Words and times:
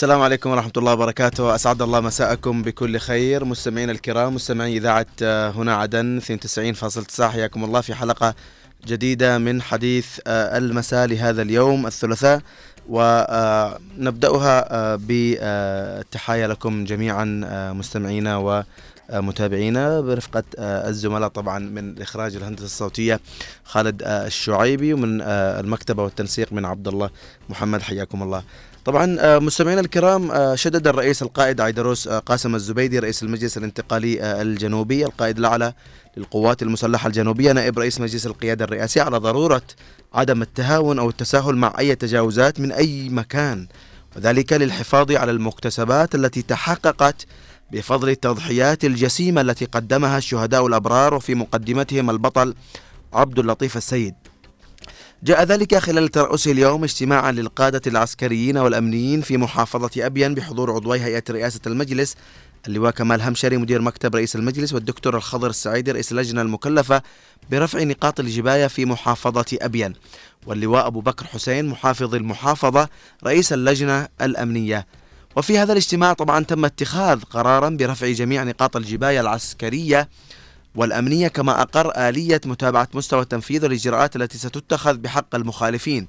السلام 0.00 0.22
عليكم 0.22 0.50
ورحمة 0.50 0.72
الله 0.76 0.92
وبركاته. 0.92 1.54
أسعد 1.54 1.82
الله 1.82 2.00
مساءكم 2.00 2.62
بكل 2.62 2.98
خير. 2.98 3.44
مستمعينا 3.44 3.92
الكرام 3.92 4.34
مستمعي 4.34 4.76
إذاعة 4.76 5.06
آه، 5.22 5.50
هنا 5.50 5.74
عدن 5.74 6.20
92.9 6.20 7.30
حياكم 7.30 7.64
الله 7.64 7.80
في 7.80 7.94
حلقة 7.94 8.34
جديدة 8.86 9.38
من 9.38 9.62
حديث 9.62 10.20
آه، 10.26 10.58
المساء 10.58 11.06
لهذا 11.06 11.42
اليوم 11.42 11.86
الثلاثاء. 11.86 12.40
ونبدأها 12.88 14.74
آه، 14.74 14.96
بالتحايا 14.96 16.48
لكم 16.48 16.84
جميعا 16.84 17.24
مستمعينا 17.72 18.64
ومتابعينا 19.12 20.00
برفقة 20.00 20.44
الزملاء 20.58 21.28
طبعا 21.28 21.58
من 21.58 21.90
الإخراج 21.90 22.36
الهندسة 22.36 22.64
الصوتية 22.64 23.20
خالد 23.64 24.02
الشعيبي 24.06 24.94
ومن 24.94 25.20
المكتبة 25.22 26.02
والتنسيق 26.02 26.52
من 26.52 26.64
عبد 26.64 26.88
الله 26.88 27.10
محمد. 27.48 27.82
حياكم 27.82 28.22
الله. 28.22 28.42
طبعا 28.84 29.16
آه، 29.20 29.38
مستمعينا 29.38 29.80
الكرام 29.80 30.30
آه، 30.30 30.54
شدد 30.54 30.88
الرئيس 30.88 31.22
القائد 31.22 31.60
عيدروس 31.60 32.08
آه، 32.08 32.18
قاسم 32.18 32.54
الزبيدي 32.54 32.98
رئيس 32.98 33.22
المجلس 33.22 33.56
الانتقالي 33.56 34.42
الجنوبي 34.42 35.04
القائد 35.04 35.38
الأعلى 35.38 35.72
للقوات 36.16 36.62
المسلحة 36.62 37.06
الجنوبية 37.06 37.52
نائب 37.52 37.78
رئيس 37.78 38.00
مجلس 38.00 38.26
القيادة 38.26 38.64
الرئاسي 38.64 39.00
على 39.00 39.18
ضرورة 39.18 39.62
عدم 40.14 40.42
التهاون 40.42 40.98
أو 40.98 41.08
التساهل 41.08 41.56
مع 41.56 41.74
أي 41.78 41.94
تجاوزات 41.94 42.60
من 42.60 42.72
أي 42.72 43.08
مكان 43.08 43.66
وذلك 44.16 44.52
للحفاظ 44.52 45.12
على 45.12 45.30
المكتسبات 45.30 46.14
التي 46.14 46.42
تحققت 46.42 47.26
بفضل 47.72 48.08
التضحيات 48.08 48.84
الجسيمة 48.84 49.40
التي 49.40 49.64
قدمها 49.64 50.18
الشهداء 50.18 50.66
الأبرار 50.66 51.14
وفي 51.14 51.34
مقدمتهم 51.34 52.10
البطل 52.10 52.54
عبد 53.12 53.38
اللطيف 53.38 53.76
السيد. 53.76 54.14
جاء 55.22 55.44
ذلك 55.44 55.78
خلال 55.78 56.08
ترأسه 56.08 56.52
اليوم 56.52 56.84
اجتماعا 56.84 57.32
للقادة 57.32 57.80
العسكريين 57.86 58.58
والأمنيين 58.58 59.20
في 59.20 59.36
محافظة 59.36 60.06
أبين 60.06 60.34
بحضور 60.34 60.72
عضوي 60.72 61.00
هيئة 61.00 61.22
رئاسة 61.30 61.60
المجلس. 61.66 62.16
اللواء 62.66 62.90
كمال 62.90 63.22
همشري 63.22 63.56
مدير 63.56 63.82
مكتب 63.82 64.16
رئيس 64.16 64.36
المجلس 64.36 64.72
والدكتور 64.72 65.16
الخضر 65.16 65.50
السعيدي 65.50 65.92
رئيس 65.92 66.12
اللجنة 66.12 66.42
المكلفة 66.42 67.02
برفع 67.50 67.82
نقاط 67.82 68.20
الجباية 68.20 68.66
في 68.66 68.84
محافظة 68.84 69.58
أبين 69.62 69.94
واللواء 70.46 70.86
أبو 70.86 71.00
بكر 71.00 71.26
حسين 71.26 71.66
محافظ 71.66 72.14
المحافظة 72.14 72.88
رئيس 73.24 73.52
اللجنة 73.52 74.08
الأمنية. 74.22 74.86
وفي 75.36 75.58
هذا 75.58 75.72
الاجتماع 75.72 76.12
طبعا 76.12 76.44
تم 76.44 76.64
اتخاذ 76.64 77.22
قرارا 77.22 77.68
برفع 77.68 78.12
جميع 78.12 78.42
نقاط 78.42 78.76
الجباية 78.76 79.20
العسكرية 79.20 80.08
والأمنية 80.74 81.28
كما 81.28 81.62
أقر 81.62 82.08
آلية 82.08 82.40
متابعة 82.44 82.88
مستوى 82.94 83.24
تنفيذ 83.24 83.64
الإجراءات 83.64 84.16
التي 84.16 84.38
ستتخذ 84.38 84.96
بحق 84.96 85.34
المخالفين. 85.34 86.08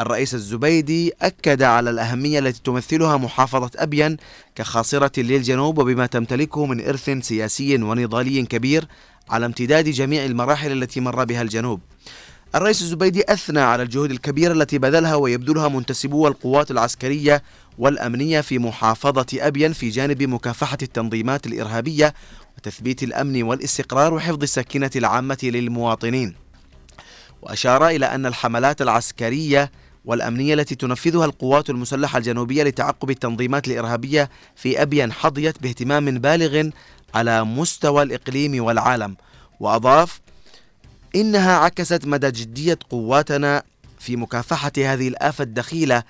الرئيس 0.00 0.34
الزبيدي 0.34 1.12
أكد 1.22 1.62
على 1.62 1.90
الأهمية 1.90 2.38
التي 2.38 2.60
تمثلها 2.64 3.16
محافظة 3.16 3.70
أبين 3.76 4.16
كخاصرة 4.54 5.20
للجنوب 5.20 5.78
وبما 5.78 6.06
تمتلكه 6.06 6.66
من 6.66 6.88
إرث 6.88 7.10
سياسي 7.10 7.82
ونضالي 7.82 8.42
كبير 8.42 8.84
على 9.30 9.46
امتداد 9.46 9.88
جميع 9.88 10.24
المراحل 10.24 10.72
التي 10.72 11.00
مر 11.00 11.24
بها 11.24 11.42
الجنوب. 11.42 11.80
الرئيس 12.54 12.82
الزبيدي 12.82 13.24
أثنى 13.28 13.60
على 13.60 13.82
الجهود 13.82 14.10
الكبيرة 14.10 14.52
التي 14.52 14.78
بذلها 14.78 15.14
ويبذلها 15.14 15.68
منتسبو 15.68 16.28
القوات 16.28 16.70
العسكرية 16.70 17.42
والأمنية 17.78 18.40
في 18.40 18.58
محافظة 18.58 19.26
أبين 19.34 19.72
في 19.72 19.88
جانب 19.88 20.22
مكافحة 20.22 20.78
التنظيمات 20.82 21.46
الإرهابية 21.46 22.14
وتثبيت 22.58 23.02
الأمن 23.02 23.42
والاستقرار 23.42 24.14
وحفظ 24.14 24.42
السكينة 24.42 24.90
العامة 24.96 25.38
للمواطنين. 25.42 26.34
وأشار 27.42 27.88
إلى 27.88 28.06
أن 28.06 28.26
الحملات 28.26 28.82
العسكرية 28.82 29.70
والأمنية 30.04 30.54
التي 30.54 30.74
تنفذها 30.74 31.24
القوات 31.24 31.70
المسلحة 31.70 32.18
الجنوبية 32.18 32.62
لتعقب 32.62 33.10
التنظيمات 33.10 33.68
الإرهابية 33.68 34.30
في 34.56 34.82
أبين 34.82 35.12
حظيت 35.12 35.62
باهتمام 35.62 36.18
بالغ 36.18 36.70
على 37.14 37.44
مستوى 37.44 38.02
الإقليم 38.02 38.64
والعالم. 38.64 39.16
وأضاف 39.60 40.20
إنها 41.14 41.58
عكست 41.58 42.06
مدى 42.06 42.30
جدية 42.30 42.78
قواتنا 42.90 43.62
في 43.98 44.16
مكافحة 44.16 44.72
هذه 44.76 45.08
الآفة 45.08 45.44
الدخيلة 45.44 46.02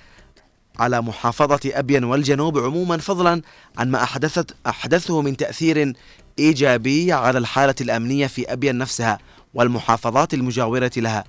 على 0.78 1.02
محافظة 1.02 1.60
أبين 1.66 2.04
والجنوب 2.04 2.58
عموما 2.58 2.98
فضلا 2.98 3.42
عن 3.78 3.90
ما 3.90 4.02
أحدثت 4.02 4.56
أحدثه 4.66 5.22
من 5.22 5.36
تأثير 5.36 5.92
إيجابي 6.38 7.12
على 7.12 7.38
الحالة 7.38 7.74
الأمنية 7.80 8.26
في 8.26 8.52
أبين 8.52 8.78
نفسها 8.78 9.18
والمحافظات 9.54 10.34
المجاورة 10.34 10.90
لها. 10.96 11.24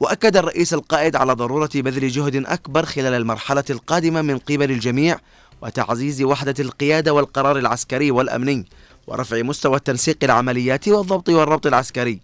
وأكد 0.00 0.36
الرئيس 0.36 0.74
القائد 0.74 1.16
على 1.16 1.32
ضرورة 1.32 1.70
بذل 1.74 2.08
جهد 2.08 2.36
أكبر 2.36 2.84
خلال 2.84 3.14
المرحلة 3.14 3.64
القادمة 3.70 4.22
من 4.22 4.38
قبل 4.38 4.70
الجميع 4.70 5.18
وتعزيز 5.62 6.22
وحدة 6.22 6.54
القيادة 6.60 7.12
والقرار 7.14 7.58
العسكري 7.58 8.10
والأمني 8.10 8.64
ورفع 9.06 9.42
مستوى 9.42 9.76
التنسيق 9.76 10.16
العملياتي 10.22 10.92
والضبط 10.92 11.28
والربط 11.28 11.66
العسكري. 11.66 12.20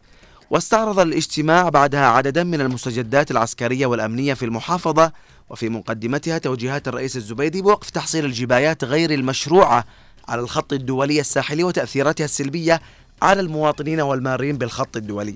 واستعرض 0.51 0.99
الاجتماع 0.99 1.69
بعدها 1.69 2.06
عددا 2.06 2.45
من 2.45 2.61
المستجدات 2.61 3.31
العسكرية 3.31 3.87
والأمنية 3.87 4.34
في 4.34 4.45
المحافظة 4.45 5.12
وفي 5.51 5.69
مقدمتها 5.69 6.39
توجيهات 6.39 6.89
الرئيس 6.89 7.16
الزبيدي 7.16 7.62
بوقف 7.62 7.91
تحصيل 7.91 8.25
الجبايات 8.25 8.84
غير 8.84 9.11
المشروعة 9.15 9.84
على 10.28 10.40
الخط 10.40 10.72
الدولي 10.72 11.20
الساحلي 11.20 11.64
وتأثيراتها 11.64 12.24
السلبية 12.24 12.80
على 13.22 13.40
المواطنين 13.40 14.00
والمارين 14.00 14.58
بالخط 14.58 14.96
الدولي. 14.96 15.34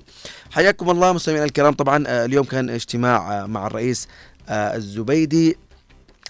حياكم 0.51 0.89
الله 0.89 1.13
مستمعينا 1.13 1.45
الكرام. 1.45 1.73
طبعا 1.73 2.03
آه، 2.07 2.25
اليوم 2.25 2.45
كان 2.45 2.69
اجتماع 2.69 3.43
آه، 3.43 3.45
مع 3.45 3.67
الرئيس 3.67 4.07
آه، 4.49 4.75
الزبيدي. 4.75 5.57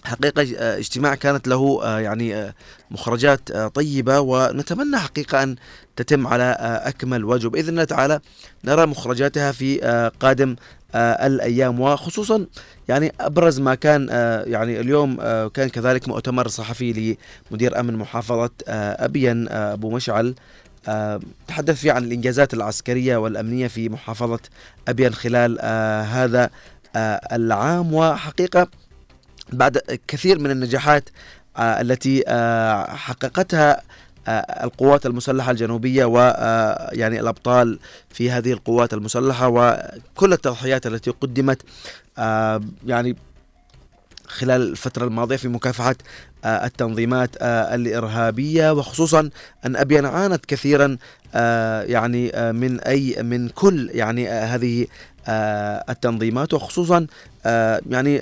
حقيقة 0.05 0.41
اجتماع 0.77 1.15
كانت 1.15 1.47
له 1.47 1.79
يعني 1.99 2.53
مخرجات 2.91 3.51
طيبة 3.51 4.19
ونتمنى 4.19 4.97
حقيقة 4.97 5.43
أن 5.43 5.55
تتم 5.95 6.27
على 6.27 6.57
أكمل 6.59 7.25
وجه. 7.25 7.47
بإذن 7.47 7.69
الله 7.69 7.83
تعالى 7.83 8.19
نرى 8.65 8.85
مخرجاتها 8.85 9.51
في 9.51 9.79
قادم 10.19 10.55
الأيام 10.95 11.79
وخصوصا 11.79 12.45
يعني 12.89 13.13
أبرز 13.19 13.59
ما 13.59 13.75
كان 13.75 14.07
يعني 14.47 14.79
اليوم 14.79 15.16
كان 15.47 15.69
كذلك 15.69 16.07
مؤتمر 16.07 16.47
صحفي 16.47 17.17
لمدير 17.51 17.79
أمن 17.79 17.94
محافظة 17.94 18.50
ابين 18.67 19.50
أبو 19.50 19.89
مشعل. 19.89 20.35
تحدث 21.47 21.79
فيه 21.81 21.91
عن 21.91 22.03
الإنجازات 22.03 22.53
العسكرية 22.53 23.17
والأمنية 23.17 23.67
في 23.67 23.89
محافظة 23.89 24.39
ابين 24.88 25.13
خلال 25.13 25.59
هذا 26.05 26.50
العام. 27.33 27.94
وحقيقة 27.94 28.67
بعد 29.53 29.77
كثير 30.07 30.39
من 30.39 30.51
النجاحات 30.51 31.09
التي 31.59 32.23
حققتها 32.95 33.81
آه، 34.29 34.63
القوات 34.63 35.06
المسلحة 35.06 35.51
الجنوبية 35.51 36.06
ويعني 36.06 37.17
آه، 37.17 37.21
الأبطال 37.21 37.79
في 38.09 38.31
هذه 38.31 38.51
القوات 38.53 38.94
المسلحة 38.94 39.47
وكل 39.47 40.33
التضحيات 40.33 40.88
التي 40.88 41.11
قدمت 41.11 41.61
آه، 41.61 42.08
يعني 42.85 43.16
خلال 44.28 44.62
الفترة 44.62 45.06
الماضية 45.06 45.35
في 45.35 45.47
مكافحة 45.47 45.96
التنظيمات 46.46 47.30
الإرهابية 47.41 48.74
وخصوصا 48.74 49.30
أن 49.66 49.75
أبين 49.75 50.06
عانت 50.06 50.46
كثيرا 50.46 50.97
يعني 51.84 52.31
من 52.51 52.80
أي 52.80 53.24
من 53.24 53.50
كل 53.50 53.89
يعني 53.94 54.30
هذه 54.30 54.88
التنظيمات 55.89 56.54
وخصوصا 56.54 57.07
يعني 57.89 58.22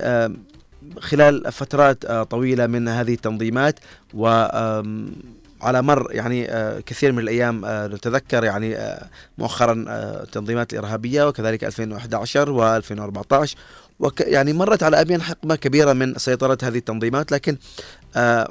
خلال 1.00 1.52
فترات 1.52 2.06
طويلة 2.06 2.68
من 2.68 2.88
هذه 2.88 3.14
التنظيمات 3.14 3.80
و 4.14 4.48
على 5.62 5.82
مر 5.82 6.08
يعني 6.12 6.52
آه، 6.52 6.80
كثير 6.80 7.12
من 7.12 7.20
الأيام 7.20 7.66
آه، 7.66 7.88
نتذكر 7.88 8.44
يعني 8.44 8.76
آه، 8.76 9.08
مؤخرا 9.38 9.86
التنظيمات 10.24 10.74
الإرهابية 10.74 11.28
وكذلك 11.28 11.64
2011 11.64 12.82
و2014 12.82 13.56
وك 14.00 14.22
يعني 14.22 14.54
مرت 14.54 14.84
على 14.84 15.02
ابين 15.02 15.22
حقبة 15.22 15.56
كبيرة 15.56 15.94
من 15.94 16.14
سيطرة 16.18 16.58
هذه 16.64 16.78
التنظيمات 16.78 17.32
لكن 17.32 17.58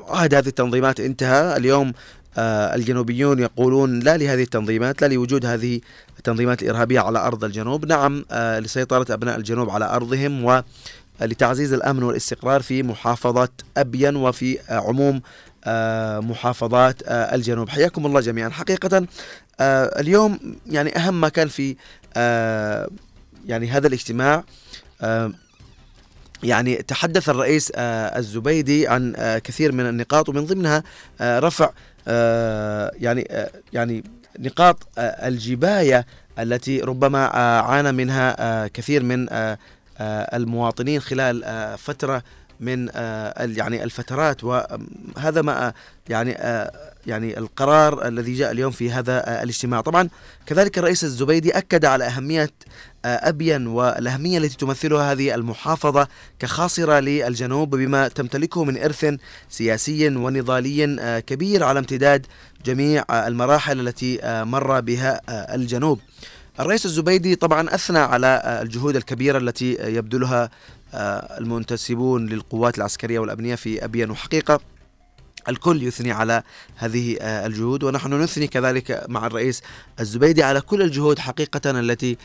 عهد 0.08 0.34
هذه 0.34 0.46
التنظيمات 0.46 1.00
انتهى. 1.00 1.56
اليوم 1.56 1.92
الجنوبيون 2.38 3.38
يقولون 3.38 4.00
لا 4.00 4.16
لهذه 4.16 4.42
التنظيمات 4.42 5.02
لا 5.02 5.06
لوجود 5.06 5.46
هذه 5.46 5.80
التنظيمات 6.18 6.62
الإرهابية 6.62 7.00
على 7.00 7.18
أرض 7.18 7.44
الجنوب. 7.44 7.86
نعم 7.86 8.24
لسيطرة 8.32 9.06
أبناء 9.10 9.36
الجنوب 9.36 9.70
على 9.70 9.84
أرضهم 9.84 10.44
و 10.44 10.62
لتعزيز 11.20 11.72
الأمن 11.72 12.02
والاستقرار 12.02 12.62
في 12.62 12.82
محافظه 12.82 13.48
أبين 13.76 14.16
وفي 14.16 14.58
عموم 14.68 15.20
آه، 15.64 16.20
محافظات 16.20 17.02
آه، 17.06 17.34
الجنوب. 17.34 17.68
حياكم 17.68 18.06
الله 18.06 18.20
جميعا. 18.20 18.48
حقيقة 18.48 19.06
آه، 19.60 20.00
اليوم 20.00 20.38
يعني 20.66 20.96
أهم 20.96 21.20
ما 21.20 21.28
كان 21.28 21.48
في 21.48 21.76
يعني 23.46 23.68
هذا 23.68 23.86
الاجتماع 23.86 24.44
يعني 26.42 26.76
تحدث 26.76 27.28
الرئيس 27.28 27.72
الزبيدي 27.76 28.88
عن 28.88 29.14
كثير 29.44 29.72
من 29.72 29.88
النقاط 29.88 30.28
ومن 30.28 30.46
ضمنها 30.46 30.82
رفع 31.20 31.70
يعني 33.02 33.28
يعني 33.72 34.04
نقاط 34.38 34.88
الجباية 34.98 36.06
التي 36.38 36.80
ربما 36.80 37.26
عانى 37.60 37.92
منها 37.92 38.66
كثير 38.66 39.02
من 39.02 39.26
المواطنين 40.00 41.00
خلال 41.00 41.44
فترة 41.78 42.22
من 42.60 42.88
يعني 43.38 43.84
الفترات 43.84 44.44
وهذا 44.44 45.42
ما 45.42 45.72
يعني 46.08 46.30
يعني 47.06 47.38
القرار 47.38 48.08
الذي 48.08 48.34
جاء 48.34 48.52
اليوم 48.52 48.72
في 48.72 48.90
هذا 48.90 49.42
الاجتماع. 49.42 49.80
طبعا 49.80 50.08
كذلك 50.46 50.78
الرئيس 50.78 51.04
الزبيدي 51.04 51.50
أكد 51.50 51.84
على 51.84 52.04
أهمية 52.04 52.50
أبين 53.04 53.66
والأهمية 53.66 54.38
التي 54.38 54.56
تمثلها 54.56 55.12
هذه 55.12 55.34
المحافظة 55.34 56.08
كخاصرة 56.38 57.00
للجنوب 57.00 57.76
بما 57.76 58.08
تمتلكه 58.08 58.64
من 58.64 58.82
إرث 58.82 59.14
سياسي 59.48 60.08
ونضالي 60.08 61.22
كبير 61.26 61.64
على 61.64 61.78
امتداد 61.78 62.26
جميع 62.64 63.04
المراحل 63.10 63.88
التي 63.88 64.20
مر 64.24 64.80
بها 64.80 65.20
الجنوب. 65.54 66.00
الرئيس 66.60 66.86
الزبيدي 66.86 67.36
طبعا 67.36 67.74
أثنى 67.74 67.98
على 67.98 68.60
الجهود 68.62 68.96
الكبيرة 68.96 69.38
التي 69.38 69.76
يبذلها 69.80 70.50
المنتسبون 70.94 72.26
للقوات 72.26 72.78
العسكرية 72.78 73.18
والأمنية 73.18 73.54
في 73.54 73.84
أبين 73.84 74.10
وحقيقة 74.10 74.60
الكل 75.48 75.82
يثني 75.82 76.12
على 76.12 76.42
هذه 76.76 77.16
آه، 77.20 77.46
الجهود 77.46 77.84
ونحن 77.84 78.14
نثني 78.22 78.46
كذلك 78.46 79.04
مع 79.08 79.26
الرئيس 79.26 79.62
الزبيدي 80.00 80.42
على 80.42 80.60
كل 80.60 80.82
الجهود 80.82 81.18
حقيقة 81.18 81.70
التي 81.70 82.16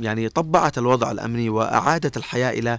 يعني 0.00 0.28
طبعت 0.28 0.78
الوضع 0.78 1.10
الأمني 1.10 1.48
وأعادت 1.48 2.16
الحياة 2.16 2.50
إلى 2.50 2.78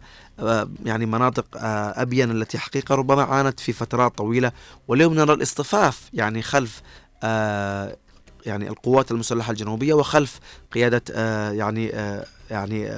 يعني 0.85 1.05
مناطق 1.05 1.45
آه، 1.57 2.01
أبين 2.01 2.31
التي 2.31 2.57
حقيقة 2.57 2.95
ربما 2.95 3.23
عانت 3.23 3.59
في 3.59 3.73
فترات 3.73 4.17
طويلة. 4.17 4.51
واليوم 4.87 5.13
نرى 5.13 5.33
الاصطفاف 5.33 6.09
يعني 6.13 6.41
خلف 6.41 6.81
آه، 7.23 7.95
يعني 8.45 8.67
القوات 8.67 9.11
المسلحة 9.11 9.51
الجنوبية 9.51 9.93
وخلف 9.93 10.39
قيادة 10.71 11.03
يعني 11.51 11.85
يعني 12.51 12.89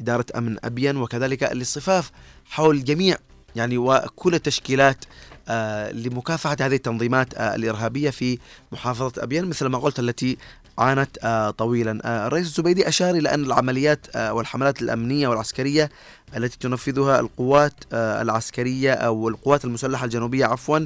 إدارة 0.00 0.26
أمن 0.36 0.56
أبين 0.64 0.96
وكذلك 0.96 1.44
الاصطفاف 1.44 2.10
حول 2.44 2.84
جميع 2.84 3.16
يعني 3.56 3.78
وكل 3.78 4.34
التشكيلات 4.34 5.04
آه، 5.48 5.92
لمكافحة 5.92 6.56
هذه 6.60 6.74
التنظيمات 6.74 7.34
آه، 7.34 7.54
الإرهابية 7.54 8.10
في 8.10 8.38
محافظة 8.72 9.22
أبين 9.22 9.44
مثل 9.44 9.66
ما 9.66 9.78
قلت 9.78 9.98
التي 9.98 10.38
عانت 10.78 11.18
آه، 11.22 11.50
طويلا. 11.50 12.26
الرئيس 12.26 12.46
الزبيدي 12.46 12.88
أشار 12.88 13.14
إلى 13.14 13.34
أن 13.34 13.44
العمليات 13.44 14.06
والحملات 14.16 14.82
الأمنية 14.82 15.28
والعسكرية 15.28 15.90
التي 16.36 16.58
تنفذها 16.58 17.20
القوات 17.20 17.74
العسكرية 17.92 18.92
أو 18.92 19.28
القوات 19.28 19.64
المسلحة 19.64 20.04
الجنوبية 20.04 20.46
عفوا 20.46 20.78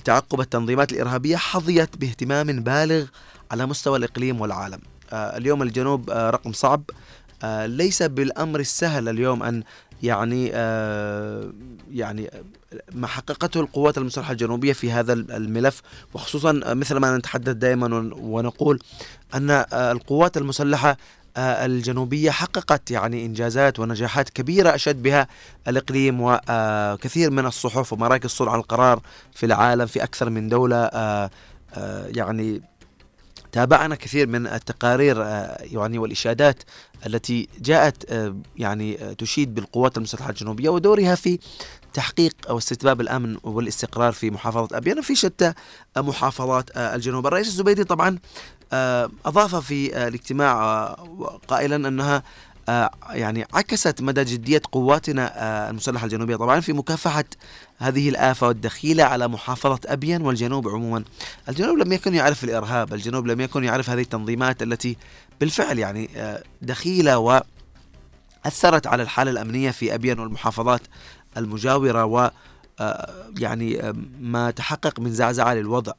لتعقب 0.00 0.40
التنظيمات 0.40 0.92
الإرهابية 0.92 1.36
حظيت 1.36 1.96
باهتمام 1.96 2.46
بالغ 2.46 3.06
على 3.50 3.66
مستوى 3.66 3.98
الإقليم 3.98 4.40
والعالم. 4.40 4.80
اليوم 5.12 5.62
الجنوب 5.62 6.10
رقم 6.10 6.52
صعب. 6.52 6.82
ليس 7.64 8.02
بالأمر 8.02 8.60
السهل 8.60 9.08
اليوم 9.08 9.42
أن 9.42 9.62
يعني 10.02 10.50
آه 10.54 11.52
يعني 11.92 12.30
ما 12.92 13.06
حققته 13.06 13.60
القوات 13.60 13.98
المسلحة 13.98 14.32
الجنوبية 14.32 14.72
في 14.72 14.92
هذا 14.92 15.12
الملف. 15.12 15.82
وخصوصا 16.14 16.52
مثل 16.66 16.96
ما 16.96 17.16
نتحدث 17.16 17.54
دائما 17.54 18.10
ونقول 18.16 18.78
أن 19.34 19.50
آه 19.50 19.64
القوات 19.92 20.36
المسلحة 20.36 20.90
آه 20.90 20.96
الجنوبية 21.36 22.30
حققت 22.30 22.90
يعني 22.90 23.26
إنجازات 23.26 23.78
ونجاحات 23.78 24.30
كبيرة 24.30 24.74
أشد 24.74 25.02
بها 25.02 25.28
الإقليم 25.68 26.20
وكثير 26.20 27.28
آه، 27.28 27.32
من 27.32 27.46
الصحف 27.46 27.92
ومراكز 27.92 28.30
صنع 28.30 28.54
القرار 28.54 29.00
في 29.34 29.46
العالم 29.46 29.86
في 29.86 30.02
أكثر 30.02 30.30
من 30.30 30.48
دولة. 30.48 30.76
آه، 30.76 31.30
يعني 32.06 32.62
تابعنا 33.52 33.94
كثير 33.94 34.26
من 34.26 34.46
التقارير 34.46 35.16
يعني 35.60 35.98
والإشادات 35.98 36.62
التي 37.06 37.48
جاءت 37.60 38.12
آه، 38.12 38.36
يعني 38.56 39.04
آه، 39.04 39.12
تشيد 39.12 39.54
بالقوات 39.54 39.96
المسلحة 39.96 40.30
الجنوبية 40.30 40.68
ودورها 40.68 41.14
في 41.14 41.38
تحقيق 41.92 42.34
أو 42.48 42.58
استتباب 42.58 43.00
الأمن 43.00 43.36
والاستقرار 43.42 44.12
في 44.12 44.30
محافظة 44.30 44.76
أبيان 44.76 45.00
في 45.00 45.14
شتى 45.14 45.52
محافظات 45.96 46.76
آه، 46.76 46.94
الجنوب. 46.94 47.26
الرئيس 47.26 47.46
الزبيدي 47.48 47.84
طبعا 47.84 48.18
أضاف 49.26 49.56
في 49.56 50.08
الاجتماع 50.08 50.84
قائلا 51.48 51.88
أنها 51.88 52.22
يعني 53.10 53.46
عكست 53.54 54.02
مدى 54.02 54.24
جدية 54.24 54.62
قواتنا 54.72 55.70
المسلحة 55.70 56.04
الجنوبية. 56.04 56.36
طبعا 56.36 56.60
في 56.60 56.72
مكافحة 56.72 57.24
هذه 57.78 58.08
الآفة 58.08 58.48
والدخيلة 58.48 59.04
على 59.04 59.28
محافظة 59.28 59.80
أبين 59.86 60.22
والجنوب 60.22 60.68
عموما. 60.68 61.04
الجنوب 61.48 61.78
لم 61.78 61.92
يكن 61.92 62.14
يعرف 62.14 62.44
الإرهاب 62.44 62.94
الجنوب 62.94 63.26
لم 63.26 63.40
يكن 63.40 63.64
يعرف 63.64 63.90
هذه 63.90 64.00
التنظيمات 64.00 64.62
التي 64.62 64.96
بالفعل 65.40 65.78
يعني 65.78 66.10
آه، 66.16 66.42
دخيلة 66.62 67.18
وأثرت 67.18 68.86
على 68.86 69.02
الحالة 69.02 69.30
الأمنية 69.30 69.70
في 69.70 69.94
أبين 69.94 70.18
والمحافظات 70.18 70.80
المجاورة 71.36 72.04
و 72.04 72.18
آه، 72.18 72.32
يعني 73.38 73.82
آه، 73.82 73.94
ما 74.20 74.50
تحقق 74.50 75.00
من 75.00 75.12
زعزعة 75.12 75.54
للوضع 75.54 75.92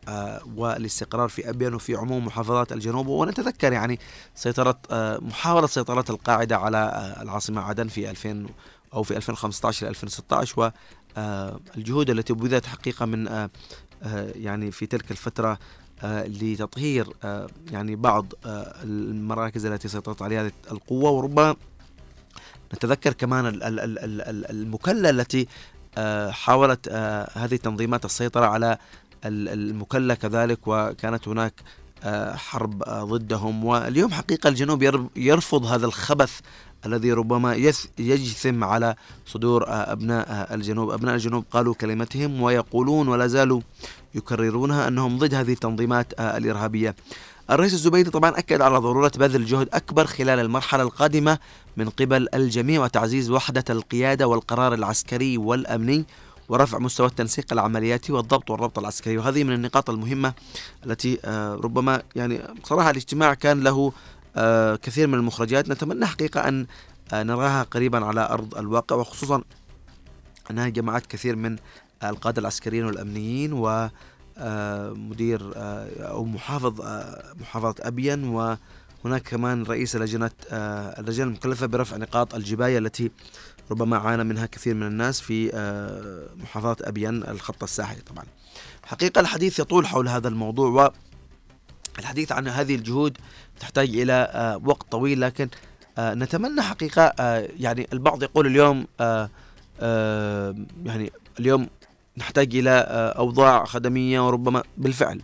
والاستقرار 0.56 1.30
في 1.30 1.50
أبين 1.50 1.74
وفي 1.74 1.96
عموم 1.96 2.26
محافظات 2.26 2.72
الجنوب. 2.72 3.08
ونتذكر 3.08 3.74
يعني 3.74 4.00
سيطرة 4.36 4.80
محاولة 5.22 5.68
سيطرة 5.68 6.06
القاعدة 6.10 6.58
على 6.58 7.16
العاصمة 7.22 7.62
عدن 7.62 7.88
في 7.88 8.10
2000 8.10 8.46
أو 8.94 9.04
في 9.04 9.18
2015 9.18 9.86
ل 9.86 9.90
2016 9.90 10.72
والجهود 11.78 12.10
التي 12.10 12.34
بذلت 12.34 12.66
حقيقة 12.66 13.06
من 13.06 13.50
يعني 14.36 14.72
في 14.72 14.86
تلك 14.86 15.12
الفترة 15.12 15.58
آه، 16.04 16.28
لتطهير 16.28 17.08
آه، 17.24 17.48
يعني 17.72 17.96
بعض 17.96 18.34
آه، 18.46 18.76
المراكز 18.84 19.66
التي 19.66 19.88
سيطرت 19.88 20.22
عليها 20.22 20.52
القوة. 20.72 21.12
وربما 21.12 21.56
نتذكر 22.74 23.14
كمان 23.14 23.60
المكلة 24.50 25.10
التي 25.10 25.48
حاولت 26.30 26.90
هذه 27.34 27.54
التنظيمات 27.54 28.06
السيطرة 28.06 28.46
على 28.46 28.78
المكلة 29.26 30.14
كذلك 30.14 30.60
وكانت 30.68 31.28
هناك 31.28 31.54
حرب 32.34 32.84
ضدهم. 32.84 33.66
واليوم 33.66 34.12
حقيقة 34.14 34.48
الجنوب 34.48 35.10
يرفض 35.16 35.66
هذا 35.66 35.86
الخبث 35.86 36.40
الذي 36.86 37.14
ربما 37.14 37.56
يجثم 38.00 38.64
على 38.64 38.96
صدور 39.26 39.64
أبناء 39.68 40.54
الجنوب. 40.54 40.92
أبناء 40.92 41.16
الجنوب 41.16 41.46
قالوا 41.52 41.74
كلمتهم 41.74 42.42
ويقولون 42.42 43.08
ولا 43.08 43.28
زالوا 43.28 43.62
يكررونها 44.16 44.88
أنهم 44.88 45.18
ضد 45.18 45.34
هذه 45.34 45.54
التنظيمات 45.54 46.20
آه، 46.20 46.38
الإرهابية. 46.38 46.96
الرئيس 47.50 47.74
الزبيدي 47.74 48.10
طبعا 48.10 48.38
أكد 48.38 48.62
على 48.62 48.78
ضرورة 48.78 49.12
بذل 49.18 49.46
جهد 49.46 49.70
أكبر 49.74 50.06
خلال 50.06 50.40
المرحلة 50.40 50.84
القادمة 50.84 51.40
من 51.78 51.90
قبل 51.90 52.28
الجميع 52.34 52.84
وتعزيز 52.84 53.30
وحدة 53.30 53.64
القيادة 53.70 54.28
والقرار 54.28 54.74
العسكري 54.74 55.38
والأمني 55.38 56.06
ورفع 56.50 56.80
مستوى 56.80 57.08
التنسيق 57.08 57.46
العملياتي 57.54 58.14
والضبط 58.14 58.50
والربط 58.50 58.80
العسكري. 58.80 59.18
وهذه 59.18 59.44
من 59.44 59.54
النقاط 59.54 59.90
المهمة 59.90 60.34
التي 60.86 61.20
آه، 61.26 61.56
ربما 61.56 62.02
يعني 62.16 62.42
صراحة 62.64 62.90
الاجتماع 62.90 63.34
كان 63.34 63.64
له 63.64 63.94
آه، 64.36 64.76
كثير 64.76 65.08
من 65.08 65.14
المخرجات. 65.14 65.70
نتمنى 65.70 66.06
حقيقة 66.06 66.48
أن 66.48 66.66
نراها 67.14 67.64
قريبا 67.64 68.06
على 68.06 68.30
أرض 68.30 68.58
الواقع 68.58 68.96
وخصوصا 68.96 69.44
أنها 70.52 70.70
جمعت 70.70 71.06
كثير 71.06 71.36
من 71.36 71.56
القادة 72.04 72.42
العسكريين 72.42 72.86
والأمنيين 72.86 73.54
و 73.54 73.70
آه، 73.70 73.92
مدير 74.94 75.54
آه، 75.56 75.88
أو 76.00 76.26
محافظ 76.26 76.82
آه، 76.82 77.34
محافظة 77.42 77.76
أبين 77.80 78.24
وهناك 78.24 79.22
كمان 79.22 79.64
رئيس 79.64 79.96
لجنة 79.96 80.32
اللجنة 80.52 81.26
المكلفة 81.26 81.66
برفع 81.66 81.98
نقاط 81.98 82.36
الجباية 82.36 82.78
التي 82.78 83.12
ربما 83.72 83.98
عانى 83.98 84.24
منها 84.24 84.46
كثير 84.46 84.74
من 84.74 84.88
الناس 84.88 85.22
في 85.22 85.52
محافظة 86.44 86.78
أبين 86.82 87.24
الخط 87.24 87.64
الساحلي 87.64 88.02
طبعا. 88.02 88.24
حقيقة 88.84 89.22
الحديث 89.22 89.60
يطول 89.60 89.88
حول 89.88 90.08
هذا 90.08 90.28
الموضوع 90.28 90.92
والحديث 91.98 92.32
عن 92.32 92.48
هذه 92.48 92.76
الجهود 92.76 93.18
تحتاج 93.60 93.90
إلى 93.90 94.60
وقت 94.66 94.92
طويل 94.92 95.22
لكن 95.22 95.50
نتمنى 96.00 96.62
حقيقة 96.62 97.14
يعني 97.60 97.88
البعض 97.94 98.24
يقول 98.24 98.48
اليوم 98.48 98.86
يعني 100.86 101.12
اليوم 101.40 101.68
نحتاج 102.18 102.56
إلى 102.56 102.70
آه، 102.70 103.10
أوضاع 103.10 103.66
خدمية 103.66 104.28
وربما 104.28 104.64
بالفعل. 104.78 105.22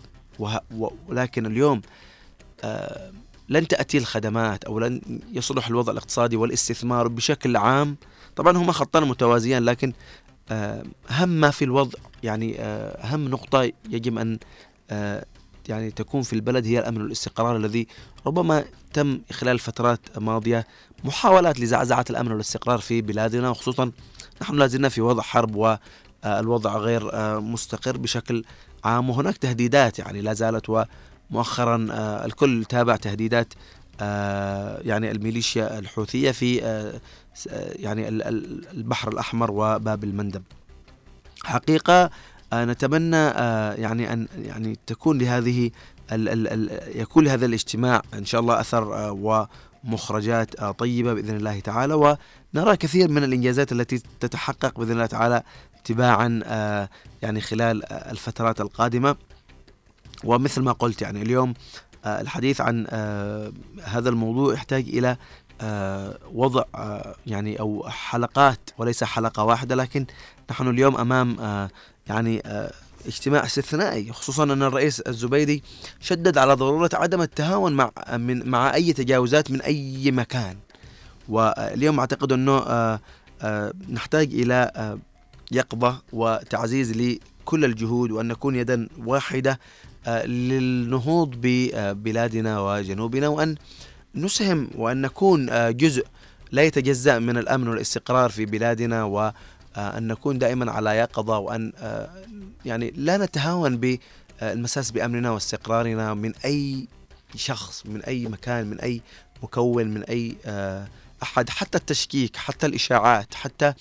ولكن 1.07 1.45
اليوم 1.45 1.81
آه، 2.63 3.11
لن 3.49 3.67
تأتي 3.67 3.97
الخدمات 3.97 4.63
أو 4.63 4.79
لن 4.79 5.01
يصلح 5.33 5.67
الوضع 5.67 5.91
الاقتصادي 5.91 6.35
والاستثمار 6.35 7.07
بشكل 7.07 7.57
عام. 7.57 7.97
طبعا 8.35 8.57
هما 8.57 8.71
خطان 8.71 9.07
متوازيان 9.07 9.63
لكن 9.63 9.93
آه، 10.51 10.83
أهم 11.09 11.29
ما 11.29 11.51
في 11.51 11.65
الوضع 11.65 11.99
يعني 12.23 12.61
أهم 12.61 13.27
نقطة 13.27 13.71
يجب 13.89 14.17
أن 14.17 14.39
يعني 15.69 15.91
تكون 15.91 16.21
في 16.21 16.33
البلد 16.33 16.65
هي 16.65 16.79
الأمن 16.79 17.01
والاستقرار 17.01 17.57
الذي 17.57 17.87
ربما 18.27 18.65
تم 18.93 19.21
خلال 19.31 19.59
فترات 19.59 20.17
ماضية 20.17 20.67
محاولات 21.03 21.59
لزعزعة 21.59 22.05
الأمن 22.09 22.31
والاستقرار 22.31 22.79
في 22.79 23.01
بلادنا 23.01 23.49
وخصوصا 23.49 23.91
نحن 24.41 24.55
لازلنا 24.55 24.89
في 24.89 25.01
وضع 25.01 25.21
حرب 25.21 25.59
آه، 25.59 25.79
الوضع 26.25 26.77
غير 26.77 27.13
آه، 27.13 27.39
مستقر 27.39 27.97
بشكل 27.97 28.43
عام. 28.83 29.09
وهناك 29.09 29.37
تهديدات 29.37 29.99
يعني 29.99 30.21
لا 30.21 30.33
زالت 30.33 30.85
ومؤخرا 31.31 31.87
آه، 31.91 32.25
الكل 32.25 32.65
تابع 32.65 32.95
تهديدات 32.95 33.53
يعني 34.85 35.11
الميليشيا 35.11 35.79
الحوثية 35.79 36.31
في 36.31 36.57
يعني 37.55 38.07
البحر 38.73 39.11
الأحمر 39.11 39.51
وباب 39.51 40.03
المندب. 40.03 40.43
حقيقة 41.43 42.09
نتمنى 42.53 43.25
يعني 43.81 44.13
أن 44.13 44.27
يعني 44.37 44.77
تكون 44.87 45.17
لهذه 45.17 45.71
ال 46.11 46.29
ال 46.29 46.47
ال 46.47 46.99
يكون 46.99 47.23
لهذا 47.23 47.45
الاجتماع 47.45 48.01
إن 48.13 48.25
شاء 48.25 48.41
الله 48.41 48.59
أثر 48.59 49.13
ومخرجات 49.83 50.63
طيبة 50.63 51.13
بإذن 51.13 51.35
الله 51.35 51.59
تعالى. 51.59 52.17
ونرى 52.53 52.77
كثير 52.77 53.09
من 53.09 53.23
الإنجازات 53.23 53.71
التي 53.71 54.01
تتحقق 54.19 54.79
بإذن 54.79 54.91
الله 54.91 55.05
تعالى 55.05 55.43
تباعا 55.83 56.27
يعني 57.21 57.41
خلال 57.41 57.93
الفترات 57.93 58.61
القادمة. 58.61 59.15
ومثل 60.23 60.61
ما 60.61 60.71
قلت 60.71 61.01
يعني 61.01 61.21
اليوم 61.21 61.53
الحديث 62.05 62.61
عن 62.61 62.87
هذا 63.83 64.09
الموضوع 64.09 64.53
يحتاج 64.53 64.87
إلى 64.87 65.17
وضع 66.33 66.63
يعني 67.27 67.59
أو 67.59 67.85
حلقات 67.89 68.59
وليس 68.77 69.03
حلقة 69.03 69.43
واحدة 69.43 69.75
لكن 69.75 70.05
نحن 70.51 70.67
اليوم 70.67 70.97
أمام 70.97 71.37
يعني 72.07 72.43
اجتماع 73.05 73.45
استثنائي. 73.45 74.13
خصوصا 74.13 74.43
أن 74.43 74.63
الرئيس 74.63 74.99
الزبيدي 74.99 75.63
شدد 75.99 76.37
على 76.37 76.53
ضرورة 76.53 76.89
عدم 76.93 77.21
التهاون 77.21 77.73
مع 77.73 77.91
من 78.13 78.49
مع 78.49 78.73
أي 78.73 78.93
تجاوزات 78.93 79.51
من 79.51 79.61
أي 79.61 80.11
مكان. 80.11 80.57
واليوم 81.29 81.99
أعتقد 81.99 82.31
أنه 82.31 82.99
نحتاج 83.89 84.33
إلى 84.33 84.97
يقظة 85.51 86.01
وتعزيز 86.13 86.91
لكل 86.97 87.65
الجهود 87.65 88.11
وأن 88.11 88.27
نكون 88.27 88.55
يدا 88.55 88.87
واحدة 89.05 89.59
للنهوض 90.07 91.35
ببلادنا 91.41 92.59
وجنوبنا 92.59 93.27
وأن 93.27 93.55
نسهم 94.15 94.69
وأن 94.75 95.01
نكون 95.01 95.49
جزء 95.77 96.05
لا 96.51 96.63
يتجزأ 96.63 97.19
من 97.19 97.37
الأمن 97.37 97.67
والاستقرار 97.67 98.29
في 98.29 98.45
بلادنا 98.45 99.03
و 99.03 99.31
أن 99.77 100.07
نكون 100.07 100.37
دائما 100.37 100.71
على 100.71 100.89
يقظة 100.89 101.37
وأن 101.37 101.73
يعني 102.65 102.93
لا 102.95 103.17
نتهاون 103.17 103.77
بالمساس 104.41 104.91
بأمننا 104.91 105.31
واستقرارنا 105.31 106.13
من 106.13 106.33
أي 106.45 106.87
شخص 107.35 107.85
من 107.85 108.01
أي 108.01 108.25
مكان 108.27 108.67
من 108.69 108.79
أي 108.79 109.01
مكون 109.43 109.87
من 109.87 110.03
أي 110.03 110.35
أحد 111.23 111.49
حتى 111.49 111.77
التشكيك 111.77 112.35
حتى 112.35 112.65
الإشاعات 112.65 113.33
حتى 113.35 113.73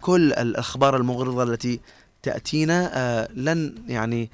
كل 0.00 0.32
الأخبار 0.32 0.96
المغرضة 0.96 1.42
التي 1.42 1.80
تأتينا 2.22 3.28
لن 3.34 3.74
يعني 3.88 4.30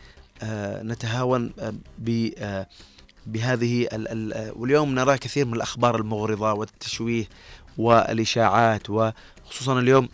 نتهاون 0.83 1.53
ب 1.99 2.31
بهذه 3.27 3.89
واليوم 4.57 4.95
نرى 4.95 5.19
كثير 5.19 5.47
من 5.47 5.55
الأخبار 5.55 5.97
المغرضة 5.97 6.53
والتشويه 6.53 7.29
والإشاعات 7.79 8.91
وخصوصا 8.91 9.79
اليوم 9.79 10.09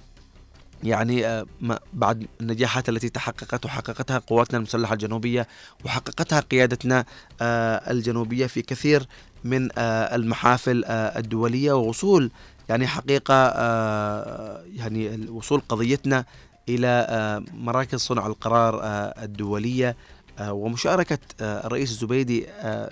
يعني 0.82 1.26
آه، 1.26 1.46
بعد 1.92 2.26
النجاحات 2.40 2.88
التي 2.88 3.08
تحققت 3.08 3.64
وحققتها 3.64 4.18
قواتنا 4.18 4.58
المسلحة 4.58 4.92
الجنوبية 4.92 5.48
وحققتها 5.84 6.40
قيادتنا 6.40 7.04
آه، 7.40 7.90
الجنوبية 7.90 8.46
في 8.46 8.62
كثير 8.62 9.06
من 9.44 9.68
آه، 9.78 10.16
المحافل 10.16 10.84
الدولية 10.86 11.72
ووصول 11.72 12.30
يعني 12.68 12.86
حقيقة 12.86 13.48
يعني 14.74 15.28
وصول 15.30 15.62
قضيتنا 15.68 16.24
إلى 16.68 17.42
مراكز 17.54 17.98
صنع 17.98 18.26
القرار 18.26 18.80
الدولية 19.22 19.96
ومشاركة 20.40 21.18
الرئيس 21.40 21.90
الزبيدي 21.90 22.46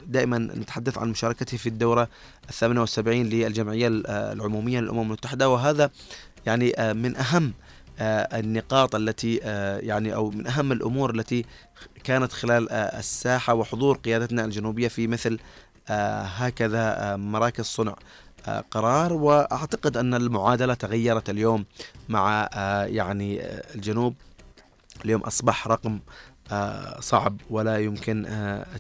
دائما 0.07 0.39
نتحدث 0.39 0.99
عن 0.99 1.11
مشاركته 1.11 1.57
في 1.57 1.69
الدورة 1.69 2.09
الثامنة 2.49 2.81
والسبعين 2.81 3.29
للجمعية 3.29 3.89
العمومية 4.09 4.81
للأمم 4.81 5.01
المتحدة. 5.01 5.49
وهذا 5.49 5.91
يعني 6.47 6.75
من 6.95 7.17
أهم 7.17 7.53
النقاط 8.01 8.95
التي 8.95 9.41
آه، 9.45 9.79
يعني 9.79 10.15
أو 10.15 10.31
من 10.31 10.47
أهم 10.47 10.73
الأمور 10.73 11.15
التي 11.15 11.45
كانت 12.05 12.33
خلال 12.33 12.71
آه، 12.71 12.99
الساحة 12.99 13.55
وحضور 13.55 13.97
قيادتنا 13.97 14.45
الجنوبية 14.45 14.89
في 14.89 15.07
مثل 15.07 15.39
هكذا 15.89 17.17
مراكز 17.17 17.65
صنع 17.65 17.97
قرار. 18.71 19.13
وأعتقد 19.13 19.97
أن 19.97 20.15
المعادلة 20.15 20.75
تغيرت 20.75 21.31
اليوم 21.31 21.65
مع 22.09 22.49
يعني 22.87 23.41
الجنوب. 23.75 24.15
اليوم 25.05 25.21
أصبح 25.21 25.69
رقم 25.69 26.01
صعب 27.01 27.41
ولا 27.51 27.79
يمكن 27.79 28.27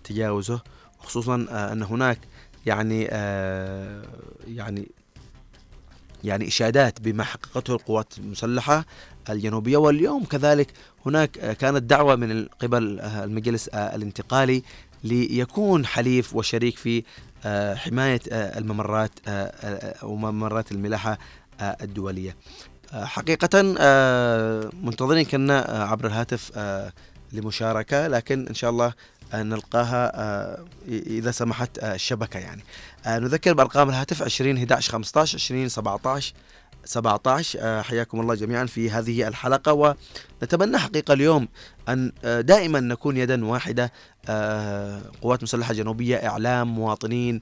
تجاوزه 0.04 0.60
خصوصا 0.98 1.34
أن 1.72 1.82
هناك 1.82 2.18
يعني 2.66 3.02
يعني 4.46 4.88
يعني 6.24 6.48
إشادات 6.48 7.00
بما 7.00 7.24
حققته 7.24 7.74
القوات 7.74 8.18
المسلحة 8.18 8.86
الجنوبية. 9.30 9.76
واليوم 9.76 10.24
كذلك 10.24 10.68
هناك 11.06 11.30
كانت 11.30 11.82
دعوة 11.82 12.16
من 12.16 12.46
قبل 12.46 13.00
المجلس 13.00 13.68
الانتقالي 13.68 14.62
ليكون 15.04 15.86
حليف 15.86 16.36
وشريك 16.36 16.76
في 16.76 17.02
حماية 17.76 18.20
الممرات 18.32 19.10
وممرات 20.02 20.72
الملاحة 20.72 21.18
الدولية. 21.60 22.36
حقيقة 22.92 23.62
منتظرين 24.82 25.24
كنا 25.24 25.60
عبر 25.90 26.06
الهاتف 26.06 26.52
لمشاركة 27.32 28.06
لكن 28.06 28.46
إن 28.46 28.54
شاء 28.54 28.70
الله 28.70 28.92
نلقاها 29.34 30.12
إذا 30.88 31.30
سمحت 31.30 31.78
الشبكة 31.78 32.38
يعني. 32.38 32.64
آه، 33.06 33.18
نذكر 33.18 33.54
بأرقام 33.54 33.88
الهاتف 33.88 34.22
20 34.22 34.56
11 34.56 34.92
15 34.92 35.38
20 35.38 35.68
17 35.68 36.34
17 36.84 37.82
حياكم 37.82 38.20
الله 38.20 38.34
جميعا 38.34 38.66
في 38.66 38.90
هذه 38.90 39.28
الحلقة. 39.28 39.96
ونتمنى 40.42 40.78
حقيقة 40.78 41.14
اليوم 41.14 41.48
آه، 41.88 42.40
دائما 42.40 42.80
نكون 42.80 43.16
يدا 43.16 43.44
واحدة. 43.44 43.92
آه، 44.28 45.02
قوات 45.22 45.42
مسلحة 45.42 45.74
جنوبية 45.74 46.16
إعلام 46.16 46.74
مواطنين 46.74 47.40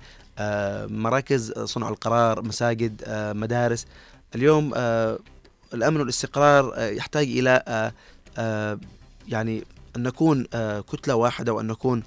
مراكز 0.89 1.53
صنع 1.53 1.89
القرار 1.89 2.43
مساجد 2.43 3.03
مدارس. 3.09 3.87
اليوم 4.35 4.75
الأمن 5.75 6.01
والاستقرار 6.01 6.75
يحتاج 6.79 7.27
إلى 7.27 7.93
يعني 9.29 9.65
أن 9.97 10.03
نكون 10.03 10.45
كتلة 10.93 11.15
واحدة 11.15 11.53
وأن 11.53 11.67
نكون 11.67 12.03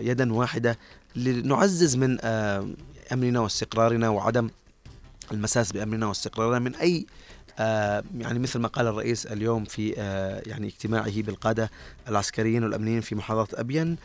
يدا 0.00 0.32
واحدة 0.32 0.78
لنعزز 1.16 1.96
من 1.96 2.18
آه، 2.20 2.68
أمننا 3.12 3.40
واستقرارنا 3.40 4.08
وعدم 4.08 4.50
المساس 5.32 5.72
بأمننا 5.72 6.06
واستقرارنا 6.06 6.58
من 6.58 6.74
آه، 7.58 8.04
يعني 8.18 8.38
مثل 8.38 8.58
ما 8.58 8.68
قال 8.68 8.86
الرئيس 8.86 9.26
اليوم 9.26 9.64
في 9.64 9.94
آه، 9.98 10.42
يعني 10.46 10.66
اجتماعه 10.66 11.22
بالقادة 11.22 11.70
العسكريين 12.08 12.64
والأمنيين 12.64 13.00
في 13.00 13.14
محافظة 13.14 13.60
أبين 13.60 13.96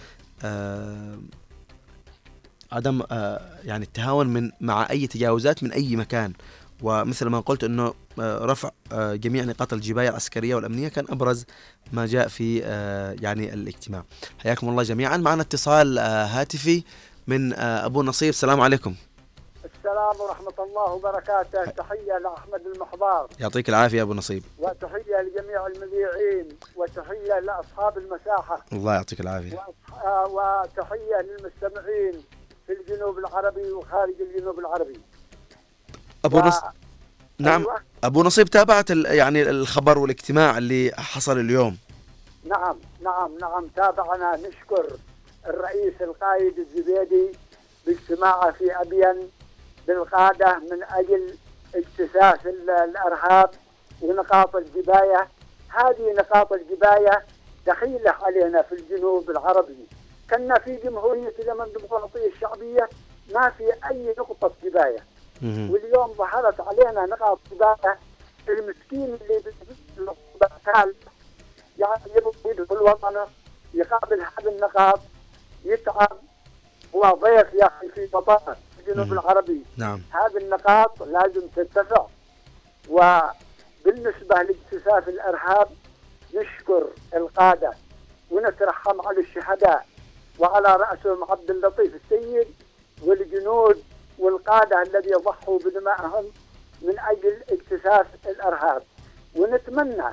عدم 2.71 3.03
يعني 3.63 3.85
التهاون 3.85 4.27
من 4.27 4.51
مع 4.61 4.89
أي 4.89 5.07
تجاوزات 5.07 5.63
من 5.63 5.71
أي 5.71 5.95
مكان. 5.95 6.33
ومثل 6.81 7.27
ما 7.27 7.39
قلت 7.39 7.63
إنه 7.63 7.93
رفع 8.19 8.69
جميع 8.93 9.43
نقاط 9.43 9.73
الجباية 9.73 10.09
العسكرية 10.09 10.55
والأمنية 10.55 10.87
كان 10.87 11.05
أبرز 11.09 11.45
ما 11.93 12.05
جاء 12.05 12.27
في 12.27 12.59
يعني 13.21 13.53
الاجتماع. 13.53 14.03
حياكم 14.39 14.69
الله 14.69 14.83
جميعا. 14.83 15.17
معنا 15.17 15.41
اتصال 15.41 15.99
هاتفي 15.99 16.83
من 17.27 17.53
أبو 17.59 18.03
نصيب. 18.03 18.29
السلام 18.29 18.61
عليكم. 18.61 18.95
السلام 19.77 20.21
ورحمة 20.21 20.53
الله 20.59 20.93
وبركاته. 20.93 21.65
تحية 21.65 22.17
لأحمد 22.17 22.61
المحضار. 22.75 23.27
يعطيك 23.39 23.69
العافية 23.69 24.01
أبو 24.01 24.13
نصيب. 24.13 24.43
وتحية 24.59 25.21
لجميع 25.21 25.67
المذيعين. 25.67 26.57
وتحية 26.75 27.39
لأصحاب 27.39 27.97
المساحة. 27.97 28.65
الله 28.73 28.93
يعطيك 28.93 29.21
العافية. 29.21 29.65
وتحية 30.29 31.21
للمستمعين 31.21 32.23
في 32.67 32.73
الجنوب 32.73 33.17
العربي 33.17 33.71
وخارج 33.71 34.13
الجنوب 34.21 34.59
العربي. 34.59 34.99
أبو 36.25 36.37
و... 36.37 36.41
نص... 36.41 36.61
نعم. 37.39 37.61
أيوة. 37.61 37.81
أبو 38.03 38.23
نصيب 38.23 38.47
تابعت 38.47 38.89
يعني 38.89 39.41
الخبر 39.41 39.97
والاجتماع 39.97 40.57
اللي 40.57 40.91
حصل 40.97 41.39
اليوم. 41.39 41.77
نعم 42.45 42.75
نعم 43.03 43.37
نعم 43.41 43.67
تابعنا. 43.75 44.35
نشكر 44.35 44.97
الرئيس 45.47 45.93
القائد 46.01 46.59
الزبيدي 46.59 47.31
باجتماعه 47.85 48.51
في 48.51 48.81
أبين 48.81 49.29
بالقادة 49.87 50.59
من 50.59 50.83
أجل 50.83 51.35
اجتثاث 51.75 52.45
الأرهاب 52.45 53.49
ونقاط 54.01 54.55
الجباية. 54.55 55.27
هذه 55.69 56.13
نقاط 56.17 56.53
الجباية 56.53 57.25
دخيلة 57.67 58.11
علينا 58.21 58.61
في 58.61 58.75
الجنوب 58.75 59.29
العربي. 59.29 59.87
كنا 60.29 60.59
في 60.59 60.75
جمهورية 60.75 61.33
اليمن 61.39 61.61
الديمقراطية 61.61 62.27
الشعبية 62.35 62.89
ما 63.33 63.49
في 63.49 63.63
أي 63.89 64.15
نقطة 64.19 64.51
جباية. 64.63 65.10
واليوم 65.43 66.13
ظهرت 66.13 66.59
علينا 66.59 67.05
نقاط 67.05 67.39
جبايه 67.51 67.99
المسكين 68.49 69.17
اللي 69.21 69.43
بالقتال 70.39 70.95
يعني 71.79 72.01
يبغى 72.15 72.31
يدخل 72.45 72.77
وطنه 72.77 73.27
يقابل 73.73 74.21
هذه 74.21 74.47
النقاط 74.55 74.99
يتعب. 75.65 76.17
هو 76.95 77.19
ضيف 77.21 77.53
يا 77.53 77.65
أخي 77.65 77.89
في 77.89 78.05
بطاقه 78.05 78.55
الجنوب. 78.79 79.13
العربي. 79.13 79.61
نعم. 79.77 80.01
هذه 80.11 80.37
النقاط 80.37 81.03
لازم 81.03 81.47
تتفق 81.55 82.09
وبالنسبة 82.89 84.35
لاكتشاف 84.35 85.09
الإرهاب 85.09 85.67
نشكر 86.33 86.87
القادة 87.13 87.73
ونترحم 88.31 89.01
على 89.01 89.19
الشهداء 89.19 89.85
وعلى 90.39 90.75
رأسهم 90.75 91.31
عبد 91.31 91.49
اللطيف 91.49 91.93
السيد 91.95 92.47
والجنود 93.03 93.83
والقادة 94.21 94.81
الذي 94.81 95.13
ضحوا 95.13 95.59
بدمائهم 95.59 96.31
من 96.81 96.99
أجل 96.99 97.43
اكتشاف 97.51 98.05
الإرهاب. 98.27 98.83
ونتمنى 99.35 100.05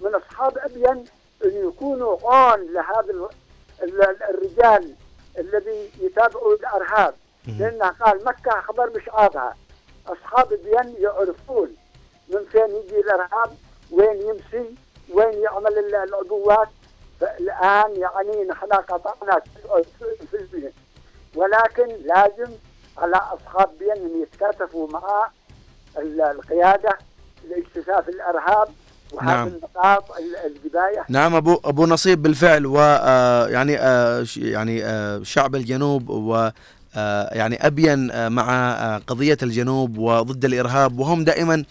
من 0.00 0.14
أصحاب 0.14 0.58
أبين 0.58 1.04
أن 1.44 1.68
يكونوا 1.68 2.18
عون 2.30 2.72
لهذا 2.72 3.10
ال- 3.10 3.28
ال- 3.82 4.22
الرجال 4.22 4.94
الذي 5.38 5.90
يتابعوا 6.00 6.54
الإرهاب. 6.54 7.14
لأنه 7.58 7.88
قال 7.88 8.24
مكة 8.24 8.60
خبر 8.60 8.88
بشعابها. 8.88 9.56
أصحاب 10.06 10.52
الدين 10.52 10.94
يعرفون 10.98 11.76
من 12.28 12.44
فين 12.52 12.70
يجي 12.76 13.00
الإرهاب 13.00 13.56
وين 13.90 14.20
يمشي 14.22 14.70
وين 15.12 15.42
يعمل 15.42 15.78
ال- 15.78 15.94
العبوات 15.94 16.68
فالآن 17.20 17.96
يعني 17.96 18.44
نحن 18.44 18.72
قطعنا 18.72 19.38
99% 19.38 20.72
ولكن 21.36 21.86
لازم 21.86 22.52
على 22.98 23.16
أصحاب 23.16 23.70
بين 23.78 24.04
أن 24.04 24.22
يتكاتفوا 24.22 24.88
مع 24.92 25.02
ال- 25.98 26.20
القيادة 26.20 26.98
لاكتشاف 27.50 28.08
الإرهاب 28.08 28.68
وهذه 29.12 29.26
نعم. 29.26 29.48
النقاط 29.48 30.04
ال- 30.16 30.36
الجباية 30.56 31.04
نعم 31.08 31.34
ابو 31.34 31.60
أبو 31.64 31.86
نصيب 31.86 32.22
بالفعل 32.22 32.66
و 32.66 32.78
آه، 32.80 33.48
يعني 33.48 33.78
آه، 33.78 34.26
يعني 34.36 34.84
آه، 34.84 35.20
شعب 35.22 35.54
الجنوب 35.54 36.10
و 36.10 36.50
يعني 37.32 37.66
أبين 37.66 38.28
مع 38.32 38.98
قضية 39.06 39.38
الجنوب 39.42 39.98
وضد 39.98 40.44
الإرهاب 40.44 40.98
وهم 40.98 41.24
دائما 41.24 41.64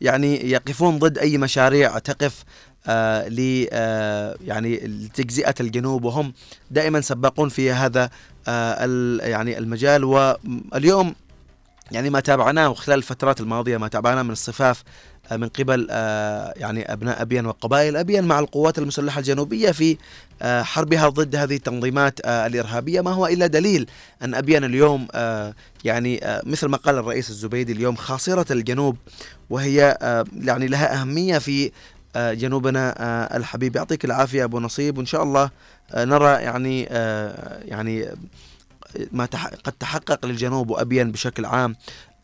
يعني 0.00 0.50
يقفون 0.50 0.98
ضد 0.98 1.18
أي 1.18 1.38
مشاريع 1.38 1.98
تقف 1.98 2.44
آه، 2.86 3.28
ل 3.28 3.66
آه، 3.72 4.36
يعني 4.44 4.76
لتجزئة 4.76 5.54
الجنوب 5.60 6.04
وهم 6.04 6.32
دائما 6.70 7.00
سباقون 7.00 7.48
في 7.48 7.72
هذا 7.72 8.10
آه، 8.48 8.86
يعني 9.20 9.58
المجال. 9.58 10.04
واليوم 10.04 11.14
يعني 11.90 12.10
ما 12.10 12.20
تابعناه 12.20 12.74
خلال 12.74 12.98
الفترات 12.98 13.40
الماضية 13.40 13.76
ما 13.76 13.88
تابعناه 13.88 14.22
من 14.22 14.30
الصفاف 14.30 14.82
من 15.32 15.48
قبل 15.48 15.86
يعني 16.56 16.92
أبناء 16.92 17.22
ابين 17.22 17.46
وقبائل 17.46 17.96
ابين 17.96 18.24
مع 18.24 18.38
القوات 18.38 18.78
المسلحة 18.78 19.18
الجنوبية 19.18 19.70
في 19.70 19.96
حربها 20.42 21.08
ضد 21.08 21.36
هذه 21.36 21.56
التنظيمات 21.56 22.20
الإرهابية. 22.20 23.00
ما 23.00 23.10
هو 23.10 23.26
إلا 23.26 23.46
دليل 23.46 23.86
أن 24.22 24.34
ابين 24.34 24.64
اليوم 24.64 25.08
يعني 25.84 26.20
مثل 26.44 26.66
ما 26.66 26.76
قال 26.76 26.98
الرئيس 26.98 27.30
الزبيدي 27.30 27.72
اليوم 27.72 27.96
خاصرة 27.96 28.52
الجنوب 28.52 28.96
وهي 29.50 29.98
يعني 30.42 30.66
لها 30.66 31.00
أهمية 31.00 31.38
في 31.38 31.70
جنوبنا 32.16 32.94
آه، 32.98 33.36
الحبيب. 33.36 33.76
يعطيك 33.76 34.04
العافية 34.04 34.44
أبو 34.44 34.60
نصيب 34.60 34.98
وإن 34.98 35.06
شاء 35.06 35.22
الله 35.22 35.50
آه، 35.94 36.04
نرى 36.04 36.42
يعني 36.42 36.88
آه، 36.90 37.60
يعني 37.64 38.08
ما. 39.12 39.28
قد 39.64 39.72
تحقق 39.72 40.26
للجنوب 40.26 40.70
وأبين 40.70 41.12
بشكل 41.12 41.44
عام 41.44 41.76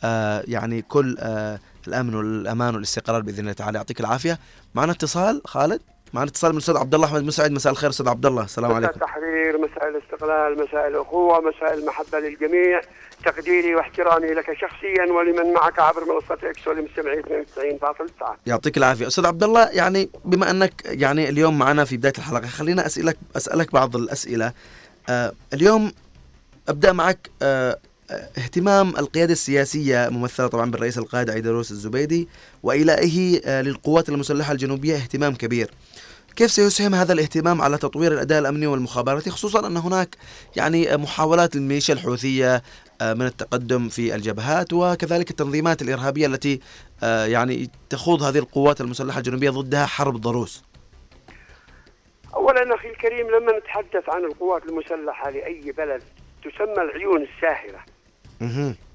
آه 0.05 0.43
يعني 0.49 0.83
كل 0.83 1.17
آه 1.21 1.59
الأمن 1.89 2.15
والأمان 2.15 2.75
والاستقرار 2.75 3.23
بإذن 3.23 3.41
الله 3.41 3.53
تعالى. 3.53 3.79
يعطيك 3.79 4.01
العافية. 4.01 4.39
معنا 4.75 4.93
اتصال 4.93 5.43
خالد؟ 5.45 5.81
معنا 6.13 6.29
اتصال 6.31 6.51
من 6.51 6.57
الاستاذ 6.57 6.77
عبد 6.77 6.95
الله 6.95 7.07
أحمد 7.07 7.23
مسعد. 7.23 7.51
مساء 7.51 7.73
الخير 7.73 7.91
أستاذ 7.91 8.09
عبد 8.09 8.27
الله. 8.27 8.45
السلام 8.45 8.71
مساء 8.71 8.77
عليكم. 8.77 8.95
التحرير 8.95 9.59
مساء 9.59 9.89
الاستقلال 9.89 10.65
مساء 10.65 10.89
الأخوة 10.89 11.41
مساء 11.41 11.75
المحبة 11.75 12.19
للجميع. 12.19 12.81
تقديري 13.31 13.75
واحترامي 13.75 14.27
لك 14.27 14.45
شخصيا 14.61 15.13
ولمن 15.13 15.53
معك 15.53 15.79
عبر 15.79 16.05
منصة 16.05 16.51
إكس 16.51 16.69
ولمستمعي 16.69 17.23
92.9 17.23 18.37
يعطيك 18.47 18.77
العافية. 18.77 19.07
أستاذ 19.07 19.27
عبد 19.27 19.43
الله 19.43 19.69
يعني 19.69 20.09
بما 20.25 20.51
أنك 20.51 20.83
يعني 20.85 21.29
اليوم 21.29 21.59
معنا 21.59 21.85
في 21.85 21.97
بداية 21.97 22.13
الحلقة 22.19 22.47
خلينا 22.47 22.87
أسألك 22.87 23.17
أسألك 23.37 23.73
بعض 23.73 23.97
الأسئلة. 23.97 24.53
آه 25.09 25.33
اليوم 25.55 25.93
أبدأ 26.69 26.93
معك 26.93 27.31
آه 27.43 27.79
آه، 28.11 28.29
اهتمام 28.39 28.89
القيادة 28.89 29.33
السياسية 29.33 30.09
ممثلة 30.09 30.47
طبعا 30.47 30.71
بالرئيس 30.71 30.99
القائد 30.99 31.31
عيدروس 31.31 31.71
الزبيدي 31.71 32.29
وإلائه 32.63 33.41
آه، 33.45 33.63
للقوات 33.63 34.09
المسلحة 34.09 34.53
الجنوبية 34.53 34.95
اهتمام 34.97 35.35
كبير. 35.35 35.71
كيف 36.37 36.51
سيسهم 36.51 36.95
هذا 36.95 37.13
الاهتمام 37.13 37.63
على 37.63 37.79
تطوير 37.79 38.13
الأداء 38.13 38.39
الأمني 38.39 38.67
والمخابراتي 38.67 39.31
خصوصا 39.31 39.67
أن 39.67 39.77
هناك 39.77 40.17
يعني 40.57 40.97
محاولات 40.97 41.57
للميليشيا 41.57 41.95
الحوثية 41.95 42.63
آه، 43.01 43.15
من 43.15 43.27
التقدم 43.27 43.89
في 43.89 44.15
الجبهات 44.15 44.73
وكذلك 44.73 45.31
التنظيمات 45.31 45.83
الإرهابية 45.83 46.27
التي 46.27 46.61
آه، 47.03 47.27
يعني 47.27 47.71
تخوض 47.91 48.23
هذه 48.23 48.39
القوات 48.39 48.81
المسلحة 48.81 49.19
الجنوبية 49.19 49.51
ضدها 49.51 49.87
حرب 49.87 50.17
ضروس 50.17 50.65
أولا 52.35 52.75
أخي 52.75 52.89
الكريم 52.89 53.31
لما 53.31 53.59
نتحدث 53.59 54.09
عن 54.09 54.25
القوات 54.25 54.63
المسلحة 54.69 55.31
لأي 55.31 55.73
بلد 55.73 56.03
تسمى 56.45 56.83
العيون 56.83 57.23
الساهرة. 57.23 57.85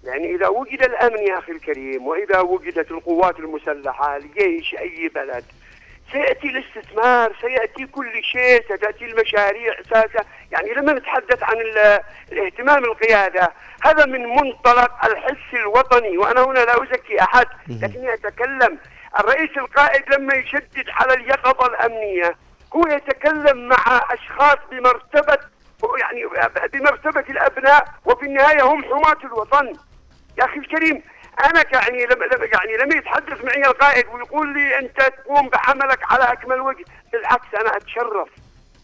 يعني 0.03 0.35
إذا 0.35 0.47
وجد 0.47 0.83
الأمن 0.83 1.27
يا 1.27 1.39
أخي 1.39 1.51
الكريم 1.51 2.07
وإذا 2.07 2.39
وجدت 2.39 2.91
القوات 2.91 3.39
المسلحة 3.39 4.17
لجيش 4.17 4.75
أي 4.75 5.11
بلد 5.15 5.43
سيأتي 6.11 6.47
الاستثمار 6.47 7.35
سيأتي 7.41 7.85
كل 7.85 8.23
شيء 8.23 8.63
ستأتي 8.65 9.05
المشاريع 9.05 9.73
ساسة 9.89 10.25
يعني 10.51 10.73
لما 10.73 10.93
نتحدث 10.93 11.43
عن 11.43 11.57
ال- 11.57 11.99
الاهتمام 12.31 12.83
القيادة 12.85 13.51
هذا 13.83 14.05
من 14.05 14.21
منطلق 14.25 15.05
الحس 15.05 15.53
الوطني 15.53 16.17
وأنا 16.17 16.41
هنا 16.45 16.59
لا 16.59 16.83
أزكي 16.83 17.21
أحد 17.21 17.45
لكني 17.67 18.13
أتكلم. 18.13 18.77
الرئيس 19.19 19.49
القائد 19.57 20.03
لما 20.13 20.35
يشدد 20.35 20.85
على 20.89 21.13
اليقظة 21.13 21.67
الأمنية 21.67 22.35
هو 22.75 22.87
يتكلم 22.87 23.67
مع 23.67 24.01
أشخاص 24.11 24.57
بمرتبة 24.71 25.37
يعني 26.01 26.23
بمرتبة 26.73 27.23
الأبناء 27.29 27.85
وفي 28.05 28.25
النهاية 28.25 28.61
هم 28.63 28.83
حماة 28.83 29.17
الوطن. 29.25 29.73
يا 30.39 30.45
أخي 30.45 30.57
الكريم 30.57 31.03
أنا 31.39 31.63
يعني 31.73 32.05
لما 32.05 32.25
لما- 32.25 32.45
يعني 32.53 32.77
لما 32.77 32.95
يتحدث 32.95 33.43
معي 33.45 33.61
القائد 33.65 34.05
ويقول 34.13 34.53
لي 34.53 34.79
أنت 34.79 35.01
تقوم 35.01 35.49
بعملك 35.49 35.99
على 36.11 36.23
أكمل 36.23 36.61
وجه. 36.61 36.85
بالعكس 37.13 37.45
أنا 37.61 37.77
أتشرف. 37.77 38.27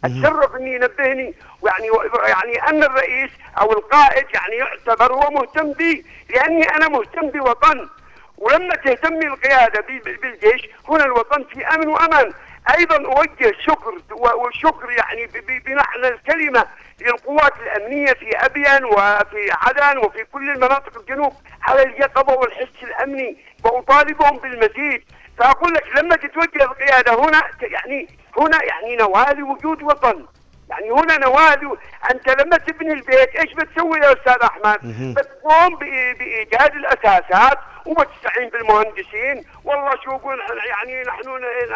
أتشرف 0.05 0.55
أني 0.55 0.73
ينبهني 0.75 1.33
ويعني 1.61 1.87
يعني 2.29 2.69
أن 2.69 2.83
الرئيس 2.83 3.29
أو 3.61 3.71
القائد 3.71 4.25
يعني 4.33 4.55
يعتبر 4.55 5.13
هو 5.13 5.29
مهتم 5.31 5.71
بي 5.73 6.05
لأني 6.29 6.69
أنا 6.69 6.87
مهتم 6.87 7.29
بوطن. 7.29 7.89
ولما 8.37 8.75
تهتمي 8.75 9.29
ب- 9.29 10.01
ب- 10.05 10.21
بالجيش 10.21 10.69
هنا 10.89 11.05
الوطن 11.05 11.43
في 11.43 11.65
أمن 11.67 11.87
وأمان. 11.87 12.33
أيضا 12.77 12.95
أوجه 13.05 13.53
شكر 13.65 13.93
وشكر 14.35 14.91
يعني 14.91 15.27
بمعنى 15.65 16.07
الكلمة. 16.07 16.65
للقوات 17.01 17.53
الأمنية 17.59 18.13
في 18.13 18.29
أبين 18.45 18.85
وفي 18.85 19.51
عدن 19.51 19.97
وفي 19.97 20.23
كل 20.23 20.49
المناطق 20.49 20.99
الجنوب 20.99 21.33
على 21.61 21.83
اليقظة 21.83 22.33
والحس 22.33 22.83
الأمني 22.83 23.37
وأطالبهم 23.63 24.37
بالمزيد. 24.37 25.03
فأقول 25.37 25.73
لك 25.73 25.83
لما 25.97 26.15
تتوجه 26.15 26.63
القيادة 26.63 27.13
هنا 27.13 27.41
يعني 27.61 28.07
هنا 28.37 28.63
يعني 28.63 28.95
نوال 28.95 29.43
وجود 29.43 29.83
وطن. 29.83 30.25
يعني 30.69 30.91
هنا 30.91 31.17
نوال 31.17 31.77
أنت 32.11 32.29
لما 32.41 32.57
تبني 32.57 32.93
البيت 32.93 33.35
إيش 33.35 33.53
بتسوي 33.53 33.99
يا 33.99 34.13
أستاذ 34.13 34.37
أحمد؟ 34.43 34.79
بتقوم 35.13 35.75
بإيجاد 36.19 36.75
الأساسات 36.75 37.57
وبتستعين 37.87 38.49
بالمهندسين؟ 38.49 39.45
والله 39.63 39.91
شو 40.03 40.11
يقول 40.11 40.39
يعني 40.69 41.03
نحن 41.03 41.29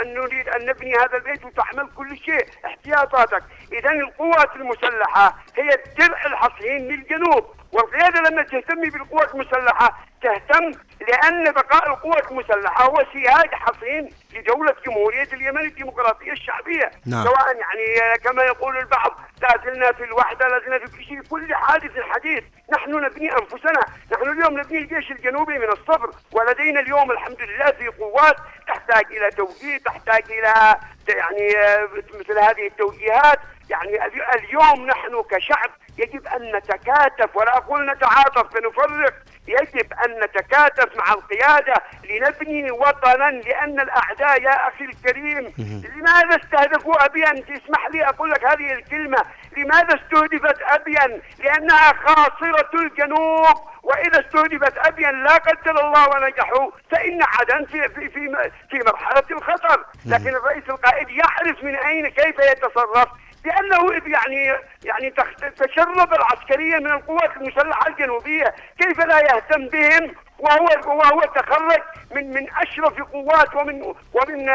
نريد 0.06 0.50
أن 0.50 0.65
نبني 0.65 0.95
هذا 0.95 1.17
البيت 1.17 1.45
وتحمل 1.45 1.89
كل 1.97 2.17
شيء. 2.17 2.45
احتياطاتك، 2.65 3.43
اذا 3.71 3.91
القوات 3.91 4.56
المسلحة 4.56 5.36
هي 5.58 5.69
الدرع 5.74 6.26
الحصين 6.26 6.88
للجنوب 6.88 7.45
والقيادة 7.71 8.30
لما 8.30 8.41
تهتم 8.41 8.82
بالقوات 8.82 9.34
المسلحة 9.36 9.97
تهتم 10.21 10.71
لأن 11.08 11.52
بقاء 11.52 11.90
القوات 11.90 12.32
المسلحة 12.32 12.84
هو 12.86 13.06
سياج 13.14 13.50
حصين 13.54 14.10
لدوله 14.34 14.76
جمهورية 14.86 15.28
اليمن 15.34 15.62
الديمقراطية 15.66 16.32
الشعبية. 16.32 16.92
نعم. 17.06 17.24
سواء 17.26 17.56
يعني 17.58 18.18
كما 18.24 18.44
يقول 18.44 18.78
البعض 18.78 19.20
لا 19.42 19.62
زلنا 19.66 19.92
في 19.92 20.04
الوحدة 20.04 20.48
لا 20.48 20.60
زلنا 20.60 20.80
في 20.80 20.98
كل 20.98 21.04
شيء 21.04 21.22
كل 21.22 21.56
حادث 21.56 21.92
حديث. 22.00 22.44
نحن 22.74 22.92
نبني 22.92 23.32
أنفسنا. 23.34 23.80
نحن 24.14 24.30
اليوم 24.30 24.60
نبني 24.60 24.78
الجيش 24.78 25.12
الجنوبي 25.12 25.60
من 25.60 25.68
الصبر 25.72 26.10
ولدينا 26.32 26.80
اليوم 26.80 27.12
الحمد 27.12 27.42
لله 27.42 27.72
في 27.72 27.88
قوات 27.88 28.36
تحتاج 28.68 29.06
إلى 29.12 29.30
توجيه 29.30 29.78
تحتاج 29.78 30.24
إلى 30.32 30.76
يعني 31.08 31.58
آه، 31.58 31.90
مثل 32.20 32.40
هذه 32.40 32.68
التوجيهات. 32.68 33.40
يعني 33.70 34.06
الي- 34.06 34.26
اليوم 34.36 34.86
نحن 34.88 35.24
كشعب 35.32 35.70
يجب 35.97 36.27
أن 36.27 36.56
نتكاتف 36.56 37.36
ولا 37.36 37.58
أقول 37.58 37.91
نتعاطف 37.91 38.54
فنفرق 38.54 39.13
يجب 39.47 39.93
أن 40.06 40.19
نتكاتف 40.23 40.97
مع 40.97 41.13
القيادة 41.13 41.73
لنبني 42.10 42.71
وطنا 42.71 43.32
لأن 43.32 43.80
الأعداء 43.80 44.41
يا 44.41 44.67
أخي 44.67 44.86
الكريم. 44.86 45.54
لماذا 45.95 46.36
استهدفوا 46.43 47.06
ابين 47.06 47.45
تسمح 47.45 47.88
لي 47.93 48.06
أقول 48.10 48.32
لك 48.32 48.45
هذه 48.45 48.73
الكلمة. 48.73 49.25
لماذا 49.58 49.95
استهدفت 49.95 50.62
ابين 50.62 51.21
لأنها 51.39 51.93
خاصرة 51.93 52.69
الجنوب. 52.73 53.56
وإذا 53.84 54.19
استهدفت 54.19 54.77
ابين 54.77 55.23
لا 55.23 55.36
قدر 55.36 55.88
الله 55.88 56.10
ونجحوا 56.10 56.71
فإن 56.91 57.19
عدن 57.23 57.65
في 57.65 57.89
في 57.89 58.10
في 58.10 58.51
في 58.69 58.80
مرحلة 58.86 59.23
الخطر. 59.32 59.86
لكن 60.06 60.36
الرئيس 60.36 60.69
القائد 60.69 61.10
يعرف 61.10 61.63
من 61.63 61.75
أين 61.75 62.08
كيف 62.08 62.39
يتصرف؟ 62.39 63.08
لأنه 63.45 63.93
يعني 63.93 64.54
يعني 64.84 65.13
تشرب 65.58 66.13
العسكرية 66.13 66.77
من 66.77 66.91
القوات 66.91 67.38
المسلحة 67.38 67.88
الجنوبية، 67.88 68.56
كيف 68.80 68.99
لا 68.99 69.19
يهتم 69.19 69.67
بهم؟ 69.67 70.12
وهو 70.41 70.97
وهو 70.97 71.21
تخرج 71.21 71.82
من 72.15 72.34
من 72.34 72.47
أشرف 72.51 73.01
قوات 73.01 73.56
ومن 73.56 73.82
ومن 74.13 74.45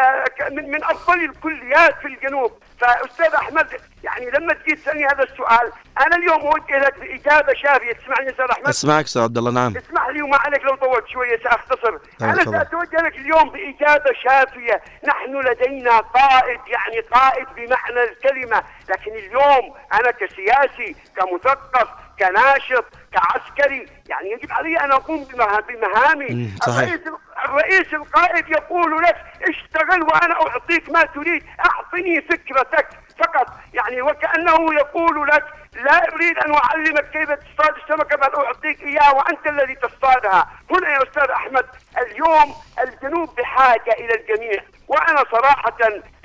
من, 0.51 0.71
من 0.71 0.85
أفضل 0.85 1.25
الكليات 1.25 1.95
في 2.03 2.07
الجنوب، 2.07 2.53
فأستاذ 2.81 3.35
أحمد 3.35 3.67
يعني 4.05 4.31
لما 4.31 4.55
تجي 4.55 4.75
تسألني 4.75 5.07
هذا 5.07 5.23
السؤال 5.23 5.73
أنا 6.01 6.17
اليوم 6.17 6.41
اوجه 6.41 6.79
لك 6.79 6.99
بإجابة 6.99 7.55
شافية. 7.55 7.93
تسمعني 7.93 8.31
أستاذ 8.31 8.45
أحمد؟ 8.51 8.69
أسمعك 8.69 9.05
أستاذ 9.05 9.23
عبد 9.23 9.39
الله 9.39 9.51
نعم. 9.51 9.77
اسمح 9.77 10.09
لي 10.09 10.23
وما 10.23 10.37
عليك 10.37 10.65
لو 10.65 10.75
طولت 10.75 11.09
شوية 11.09 11.39
سأختصر. 11.45 11.99
أنا 12.23 12.45
سأتوجه 12.45 12.97
لك 12.97 13.19
اليوم 13.19 13.51
بإجابة 13.51 14.13
شافية. 14.25 14.83
نحن 15.09 15.41
لدينا 15.41 15.99
قائد 15.99 16.61
يعني 16.67 17.01
قائد 17.01 17.47
بمعنى 17.57 18.03
الكلمة. 18.11 18.63
لكن 18.89 19.11
اليوم 19.11 19.75
أنا 19.93 20.11
كسياسي 20.11 20.97
كمثقف 21.17 21.89
كناشط 22.19 22.85
كعسكري. 23.13 23.87
يعني 24.09 24.31
يجب 24.31 24.53
علي 24.53 24.81
أن 24.81 24.93
أقوم 24.93 25.25
بمهامي. 25.69 26.51
صحيح. 26.67 26.79
الرئيس 26.79 27.01
الرئيس 27.45 27.95
القائد 27.95 28.49
يقول 28.49 29.03
لك 29.03 29.17
اشتغل 29.49 30.03
وأنا 30.03 30.35
أعطيك 30.35 30.91
ما 30.91 31.03
تريد. 31.03 31.45
أعطني 31.61 32.21
فكرتك 32.21 32.89
فقط. 33.19 33.47
يعني 33.75 34.03
وكأنه 34.03 34.75
يقول 34.75 35.29
لك 35.29 35.45
لا 35.75 36.15
أريد 36.15 36.39
أن 36.39 36.55
أعلمك 36.55 37.11
كيف 37.11 37.31
تصطاد 37.31 37.75
السمكة 37.77 38.17
بل 38.17 38.45
أعطيك 38.45 38.83
إياها 38.83 39.11
وأنت 39.11 39.47
الذي 39.47 39.75
تصطادها. 39.75 40.49
هنا 40.71 40.89
يا 40.91 41.03
أستاذ 41.03 41.31
أحمد 41.31 41.67
اليوم 41.99 42.55
الجنوب 42.83 43.35
بحاجة 43.37 43.93
إلى 43.93 44.15
الجميع. 44.15 44.63
وأنا 44.89 45.25
صراحة 45.33 45.77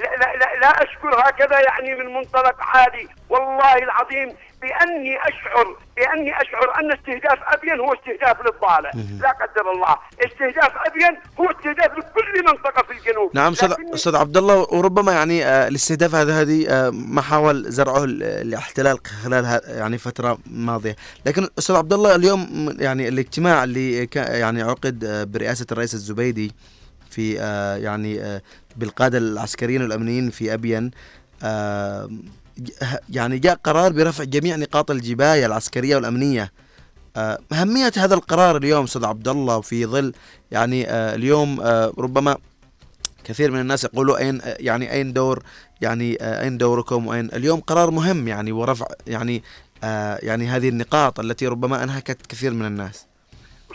لا, 0.01 0.15
لا, 0.21 0.37
لا, 0.37 0.59
لا 0.61 0.83
أشكر 0.83 1.29
هكذا 1.29 1.59
يعني 1.59 2.03
من 2.03 2.13
منطلق 2.13 2.55
عالي 2.59 3.07
والله 3.29 3.77
العظيم 3.77 4.35
بأني 4.61 5.17
أشعر 5.21 5.75
بأني 5.95 6.41
أشعر 6.41 6.79
أن 6.79 6.91
استهداف 6.91 7.39
أبين 7.47 7.79
هو 7.79 7.93
استهداف 7.93 8.37
للضالع. 8.45 8.91
لا 9.21 9.29
قدر 9.29 9.71
الله. 9.71 9.95
استهداف 10.25 10.71
أبين 10.87 11.17
هو 11.39 11.51
استهداف 11.51 11.91
لكل 11.97 12.43
منطقة 12.45 12.83
في 12.83 12.91
الجنوب. 12.91 13.31
نعم 13.33 13.51
أستاذ 13.51 13.73
أستاذ 13.93 14.15
عبد 14.15 14.37
الله 14.37 14.67
وربما 14.71 15.11
يعني 15.11 15.45
آه 15.45 15.67
الاستهداف 15.67 16.15
هذا 16.15 16.41
هذه 16.41 16.69
آه 16.69 16.89
ما 16.89 17.21
حاول 17.21 17.63
زرعه 17.71 18.03
الاحتلال 18.03 18.99
خلال 19.23 19.61
يعني 19.67 19.97
فترة 19.97 20.37
ماضية. 20.45 20.95
لكن 21.25 21.47
أستاذ 21.59 21.75
عبد 21.75 21.93
الله 21.93 22.15
اليوم 22.15 22.75
يعني 22.79 23.07
الاجتماع 23.07 23.63
اللي 23.63 24.09
يعني 24.15 24.61
عقد 24.61 25.03
آه 25.03 25.23
برئاسة 25.23 25.65
الرئيس 25.71 25.93
الزبيدي 25.93 26.51
في 27.11 27.41
آه 27.41 27.75
يعني 27.75 28.21
آه 28.21 28.41
بالقادة 28.75 29.17
العسكريين 29.17 29.81
والأمنيين 29.81 30.29
في 30.29 30.53
أبين. 30.53 30.91
آه 31.43 32.09
يعني 33.09 33.39
جاء 33.39 33.55
قرار 33.63 33.91
برفع 33.91 34.23
جميع 34.23 34.55
نقاط 34.55 34.91
الجباية 34.91 35.45
العسكرية 35.45 35.95
والأمنية. 35.95 36.51
أهمية 37.51 37.91
هذا 37.97 38.15
القرار 38.15 38.57
اليوم 38.57 38.83
أستاذ 38.83 39.05
عبد 39.05 39.27
الله 39.27 39.57
وفي 39.57 39.85
ظل 39.85 40.13
يعني 40.51 40.91
اليوم 40.91 41.61
ربما 41.97 42.37
كثير 43.23 43.51
من 43.51 43.59
الناس 43.59 43.83
يقولوا 43.83 44.17
أين 44.17 44.41
يعني 44.45 44.91
أين 44.91 45.13
دور 45.13 45.43
يعني 45.81 46.17
أين 46.21 46.57
دوركم 46.57 47.07
وأين. 47.07 47.29
اليوم 47.33 47.59
قرار 47.59 47.91
مهم 47.91 48.27
يعني 48.27 48.51
ورفع 48.51 48.85
يعني 49.07 49.43
يعني 50.23 50.47
هذه 50.47 50.69
النقاط 50.69 51.19
التي 51.19 51.47
ربما 51.47 51.83
أنهكت 51.83 52.25
كثير 52.29 52.53
من 52.53 52.65
الناس. 52.65 53.05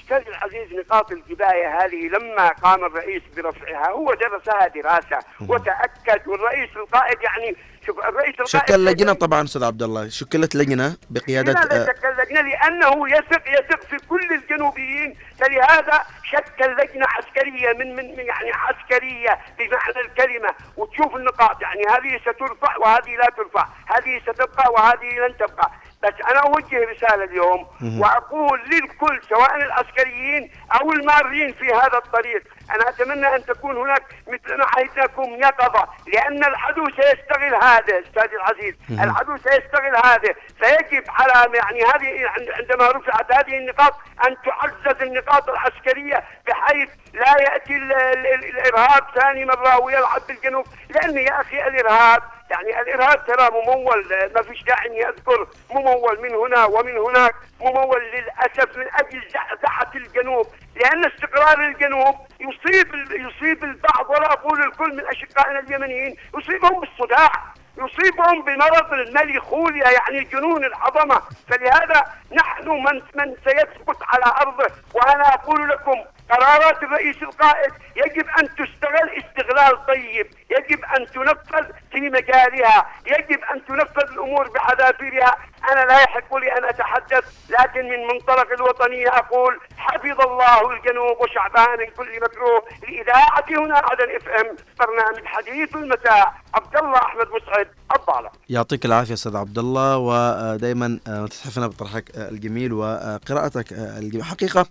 أستاذ 0.07 0.29
العزيز 0.29 0.73
نقاط 0.73 1.13
الجبايه 1.13 1.85
هذه 1.85 2.09
لما 2.09 2.49
قام 2.49 2.85
الرئيس 2.85 3.23
برفعها 3.37 3.91
هو 3.91 4.15
درسها 4.15 4.69
دراسة 4.69 5.19
وتأكد 5.49 6.29
والرئيس 6.29 6.71
القائد 6.77 7.23
يعني 7.23 7.57
شوف 7.87 7.99
الرئيس 7.99 8.35
القائد 8.41 8.47
شكل 8.47 8.85
لجنة 8.85 9.13
طبعا 9.13 9.45
أستاذ 9.45 9.65
عبد 9.65 9.83
الله. 9.83 10.09
شكلت 10.09 10.55
لجنة 10.55 10.97
بقيادة 11.11 11.53
لماذا 11.53 11.87
شكل 11.87 12.09
لجنة؟ 12.09 12.41
لأنه 12.41 13.09
يثق 13.09 13.43
يثق 13.59 13.83
في 13.83 13.97
كل 14.09 14.33
الجنوبيين. 14.33 15.17
فلهذا 15.41 16.03
شكل 16.25 16.73
لجنة 16.73 17.07
عسكرية 17.07 17.73
من 17.73 17.97
من 17.97 18.05
يعني 18.05 18.53
عسكرية 18.53 19.39
بمعنى 19.59 20.01
الكلمة. 20.07 20.49
وتشوف 20.77 21.17
النقاط 21.17 21.63
يعني 21.63 21.83
هذه 21.83 22.21
سترفع 22.21 22.77
وهذه 22.77 23.17
لا 23.17 23.31
ترفع، 23.37 23.67
هذه 23.87 24.21
ستبقى 24.23 24.73
وهذه 24.73 25.19
لن 25.19 25.37
تبقى، 25.37 25.71
بس 26.07 26.15
أنا 26.31 26.39
أوجه 26.41 26.91
رسالة 26.91 27.25
اليوم 27.25 27.67
وأقول 28.01 28.61
للكل 28.71 29.21
سواء 29.29 29.57
العسكريين 29.57 30.51
أو 30.81 30.93
المارين 30.93 31.53
في 31.53 31.73
هذا 31.73 31.99
الطريق 31.99 32.43
أنا 32.75 32.89
أتمنى 32.89 33.35
أن 33.37 33.45
تكون 33.45 33.77
هناك 33.77 34.03
مثل 34.29 34.59
ما 34.59 34.67
عهدناكم 34.77 35.23
يقظة 35.23 35.89
لأن 36.13 36.45
العدو 36.45 36.87
سيستغل 36.91 37.55
هذا 37.55 38.01
أستاذ 38.01 38.31
العزيز. 38.35 38.75
العدو 38.91 39.37
سيستغل 39.37 39.97
هذا. 40.05 40.35
فيجب 40.59 41.05
على 41.09 41.57
يعني 41.57 41.85
هذه 41.85 42.31
عندما 42.59 42.91
رفعت 42.91 43.33
هذه 43.33 43.59
النقاط 43.59 43.95
أن 44.27 44.37
تعزز 44.45 45.03
النقاط 45.03 45.49
العسكرية 45.49 46.25
بحيث 46.47 46.89
لا 47.15 47.43
يأتي 47.43 47.77
الإرهاب 47.77 49.05
ثاني 49.15 49.45
مره 49.45 49.79
ويلعب 49.81 50.21
بالجنوب 50.29 50.67
لأن 50.91 51.19
يا 51.19 51.41
أخي 51.41 51.67
الإرهاب 51.69 52.23
يعني 52.51 52.81
الإرهاب 52.81 53.27
ترى 53.27 53.51
ممول 53.51 54.09
ما 54.35 54.43
فيش 54.43 54.63
داعي 54.65 54.89
إني 54.89 55.09
أذكر 55.09 55.49
ممول 55.71 56.21
من 56.23 56.35
هنا 56.35 56.65
ومن 56.65 56.99
هناك 56.99 57.35
ممول 57.61 58.03
للأسف 58.15 58.77
من 58.77 58.87
أجل 58.95 59.23
زعزعه 59.29 59.91
الجنوب 59.95 60.47
لأن 60.77 61.05
استقرار 61.05 61.61
الجنوب 61.61 62.15
يصيب 62.41 62.95
يصيب 63.11 63.65
البعض 63.65 64.11
ولا 64.11 64.33
أقول 64.33 64.63
الكل 64.63 64.97
من 64.97 65.07
أشقائنا 65.07 65.59
اليمنيين 65.59 66.17
يصيبهم 66.39 66.81
بالصداع 66.81 67.33
يصيبهم 67.79 68.43
بمرض 68.43 68.93
المليخوليا 68.93 69.91
يعني 69.91 70.25
جنون 70.25 70.65
العظمة. 70.65 71.23
فلهذا 71.49 72.05
نحن 72.33 72.69
من 72.69 73.03
من 73.15 73.35
سيثبت 73.45 73.97
على 74.03 74.35
أرضه. 74.41 74.67
وأنا 74.95 75.35
أقول 75.35 75.69
لكم 75.69 76.05
قرارات 76.31 76.83
الرئيس 76.83 77.23
القائد 77.23 77.73
يجب 77.97 78.27
أن 78.29 78.49
تستغل 78.49 79.11
استغلال 79.19 79.87
طيب، 79.87 80.27
يجب 80.51 80.85
أن 80.85 81.07
تنفذ 81.07 81.67
في 81.97 82.11
مجالها، 82.11 82.87
يجب 83.07 83.41
أن 83.53 83.65
تنفذ 83.69 84.13
الأمور 84.13 84.49
بحذافيرها، 84.49 85.37
أنا 85.73 85.85
لا 85.85 86.03
يحق 86.03 86.37
لي 86.37 86.59
أن 86.59 86.65
أتحدث 86.65 87.25
لكن 87.51 87.85
من 87.93 88.01
منطلق 88.13 88.53
الوطنيه 88.53 89.09
أقول 89.09 89.61
حفظ 89.77 90.21
الله 90.21 90.71
الجنوب 90.73 91.17
وشعبها 91.21 91.77
من 91.77 91.87
كل 91.97 92.21
مكروه، 92.23 92.63
الاذاعه 92.89 93.45
هنا 93.49 93.77
عدن 93.77 94.17
اف 94.17 94.29
إم 94.29 94.57
برنامج 94.81 95.25
حديث 95.25 95.77
المساء، 95.77 96.35
عبد 96.55 96.77
الله 96.77 96.97
أحمد 96.99 97.27
مسعد 97.27 97.69
الضالع. 97.97 98.33
يعطيك 98.49 98.85
العافية 98.85 99.15
أستاذ 99.15 99.37
عبد 99.37 99.59
الله 99.59 99.99
ودائما 99.99 100.99
تتحفنا 101.07 101.67
بطرحك 101.67 102.05
الجميل 102.17 102.73
وقراءتك 102.73 103.73
الجميل. 103.73 104.25
حقيقة 104.25 104.67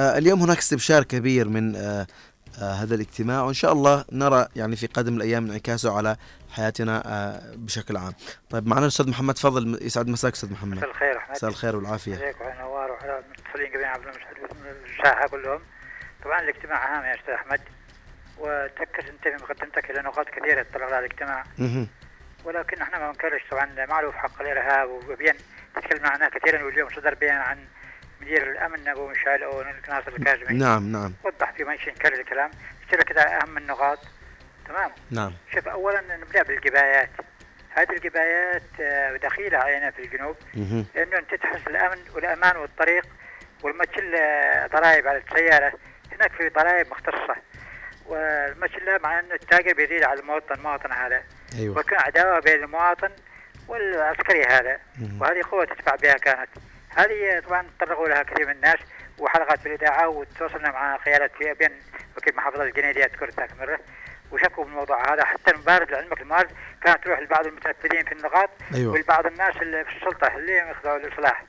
اليوم 0.00 0.40
هناك 0.40 0.58
استبشار 0.58 1.02
كبير 1.02 1.48
من 1.48 1.72
هذا 2.60 2.94
الاجتماع 2.94 3.42
وإن 3.42 3.54
شاء 3.54 3.72
الله 3.72 4.04
نرى 4.12 4.48
يعني 4.56 4.76
في 4.76 4.86
قادم 4.86 5.16
الأيام 5.16 5.46
انعكاسه 5.46 5.96
على 5.96 6.16
حياتنا 6.50 7.02
بشكل 7.54 7.96
عام. 7.96 8.12
طيب 8.50 8.66
معنا 8.66 8.82
الأستاذ 8.82 9.10
محمد 9.10 9.38
فضل 9.38 9.78
يسعد 9.82 10.08
مساك 10.08 10.32
أستاذ 10.32 10.52
محمد. 10.52 10.76
مساء 10.76 10.90
الخير 10.90 11.18
احمد. 11.18 11.36
مساء 11.36 11.50
الخير 11.50 11.76
والعافية. 11.76 12.16
عليك 12.16 12.40
وعلى 12.40 12.58
نوار 12.60 12.90
وعلى 12.90 13.18
المتصلين 13.18 13.72
جميعا 13.72 13.98
كلهم. 15.30 15.60
طبعا 16.24 16.40
الاجتماع 16.40 16.98
هام 16.98 17.04
يا 17.04 17.14
أستاذ 17.14 17.34
أحمد 17.34 17.60
وتركز 18.38 19.08
انت 19.08 19.22
في 19.22 19.44
مقدمتك 19.44 19.90
إلى 19.90 20.02
نقاط 20.02 20.26
كثيرة 20.28 20.62
تطلع 20.62 20.86
على 20.86 20.98
الاجتماع. 20.98 21.44
ولكن 22.44 22.82
إحنا 22.82 22.98
ما 22.98 23.06
ننكرش 23.06 23.42
طبعا 23.50 23.86
معروف 23.86 24.14
حق 24.14 24.42
الارهاب 24.42 24.88
وبين 24.88 25.34
تكلمنا 25.74 26.08
عنها 26.08 26.28
كثيرا 26.28 26.62
واليوم 26.62 26.88
صدر 26.96 27.14
بيان 27.14 27.36
عن 27.36 27.58
مدير 28.20 28.50
الأمن 28.50 28.88
أبو 28.88 29.08
مشعل 29.08 29.42
أو 29.42 29.62
ناصر 29.88 30.12
الكاظمي. 30.18 30.58
نعم 30.58 30.92
نعم. 30.92 31.14
وضح 31.24 31.52
في 31.52 31.64
منشن 31.64 31.92
كل 31.92 32.14
الكلام. 32.20 32.50
اشترك 32.84 33.04
كذا 33.04 33.38
أهم 33.42 33.58
النقاط. 33.58 33.98
تمام؟ 34.68 34.90
نعم. 35.10 35.32
شوف 35.54 35.68
اولا 35.68 36.16
نبدأ 36.16 36.42
بالجبايات. 36.42 37.10
هذه 37.70 37.90
الجبايات 37.90 38.62
دخيلة 39.22 39.58
علينا 39.58 39.90
في 39.90 40.02
الجنوب. 40.04 40.36
لأنه 40.94 41.18
أنت 41.18 41.34
تحس 41.34 41.66
الأمن 41.66 41.98
والأمان 42.14 42.56
والطريق 42.56 43.06
والمتشل 43.62 44.10
ضرائب 44.72 45.08
على 45.08 45.18
السيارة. 45.18 45.72
هناك 46.12 46.32
في 46.32 46.48
ضرائب 46.48 46.86
مختصة. 46.90 47.36
والمتشل 48.06 49.02
مع 49.02 49.18
أنه 49.18 49.34
التاجر 49.34 49.74
بيزيد 49.74 50.02
على 50.02 50.20
المواطن 50.20 50.54
المواطن 50.54 50.92
هذا. 50.92 51.22
أيوه. 51.58 51.78
وكان 51.78 51.98
عداوة 52.00 52.40
بين 52.40 52.64
المواطن 52.64 53.10
والعسكري 53.68 54.44
هذا. 54.44 54.78
وهذه 55.20 55.40
قوة 55.50 55.64
تدفع 55.64 55.94
بها 55.94 56.14
كانت. 56.14 56.48
هذه 56.96 57.42
طبعا 57.48 57.66
تطرقوا 57.78 58.08
لها 58.08 58.22
كثير 58.22 58.46
من 58.46 58.52
الناس 58.52 58.78
وحلقات 59.18 59.60
في 59.60 59.66
الإذاعة 59.66 60.08
وتواصلنا 60.08 60.70
مع 60.70 60.96
قيادة 60.96 61.30
في 61.38 61.54
بين 61.54 61.70
وكيل 62.16 62.36
محافظة 62.36 62.62
الجنيدية 62.62 63.04
أذكر 63.04 63.30
ذاك 63.30 63.50
مرة 63.60 63.80
وشكوا 64.32 64.64
بالموضوع 64.64 65.14
هذا 65.14 65.24
حتى 65.24 65.50
المبارد 65.50 65.90
لعلمك 65.90 66.20
المبارد 66.20 66.50
كانت 66.84 67.04
تروح 67.04 67.20
لبعض 67.20 67.46
المتنفذين 67.46 68.04
في 68.04 68.12
النقاط 68.12 68.50
أيوة. 68.74 68.92
ولبعض 68.92 69.26
الناس 69.26 69.56
اللي 69.56 69.84
في 69.84 69.96
السلطة 69.96 70.36
اللي 70.36 70.70
يخضعوا 70.70 70.98
للإصلاح 70.98 71.44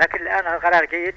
لكن 0.00 0.22
الآن 0.22 0.54
القرار 0.54 0.84
جيد 0.84 1.14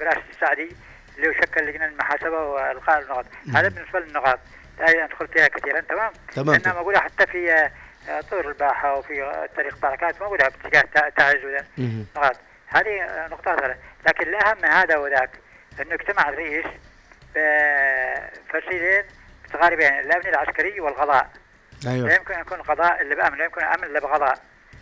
برئاسة 0.00 0.22
السعدي 0.30 0.76
اللي 1.18 1.34
شكل 1.34 1.66
لجنة 1.66 1.84
المحاسبة 1.84 2.42
وإلقاء 2.42 3.02
النقاط. 3.02 3.26
هذا 3.54 3.68
بالنسبة 3.68 4.00
للنقاط. 4.00 4.38
لا 4.78 5.06
ندخل 5.06 5.28
فيها 5.28 5.48
كثيرا 5.48 5.80
تمام؟ 5.80 6.12
تمام. 6.32 6.56
لأنها 6.56 6.72
موجودة 6.72 7.00
حتى 7.00 7.26
في 7.26 7.70
آه، 8.08 8.20
طور 8.30 8.48
الباحة 8.48 8.94
وفي 8.94 9.46
طريق 9.56 9.78
بركات 9.82 10.22
موجودة 10.22 10.48
باتجاه 10.48 11.10
تعز 11.16 11.36
نقاط. 11.78 12.36
هذه 12.70 13.26
نقطة 13.30 13.56
ثالثة 13.56 13.76
لكن 14.06 14.28
الأهم 14.28 14.56
من 14.62 14.68
هذا 14.68 14.96
وذاك. 14.96 15.30
أنه 15.80 15.94
اجتمع 15.94 16.28
الرئيس 16.28 16.66
بفصيلين 17.34 19.04
متقاربين 19.44 19.98
الأمن 19.98 20.26
العسكري 20.26 20.80
والقضاء. 20.80 21.30
أيوة. 21.86 22.08
لا 22.08 22.14
يمكن 22.14 22.34
أن 22.34 22.40
يكون 22.40 22.62
قضاء 22.62 23.02
إلا 23.02 23.14
بأمن 23.14 23.38
لا 23.38 23.44
يمكن 23.44 23.64
أمن 23.64 23.84
إلا 23.84 24.00
بقضاء. 24.00 24.38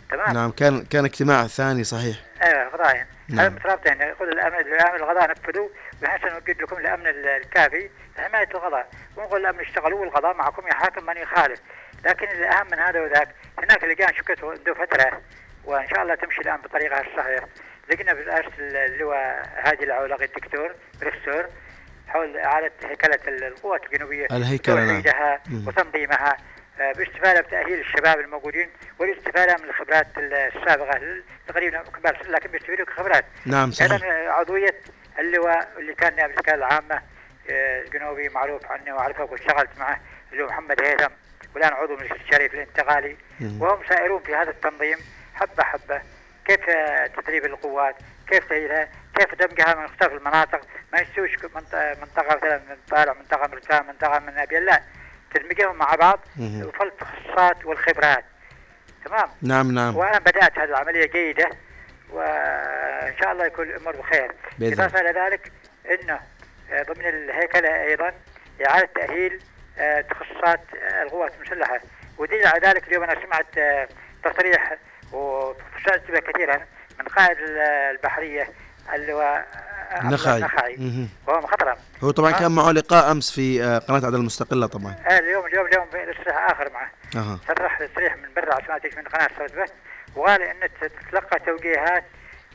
تمام؟ 0.09 0.33
نعم 0.33 0.51
كان 0.51 0.85
كان 0.85 1.05
اجتماع 1.05 1.47
ثاني 1.47 1.83
صحيح. 1.83 2.17
أيوه 2.43 2.69
قضايا 2.69 3.07
نعم. 3.29 3.39
هذا 3.39 3.49
مترابطين 3.49 4.01
يقول 4.01 4.29
الامن 4.29 4.59
الأمن 4.59 4.95
القضاء 4.95 5.29
نفذوا 5.31 5.69
بحيث 6.01 6.25
نوجد 6.31 6.61
لكم 6.61 6.77
الأمن 6.77 7.07
الكافي 7.07 7.89
لحمايه 8.17 8.47
القضاء. 8.53 8.89
ونقول 9.17 9.41
الأمن 9.41 9.59
اشتغلوا 9.59 9.99
والقضاء 9.99 10.33
معكم 10.33 10.67
يحاكم 10.67 11.05
من 11.05 11.17
يخالف. 11.17 11.59
لكن 12.05 12.27
الأهم 12.27 12.67
من 12.71 12.79
هذا 12.79 13.01
وذاك 13.01 13.29
هناك 13.57 13.83
لجان 13.83 14.13
شكته 14.13 14.51
عنده 14.51 14.73
فترة 14.73 15.21
وإن 15.65 15.87
شاء 15.87 16.01
الله 16.01 16.15
تمشي 16.15 16.41
الآن 16.41 16.57
بطريقها 16.57 17.03
الصحيح 17.89 18.01
لقينا 18.01 18.13
برئاسه 18.13 18.51
اللواء 18.85 19.49
هادي 19.63 19.83
العولقي 19.83 20.25
الدكتور 20.25 20.71
بروفيسور 21.01 21.45
حول 22.07 22.37
اعاده 22.37 22.71
هيكلة 22.83 23.47
القوات 23.47 23.81
الجنوبية 23.85 24.27
الهيكلة 24.31 25.01
نعم. 25.49 25.67
وتنظيمها 25.67 26.37
آه، 26.79 26.91
باستفادة 26.91 27.41
بتأهيل 27.41 27.79
الشباب 27.79 28.19
الموجودين 28.19 28.69
والاستفادة 28.99 29.57
من 29.63 29.69
الخبرات 29.69 30.07
السابقة 30.17 30.99
تقريبا 31.47 31.83
كبار 31.83 32.17
لكن 32.29 32.51
بيستفيدوا 32.51 32.85
كخبرات. 32.85 33.25
نعم 33.45 33.71
صحيح. 33.71 33.91
أيضا 33.91 34.05
عضوية 34.31 34.75
اللواء 35.19 35.67
اللي 35.77 35.93
كان 35.93 36.15
نائب 36.15 36.31
الوكاله 36.31 36.55
العامة 36.55 37.01
آه، 37.49 37.81
الجنوبي 37.81 38.29
معروف 38.29 38.71
عني 38.71 38.91
واعرفه 38.91 39.23
واشتغلت 39.23 39.69
معه 39.79 39.99
اللي 40.31 40.43
هو 40.43 40.47
محمد 40.47 40.81
هيثم 40.83 41.13
والآن 41.55 41.73
عضو 41.73 41.95
من 41.95 42.11
الشريف 42.11 42.53
الانتقالي. 42.53 43.17
وهم 43.59 43.79
سائرون 43.89 44.21
في 44.23 44.35
هذا 44.35 44.49
التنظيم 44.49 44.97
حبة 45.33 45.63
حبة. 45.63 46.01
كيف 46.49 46.65
تدريب 47.17 47.45
القوات؟ 47.45 47.95
كيف 48.27 48.49
تأهيلها 48.49 48.89
كيف 49.15 49.35
دمجها 49.35 49.75
من 49.75 49.83
مختلف 49.83 50.13
المناطق؟ 50.13 50.61
ما 50.93 50.99
يستويش 50.99 51.31
منطقة 51.55 52.35
مثلا 52.35 52.57
من 52.57 52.77
طالع 52.91 53.13
منطقة 53.13 53.47
مرتان 53.47 53.85
منطقة 53.87 54.19
من 54.19 54.37
ابيل 54.37 54.65
لا 54.65 54.81
تدمجهم 55.33 55.75
مع 55.75 55.95
بعض. 55.95 56.19
وفل 56.39 56.87
التخصصات 56.87 57.65
والخبرات. 57.65 58.25
تمام؟ 59.05 59.29
نعم 59.41 59.71
نعم. 59.71 59.95
وأنا 59.95 60.19
بدأت 60.19 60.59
هذه 60.59 60.69
العملية 60.69 61.05
جيدة 61.05 61.49
وإن 62.09 63.13
شاء 63.21 63.31
الله 63.31 63.45
يكون 63.45 63.69
الأمور 63.69 63.95
بخير. 63.95 64.31
إضافة 64.61 65.01
إلى 65.01 65.19
ذلك 65.19 65.51
إنه 65.91 66.19
آه، 66.71 66.83
ضمن 66.83 67.05
الهيكلة 67.07 67.83
أيضا 67.83 68.13
إعادة 68.67 68.89
تأهيل 68.95 69.41
آه، 69.79 70.01
تخصصات 70.01 70.61
آه، 70.75 71.03
القوات 71.03 71.31
المسلحة. 71.35 71.79
ودليل 72.17 72.47
على 72.47 72.67
ذلك 72.67 72.87
اليوم 72.87 73.03
أنا 73.03 73.15
سمعت 73.25 73.79
تصريح 74.23 74.77
وسألت 75.11 76.11
به 76.11 76.19
كثيرا 76.19 76.57
من 76.99 77.05
قائد 77.05 77.37
ال- 77.37 77.57
البحرية 77.95 78.49
اللي 78.95 79.13
هو 79.13 79.45
النخعي 80.01 80.41
مهم. 80.77 81.09
وهو 81.27 81.39
مخضرم 81.41 81.75
هو 82.03 82.11
طبعا. 82.11 82.31
كان 82.31 82.51
معه 82.51 82.71
لقاء 82.71 83.11
أمس 83.11 83.31
في 83.31 83.63
آه، 83.63 83.77
قناة 83.77 84.05
عدن 84.05 84.15
المستقلة 84.15 84.67
طبعا. 84.67 84.95
آه، 85.07 85.19
اليوم 85.19 85.45
اليوم 85.45 85.65
اليوم 85.67 85.85
تصريح 85.89 86.51
آخر 86.51 86.69
معه. 86.73 86.91
أها. 87.15 87.39
صرح 87.47 87.79
تصريح 87.83 88.15
من 88.17 88.29
برا 88.35 88.65
سمعت 88.65 88.85
من 88.97 89.03
قناة 89.03 89.29
صوت 89.39 89.51
به 89.55 89.65
وقال 90.15 90.41
إن 90.41 90.69
تتلقى 90.81 91.39
توجيهات 91.39 92.03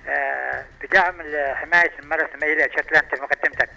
آه، 0.09 0.65
بدعم 0.83 1.15
حماية 1.55 1.93
المرأة 2.03 2.29
الميلة 2.35 2.69
شكلا 2.77 2.99
انت 2.99 3.15
في 3.15 3.23
مقدمتك 3.23 3.69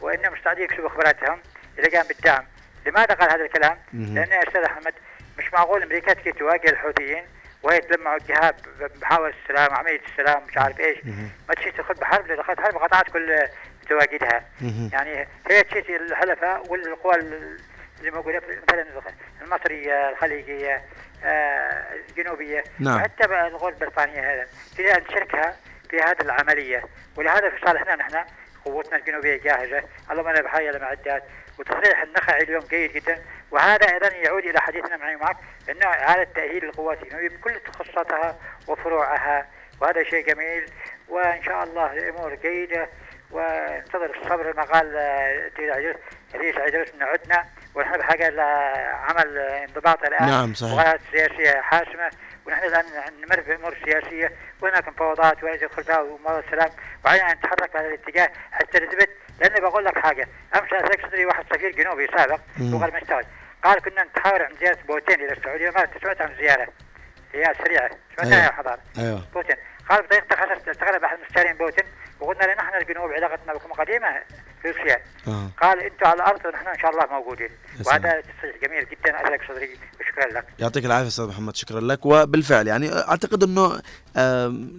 وانهم 0.00 0.32
مستعدين 0.32 0.64
يكسبوا 0.64 0.88
خبراتهم 0.88 1.38
إذا 1.78 1.98
قام 1.98 2.06
بالدعم. 2.08 2.44
لماذا 2.86 3.14
قال 3.14 3.30
هذا 3.32 3.44
الكلام؟ 3.44 3.78
لأن 3.92 4.28
يا 4.32 4.48
أستاذ 4.48 4.62
أحمد 4.62 4.92
مش 5.38 5.52
معقول 5.52 5.82
أمريكا 5.82 6.12
تجي 6.12 6.32
تواجه 6.32 6.70
الحوثيين 6.70 7.22
وهي 7.62 7.80
تلمع 7.80 8.16
الجهاد 8.16 8.54
بمحاولة 8.80 9.34
السلام 9.42 9.74
عملية 9.74 10.00
السلام 10.10 10.42
مش 10.48 10.58
عارف 10.58 10.80
إيش. 10.80 10.98
ما 11.48 11.54
تجي 11.54 11.70
تدخل 11.70 11.94
بحرب 11.94 12.26
لو 12.26 12.36
دخلت 12.36 12.60
حرب 12.60 12.76
قطعت 12.76 13.10
كل 13.10 13.38
تواجدها. 13.88 14.44
يعني 14.92 15.28
هي 15.50 15.62
تجي 15.62 15.96
الحلفاء 15.96 16.66
والقوى 16.72 17.14
اللي 17.14 18.10
موجودة 18.10 18.40
في- 18.40 18.58
مثلا 18.68 18.86
المصرية 19.42 20.10
الخليجية 20.10 20.82
آه، 21.24 21.86
الجنوبية. 22.08 22.64
نعم. 22.78 23.02
بقى 23.20 23.46
القوى 23.48 23.70
البريطانيه 23.72 24.32
هذا. 24.34 24.46
تريد 24.76 24.90
ان 24.90 25.04
تشاركها 25.06 25.56
في 25.90 25.96
هذه 26.00 26.20
العملية. 26.20 26.84
ولهذا 27.16 27.50
في 27.50 27.56
صالحنا 27.66 27.96
نحن 27.96 28.24
قوتنا 28.64 28.96
الجنوبية 28.98 29.36
جاهزة. 29.36 29.82
اللهم 30.10 30.26
أنا 30.26 30.40
بحاجه 30.42 30.70
لمعدات. 30.70 31.22
وتصريح 31.58 32.02
النخعي 32.02 32.42
اليوم 32.42 32.62
جيد 32.70 32.92
جدا. 32.92 33.18
وهذا 33.50 33.92
أيضا 33.92 34.08
يعود 34.08 34.44
إلى 34.44 34.60
حديثنا 34.60 34.96
معي 34.96 35.16
معك 35.16 35.36
انه 35.70 35.86
اعاده 35.86 36.24
تاهيل 36.34 36.64
القوات 36.64 36.98
بكل 37.12 37.60
تخصصاتها 37.60 38.36
وفروعها 38.68 39.46
وهذا 39.80 40.04
شيء 40.04 40.26
جميل. 40.26 40.66
وإن 41.08 41.42
شاء 41.42 41.64
الله 41.64 41.92
الأمور 41.92 42.34
جيدة. 42.34 42.88
وانتظر 43.30 44.16
الصبر 44.22 44.56
ما 44.56 44.62
قال 44.62 44.96
آه، 44.96 45.50
رئيس 46.34 46.56
عجوز 46.56 46.86
ان 46.94 47.02
عدنا. 47.02 47.44
ونحن 47.74 47.98
بحاجة 47.98 48.28
لعمل 48.28 49.38
انضباط 49.38 50.02
الآن. 50.04 50.26
نعم، 50.28 50.54
صحيح. 50.54 50.96
سياسية 51.12 51.60
حاسمة. 51.60 52.10
ونحن 52.46 52.64
الآن 52.64 52.84
نمر 53.20 53.42
في 53.42 53.54
امور 53.54 53.76
سياسية. 53.84 54.32
وهناك 54.62 54.88
مفاوضات 54.88 55.44
ويدخل 55.44 55.84
فيها 55.84 56.00
وموضوع 56.00 56.38
السلام. 56.38 56.70
وعلينا 57.04 57.32
أن 57.32 57.36
نتحرك 57.36 57.70
في 57.70 57.78
هذا 57.78 57.86
الاتجاه 57.86 58.30
حتى 58.52 58.78
نثبت. 58.78 59.10
لأني 59.40 59.60
بقول 59.60 59.84
لك 59.84 59.98
حاجة. 59.98 60.28
أمس 60.54 60.72
اترك 60.72 61.06
صدري 61.06 61.26
واحد 61.26 61.44
سفير 61.54 61.70
جنوبي 61.70 62.06
سابق. 62.16 62.40
وقال 62.74 62.92
ما 62.92 62.98
اشتغل 62.98 63.24
قال 63.64 63.78
كنا 63.80 64.04
نتحاور 64.04 64.42
عن 64.42 64.52
زيارة 64.60 64.78
بوتين 64.88 65.20
إلى 65.20 65.32
السعودية 65.32 65.70
ما 65.70 65.86
سمعت 66.02 66.20
عن 66.20 66.30
الزياره 66.32 66.68
هي 67.32 67.54
سريعة 67.64 67.90
سمعتها 68.16 68.34
أيوة. 68.34 68.44
يا 68.46 68.50
حضاره 68.52 68.78
أيوه. 68.98 69.22
بوتين. 69.34 69.56
قال 69.90 70.02
بطريقة 70.02 70.36
خسرت 70.36 70.68
استغرب 70.68 71.04
أحد 71.04 71.16
المستشارين 71.18 71.56
بوتين 71.56 71.84
وقلنا 72.20 72.42
له 72.42 72.54
نحن 72.54 72.74
الجنوب 72.82 73.10
علاقتنا 73.10 73.54
بكم 73.54 73.72
قديمة 73.72 74.08
في 74.62 74.68
روسيا. 74.70 74.98
آه. 75.28 75.50
قال 75.62 75.80
أنتم 75.82 76.06
على 76.06 76.14
الأرض 76.16 76.46
ونحن 76.46 76.66
إن 76.66 76.78
شاء 76.78 76.90
الله 76.90 77.06
موجودين. 77.20 77.48
وهذا 77.86 78.20
تصريح 78.20 78.56
جميل 78.62 78.86
جدا 78.90 79.20
اترك 79.20 79.40
صدري 79.48 79.70
وشكرا 80.00 80.26
لك. 80.38 80.44
يعطيك 80.58 80.84
العافية 80.84 81.08
أستاذ 81.08 81.26
محمد 81.28 81.56
شكرا 81.56 81.80
لك. 81.80 82.06
وبالفعل 82.06 82.68
يعني 82.68 82.92
أعتقد 82.92 83.42
إنه 83.42 83.80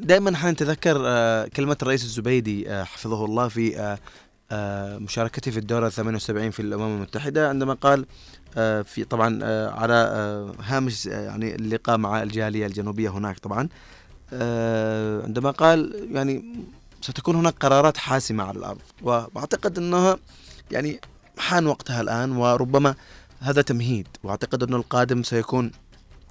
دائما 0.05 0.35
إحنا 0.35 0.51
نتذكر 0.51 0.95
آه، 1.05 1.47
كلمة 1.57 1.77
الرئيس 1.81 2.03
الزبيدي 2.03 2.69
آه، 2.69 2.83
حفظه 2.83 3.25
الله 3.25 3.47
في 3.47 3.79
آه، 3.79 3.97
آه، 4.51 4.97
مشاركته 4.97 5.51
في 5.51 5.57
الدورة 5.57 5.89
78 5.89 6.51
في 6.51 6.59
الأمم 6.59 6.95
المتحدة 6.97 7.49
عندما 7.49 7.73
قال 7.73 7.99
آه، 7.99 8.05
في 8.83 9.03
طبعا 9.09 9.39
آه، 9.43 9.69
على 9.69 9.93
آه، 9.93 10.53
هامش 10.63 11.07
آه، 11.07 11.21
يعني 11.21 11.55
اللقاء 11.55 11.97
مع 11.97 12.23
الجالية 12.23 12.65
الجنوبية 12.65 13.09
هناك 13.09 13.39
طبعا. 13.39 13.69
آه، 14.33 15.23
عندما 15.23 15.51
قال 15.51 16.07
يعني 16.11 16.55
ستكون 17.01 17.35
هناك 17.35 17.53
قرارات 17.59 17.97
حاسمة 17.97 18.43
على 18.43 18.59
الأرض. 18.59 18.79
وأعتقد 19.01 19.77
إنها 19.77 20.17
يعني 20.71 20.99
حان 21.37 21.67
وقتها 21.67 22.01
الآن 22.01 22.31
وربما 22.31 22.95
هذا 23.39 23.61
تمهيد. 23.61 24.07
وأعتقد 24.23 24.63
انه 24.63 24.77
القادم 24.77 25.23
سيكون 25.23 25.71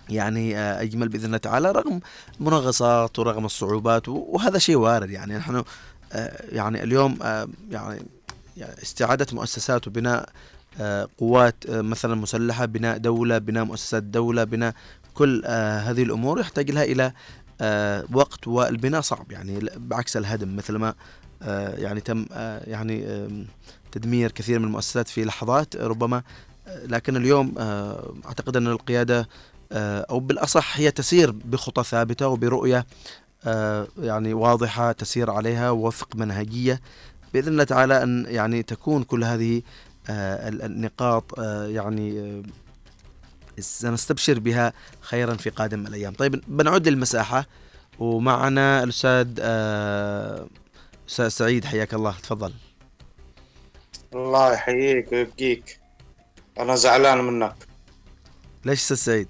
يعني 0.08 0.58
آه، 0.58 0.82
أجمل 0.82 1.08
بإذن 1.08 1.26
الله 1.26 1.38
تعالى 1.38 1.72
رغم 1.72 2.00
المنغصات 2.40 3.18
ورغم 3.18 3.44
الصعوبات. 3.44 4.08
وهذا 4.08 4.58
شيء 4.58 4.76
وارد 4.76 5.10
يعني 5.10 5.36
نحن 5.36 5.62
آه، 6.12 6.44
يعني 6.52 6.82
اليوم 6.82 7.18
آه، 7.22 7.48
يعني 7.70 8.02
يعني 8.56 8.82
استعادة 8.82 9.26
مؤسسات 9.32 9.86
وبناء 9.86 10.20
آه، 10.20 10.26
قوات 11.18 11.54
آه، 11.68 11.80
مثلا 11.80 12.14
مسلحة 12.14 12.64
بناء 12.64 12.96
دولة 12.98 13.38
بناء 13.38 13.64
مؤسسات 13.64 14.02
دولة 14.02 14.44
بناء 14.44 14.74
كل 15.14 15.42
آه، 15.46 15.78
هذه 15.78 16.02
الأمور 16.02 16.40
يحتاج 16.40 16.70
لها 16.70 17.14
آه، 17.60 18.04
وقت 18.12 18.48
والبناء 18.48 19.00
صعب. 19.00 19.32
يعني 19.32 19.60
بعكس 19.76 20.16
الهدم 20.16 20.56
مثل 20.56 20.76
ما 20.76 20.94
آه، 21.42 21.74
يعني 21.76 22.00
تم 22.00 22.26
آه، 22.32 22.62
يعني 22.70 23.04
تدمير 23.92 24.30
كثير 24.32 24.58
من 24.58 24.64
المؤسسات 24.64 25.08
في 25.08 25.24
لحظات. 25.24 25.76
ربما 25.76 26.22
آه، 26.68 26.86
لكن 26.86 27.16
اليوم 27.16 27.54
آه، 27.58 28.14
أعتقد 28.26 28.56
أن 28.56 28.66
القيادة 28.66 29.28
آه، 29.72 30.06
أو 30.10 30.20
بالأصح 30.20 30.76
هي 30.78 30.90
تسير 30.90 31.30
بخطى 31.30 31.84
ثابتة 31.84 32.28
وبرؤية 32.28 32.86
آه، 33.44 33.86
يعني 33.98 34.34
واضحة 34.34 34.92
تسير 34.92 35.30
عليها 35.30 35.70
ووفق 35.70 36.16
منهجية. 36.16 36.80
بإذن 37.34 37.48
الله 37.52 37.64
تعالى 37.64 38.02
أن 38.02 38.26
يعني 38.28 38.62
تكون 38.62 39.02
كل 39.02 39.24
هذه 39.24 39.56
آه، 39.58 39.62
النقاط 40.08 41.38
آه، 41.38 41.66
يعني 41.66 42.20
آه، 42.20 42.42
سنستبشر 43.60 44.38
بها 44.38 44.72
خيرا 45.00 45.34
في 45.34 45.50
قادم 45.50 45.86
الأيام. 45.86 46.14
طيب 46.14 46.42
بنعود 46.48 46.88
للمساحة 46.88 47.46
ومعنا 47.98 48.82
الأستاذ 48.82 49.28
آه، 49.40 50.46
أستاذ 51.08 51.28
سعيد 51.28 51.64
حياك 51.64 51.94
الله. 51.94 52.14
تفضل. 52.22 52.52
الله 54.14 54.52
يحييك 54.52 55.12
ويبقيك. 55.12 55.80
أنا 56.58 56.74
زعلان 56.74 57.24
منك. 57.24 57.54
ليش 58.64 58.80
أستاذ 58.80 58.96
سعيد؟ 58.96 59.28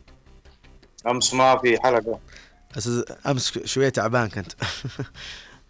أمس 1.07 1.35
ما 1.35 1.59
في 1.59 1.81
حلقة. 1.83 2.21
أستاذ 2.79 3.03
أمس 3.27 3.59
شوية 3.59 3.89
تعبان 3.89 4.29
كنت. 4.29 4.53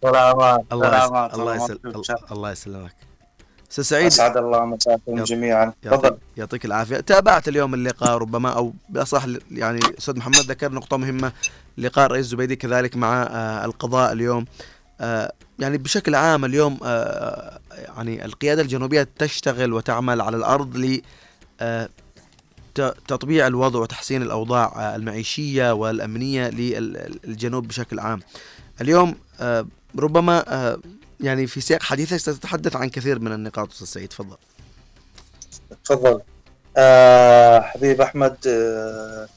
سلامات 0.01 0.65
الله 0.73 1.55
يسلمك 1.55 2.31
الله 2.31 2.51
يسلمك. 2.51 3.10
أستاذ 3.71 3.83
سعيد. 3.83 4.05
أسعد 4.05 4.37
الله 4.37 4.65
مساكم 4.65 5.23
جميعا. 5.23 5.73
تفضل. 5.81 6.17
يعطيك 6.37 6.65
العافية. 6.65 6.99
تابعت 6.99 7.47
اليوم 7.47 7.73
اللقاء 7.73 8.17
ربما 8.17 8.49
أو 8.49 8.73
بأصح 8.89 9.25
يعني 9.51 9.79
أستاذ 9.99 10.17
محمد 10.17 10.35
ذكر 10.35 10.71
نقطة 10.71 10.97
مهمة. 10.97 11.31
لقاء 11.77 12.05
الرئيس 12.05 12.25
الزبيدي 12.25 12.55
كذلك 12.55 12.95
مع 12.95 13.23
آه، 13.23 13.65
القضاء 13.65 14.11
اليوم. 14.11 14.45
آه، 15.01 15.33
يعني 15.59 15.77
بشكل 15.77 16.15
عام 16.15 16.45
اليوم 16.45 16.77
آه، 16.85 17.59
يعني 17.71 18.25
القيادة 18.25 18.61
الجنوبية 18.61 19.07
تشتغل 19.17 19.73
وتعمل 19.73 20.21
على 20.21 20.37
الأرض 20.37 20.77
ل 20.77 21.01
تطبيع 23.07 23.47
الوضع 23.47 23.79
وتحسين 23.79 24.21
الأوضاع 24.21 24.95
المعيشية 24.95 25.71
والأمنية 25.73 26.49
للجنوب 26.49 27.67
بشكل 27.67 27.99
عام. 27.99 28.19
اليوم 28.81 29.15
ربما 29.99 30.43
يعني 31.21 31.47
في 31.47 31.61
سياق 31.61 31.83
حديثك 31.83 32.17
ستتحدث 32.17 32.75
عن 32.75 32.89
كثير 32.89 33.19
من 33.19 33.31
النقاط 33.31 33.71
أستاذ 33.71 33.87
سعيد 33.87 34.09
تفضل. 34.09 34.37
تفضل. 35.85 36.21
آه 36.77 37.61
حبيب 37.61 38.01
أحمد 38.01 38.37
آه 38.47 39.27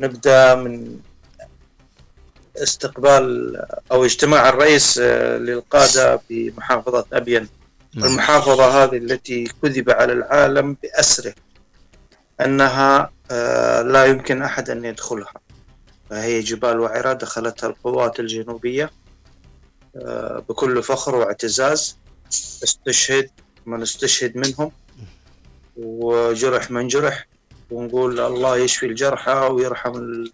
نبدأ 0.00 0.54
من 0.54 0.98
استقبال 2.56 3.56
أو 3.92 4.04
اجتماع 4.04 4.48
الرئيس 4.48 4.98
آه 4.98 5.38
للقادة 5.38 6.16
في 6.16 6.52
محافظه 6.56 7.04
ابين 7.12 7.48
نعم. 7.94 8.04
المحافظة 8.10 8.84
هذه 8.84 8.96
التي 8.96 9.44
كذب 9.62 9.90
على 9.90 10.12
العالم 10.12 10.76
بأسره 10.82 11.34
أنها 12.40 13.10
آه 13.30 13.82
لا 13.82 14.04
يمكن 14.04 14.42
أحد 14.42 14.70
أن 14.70 14.84
يدخلها 14.84 15.32
فهي 16.10 16.40
جبال 16.40 16.80
وعرة 16.80 17.12
دخلتها 17.12 17.66
القوات 17.66 18.20
الجنوبية. 18.20 18.90
بكل 20.48 20.82
فخر 20.82 21.14
واعتزاز 21.14 21.96
استشهد 22.64 23.30
من 23.66 23.82
استشهد 23.82 24.36
منهم. 24.36 24.72
وجرح 25.76 26.70
من 26.70 26.88
جرح 26.88 27.26
ونقول 27.70 28.20
الله 28.20 28.56
يشفي 28.56 28.86
الجرحى 28.86 29.32
ويرحم 29.32 30.24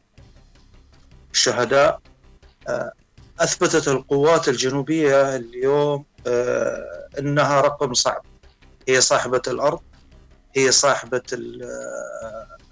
الشهداء. 1.32 2.00
آه، 2.68 2.92
أثبتت 3.40 3.88
القوات 3.88 4.48
الجنوبية 4.48 5.36
اليوم 5.36 6.04
آه، 6.26 7.08
أنها 7.18 7.60
رقم 7.60 7.94
صعب. 7.94 8.22
هي 8.88 9.00
صاحبة 9.00 9.42
الأرض 9.46 9.80
هي 10.56 10.72
صاحبة 10.72 11.22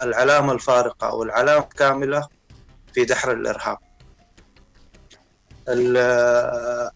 العلامة 0.03 0.53
الفارقة 0.53 1.09
أو 1.09 1.23
العلامة 1.23 1.65
الكاملة 1.65 2.29
في 2.95 3.05
دحر 3.05 3.33
الإرهاب. 3.33 3.79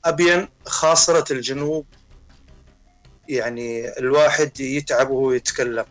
أبين 0.04 0.48
خاصرة 0.66 1.32
الجنوب. 1.32 1.86
يعني 3.28 3.98
الواحد 3.98 4.60
يتعب 4.60 5.10
وهو 5.10 5.32
يتكلم. 5.32 5.84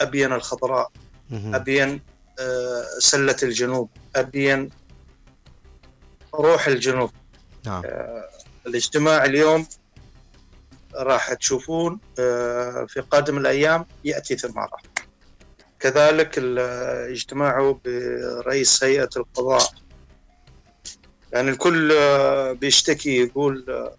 أبين 0.00 0.32
الخضراء. 0.32 0.90
أبين 1.32 2.00
آه، 2.40 2.84
سلة 2.98 3.36
الجنوب. 3.42 3.90
أبين 4.16 4.70
روح 6.34 6.66
الجنوب. 6.66 7.10
نعم. 7.66 7.82
آه، 7.84 8.28
الاجتماع 8.66 9.24
اليوم 9.24 9.66
راح 10.94 11.32
تشوفون 11.32 12.00
آه، 12.18 12.86
في 12.88 13.00
قادم 13.00 13.38
الأيام 13.38 13.86
يأتي 14.04 14.36
ثمارة. 14.36 14.76
كذلك 15.80 16.38
اجتماعه 17.10 17.80
برئيس 17.84 18.84
هيئة 18.84 19.08
القضاء 19.16 19.70
يعني 21.32 21.50
الكل 21.50 21.92
آه، 21.92 22.52
بيشتكي 22.52 23.20
يقول 23.20 23.64
آه، 23.68 23.94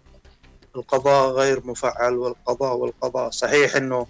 القضاء 0.76 1.30
غير 1.30 1.66
مفعل 1.66 2.14
والقضاء 2.14 2.76
والقضاء. 2.76 3.30
صحيح 3.30 3.76
إنه 3.76 4.06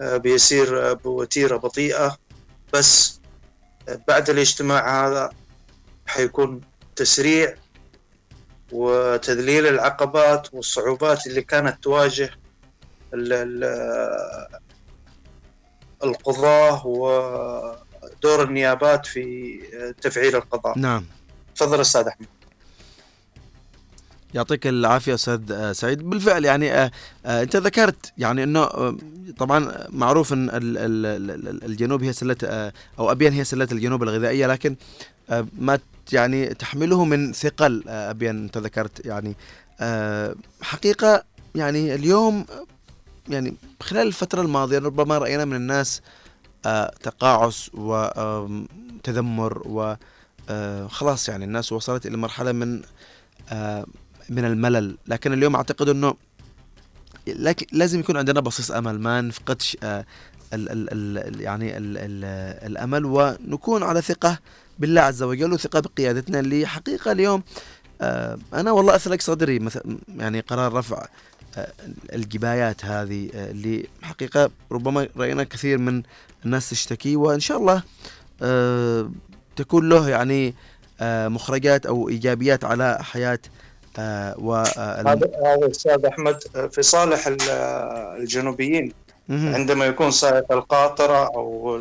آه، 0.00 0.16
بيسير 0.16 0.94
بوتيرة 0.94 1.56
بطيئة 1.56 2.16
بس 2.72 3.20
بعد 4.08 4.30
الاجتماع 4.30 5.06
هذا 5.06 5.30
حيكون 6.06 6.60
تسريع 6.96 7.54
وتذليل 8.72 9.66
العقبات 9.66 10.54
والصعوبات 10.54 11.26
اللي 11.26 11.42
كانت 11.42 11.82
تواجه 11.82 12.30
القضاة 16.04 16.86
ودور 16.86 18.42
النيابات 18.42 19.06
في 19.06 19.60
تفعيل 20.00 20.36
القضاء. 20.36 20.78
نعم. 20.78 21.06
تفضل 21.56 21.80
أستاذ 21.80 22.06
أحمد. 22.06 22.39
يعطيك 24.34 24.66
العافية 24.66 25.14
أستاذ 25.14 25.52
آه، 25.52 25.72
سعيد. 25.72 26.02
بالفعل 26.10 26.44
يعني 26.44 26.72
آه، 26.72 26.90
آه، 27.26 27.42
أنت 27.42 27.56
ذكرت 27.56 28.12
يعني 28.18 28.42
إنه 28.42 28.68
طبعا 29.38 29.86
معروف 29.88 30.32
إن 30.32 30.50
الجنوب 31.62 32.02
هي 32.02 32.12
سلة 32.12 32.72
أو 32.98 33.12
ابين 33.12 33.32
هي 33.32 33.44
سلة 33.44 33.68
الجنوب 33.72 34.02
الغذائية 34.02 34.46
لكن 34.46 34.76
ما 35.58 35.78
يعني 36.12 36.54
تحمله 36.54 37.04
من 37.04 37.32
ثقل 37.32 37.84
ابين 37.88 38.42
أنت 38.42 38.58
ذكرت 38.58 39.06
يعني 39.06 39.36
حقيقة 40.62 41.24
يعني 41.54 41.94
اليوم 41.94 42.46
يعني 43.28 43.54
خلال 43.80 44.06
الفترة 44.06 44.42
الماضية 44.42 44.78
ربما 44.78 45.18
رأينا 45.18 45.44
من 45.44 45.56
الناس 45.56 46.02
تقاعس 47.02 47.70
وتذمر 47.74 49.62
وخلاص 50.48 51.28
يعني 51.28 51.44
الناس 51.44 51.72
وصلت 51.72 52.06
إلى 52.06 52.16
مرحلة 52.16 52.52
من 52.52 52.82
من 54.28 54.44
الملل. 54.44 54.96
لكن 55.06 55.32
اليوم 55.32 55.56
أعتقد 55.56 55.88
إنه 55.88 56.14
لكن 57.26 57.66
لازم 57.72 58.00
يكون 58.00 58.16
عندنا 58.16 58.40
بصيص 58.40 58.70
أمل. 58.70 59.00
ما 59.00 59.20
نفقدش 59.20 59.76
آه، 59.82 60.04
ال 60.54 60.70
ال 60.70 60.88
ال 61.18 61.40
يعني 61.40 61.76
ال 61.76 61.98
ال 61.98 62.24
الأمل. 62.70 63.04
ونكون 63.04 63.82
على 63.82 64.02
ثقة 64.02 64.38
بالله 64.78 65.00
عز 65.00 65.22
وجل 65.22 65.52
وثقة 65.52 65.80
بقيادتنا 65.80 66.40
اللي 66.40 66.66
حقيقة 66.66 67.12
اليوم 67.12 67.42
آه، 68.00 68.38
أنا 68.54 68.72
والله 68.72 68.96
اثلك 68.96 69.22
صدري 69.22 69.58
مثلا 69.58 69.98
يعني 70.16 70.40
قرار 70.40 70.72
رفع 70.72 71.06
آه، 71.56 71.72
الجبايات 72.12 72.84
هذه 72.84 73.30
اللي 73.34 73.86
حقيقة 74.02 74.50
ربما 74.72 75.08
رأينا 75.16 75.44
كثير 75.44 75.78
من 75.78 76.02
الناس 76.44 76.70
تشتكي. 76.70 77.16
وإن 77.16 77.40
شاء 77.40 77.58
الله 77.58 77.82
تكون 79.56 79.88
له 79.88 80.08
يعني 80.08 80.54
مخرجات 81.28 81.86
أو 81.86 82.08
إيجابيات 82.08 82.64
على 82.64 82.98
حياة 83.00 83.38
آه، 83.46 83.50
و 83.98 84.54
آه، 84.78 85.00
هذا 85.00 85.70
أستاذ 85.70 86.06
أحمد 86.06 86.42
آه، 86.56 86.66
في 86.66 86.82
صالح 86.82 87.24
الجنوبيين 88.18 88.92
عندما 89.30 89.86
يكون 89.86 90.10
سائق 90.10 90.52
القاطرة 90.52 91.26
أو 91.26 91.78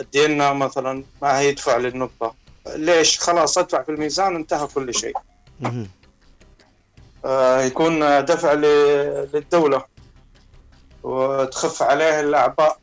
الدينا 0.00 0.52
مثلا 0.52 1.04
ما 1.22 1.38
هيدفع 1.38 1.76
للنقطة. 1.76 2.34
ليش؟ 2.66 3.20
خلاص 3.20 3.58
أدفع 3.58 3.82
في 3.82 3.88
الميزان 3.88 4.36
انتهى 4.36 4.66
كل 4.66 4.94
شيء. 4.94 5.16
يكون 7.66 8.24
دفع 8.24 8.52
للدولة. 8.52 9.84
وتخف 11.02 11.82
عليه 11.82 12.20
الأعباء. 12.20 12.78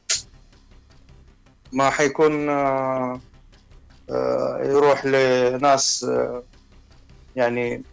ما 1.71 1.89
حيكون 1.89 2.49
يروح 4.59 5.05
لناس 5.05 6.07
يعني 7.35 7.83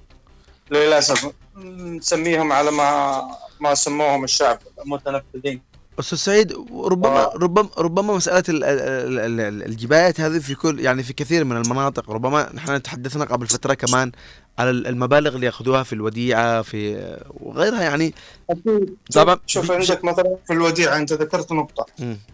للأسف 0.71 1.33
نسميهم 1.57 2.53
على 2.53 2.71
ما 2.71 3.23
ما 3.61 3.75
سموهم 3.75 4.25
الشعب 4.25 4.59
متنفذين 4.87 5.61
أستاذ 6.01 6.19
سعيد 6.19 6.53
ربما 6.73 7.25
آه. 7.25 7.33
ربما 7.37 7.69
ربما 7.79 8.15
مسألة 8.15 8.45
الجبايات 8.49 10.21
هذه 10.21 10.39
في 10.39 10.55
كل 10.55 10.81
يعني 10.81 11.03
في 11.03 11.13
كثير 11.13 11.45
من 11.45 11.57
المناطق 11.57 12.11
ربما 12.11 12.51
نحن 12.55 12.83
تحدثنا 12.83 13.25
قبل 13.25 13.47
فترة 13.47 13.75
كمان 13.75 14.13
على 14.59 14.71
المبالغ 14.71 15.35
اللي 15.35 15.47
يأخذوها 15.47 15.83
في 15.83 15.93
الوديعة 15.93 16.63
في 16.63 16.97
وغيرها 17.41 17.83
يعني 17.83 18.15
أكيد. 18.51 18.97
طبعا 19.13 19.39
شوف 19.47 19.71
عندك 19.71 20.05
مثلا 20.05 20.37
في 20.47 20.53
الوديعة 20.53 20.97
أنت 20.97 21.13
ذكرت 21.13 21.53
نقطة. 21.53 21.87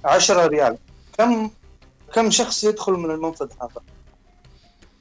10 0.05 0.47
ريال. 0.47 0.77
كم 1.19 1.51
كم 2.15 2.31
شخص 2.31 2.65
يدخل 2.65 2.93
من 2.93 3.11
المنفذ 3.11 3.49
هذا؟ 3.63 3.83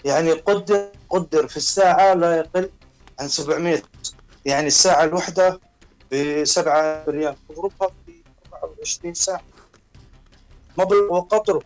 يعني 0.06 0.32
قدر 0.32 0.90
قدر 1.10 1.48
في 1.48 1.58
الساعة 1.58 2.14
لا 2.14 2.38
يقل 2.38 2.70
عن 3.20 3.28
700 3.28 3.82
يعني 4.46 4.68
الساعة 4.68 5.04
الواحدة 5.04 5.60
ب 6.12 6.44
7 6.44 7.04
ريال 7.08 7.36
تضربها 7.50 7.90
في 8.06 8.14
24 8.54 9.14
ساعة. 9.14 9.42
مبلغ 10.78 11.14
وقدره 11.14 11.62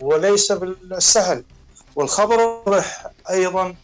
وليس 0.00 0.52
بالسهل. 0.52 1.44
والخبر 1.96 2.40
واضح 2.40 3.10
أيضا. 3.30 3.74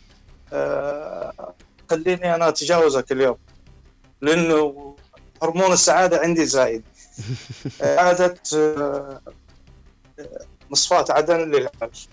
آه، 0.53 1.55
خليني 1.91 2.35
أنا 2.35 2.49
أتجاوزك 2.49 3.13
اليوم. 3.13 3.37
لأنه 4.21 4.97
هرمون 5.43 5.73
السعادة 5.73 6.19
عندي 6.21 6.47
زايد. 6.47 6.85
اعاده 7.83 8.35
آه، 8.57 9.21
مصفاة 10.71 11.05
عدن 11.11 11.37
للعلاج 11.37 12.09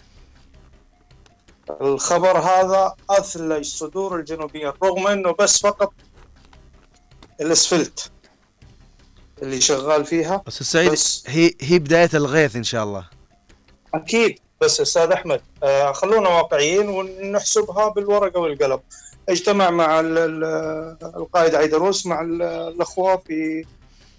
الخبر 1.82 2.38
هذا 2.38 2.96
أثلج 3.10 3.52
الصدور 3.60 4.16
الجنوبية 4.20 4.74
رغم 4.84 5.08
إنه 5.08 5.32
بس 5.32 5.62
فقط 5.62 5.94
الأسفلت 7.42 8.12
اللي 9.42 9.62
شغال 9.62 10.06
فيها 10.06 10.44
أستاذ 10.48 10.66
سعيد 10.66 11.00
هي 11.28 11.54
هي 11.62 11.80
بداية 11.80 12.10
الغيث 12.14 12.56
إن 12.56 12.64
شاء 12.64 12.84
الله. 12.84 13.10
أكيد 13.94 14.40
بس 14.62 14.82
أستاذ 14.82 15.12
أحمد 15.12 15.42
آه 15.64 15.92
خلونا 15.92 16.30
واقعيين 16.30 16.90
ونحسبها 16.90 17.90
بالورقة 17.90 18.40
والقلم. 18.40 18.80
اجتمع 19.30 19.70
مع 19.70 20.00
القائد 20.00 21.56
عيدروس 21.56 22.06
مع 22.06 22.22
الأخوة 22.22 23.18
في 23.18 23.66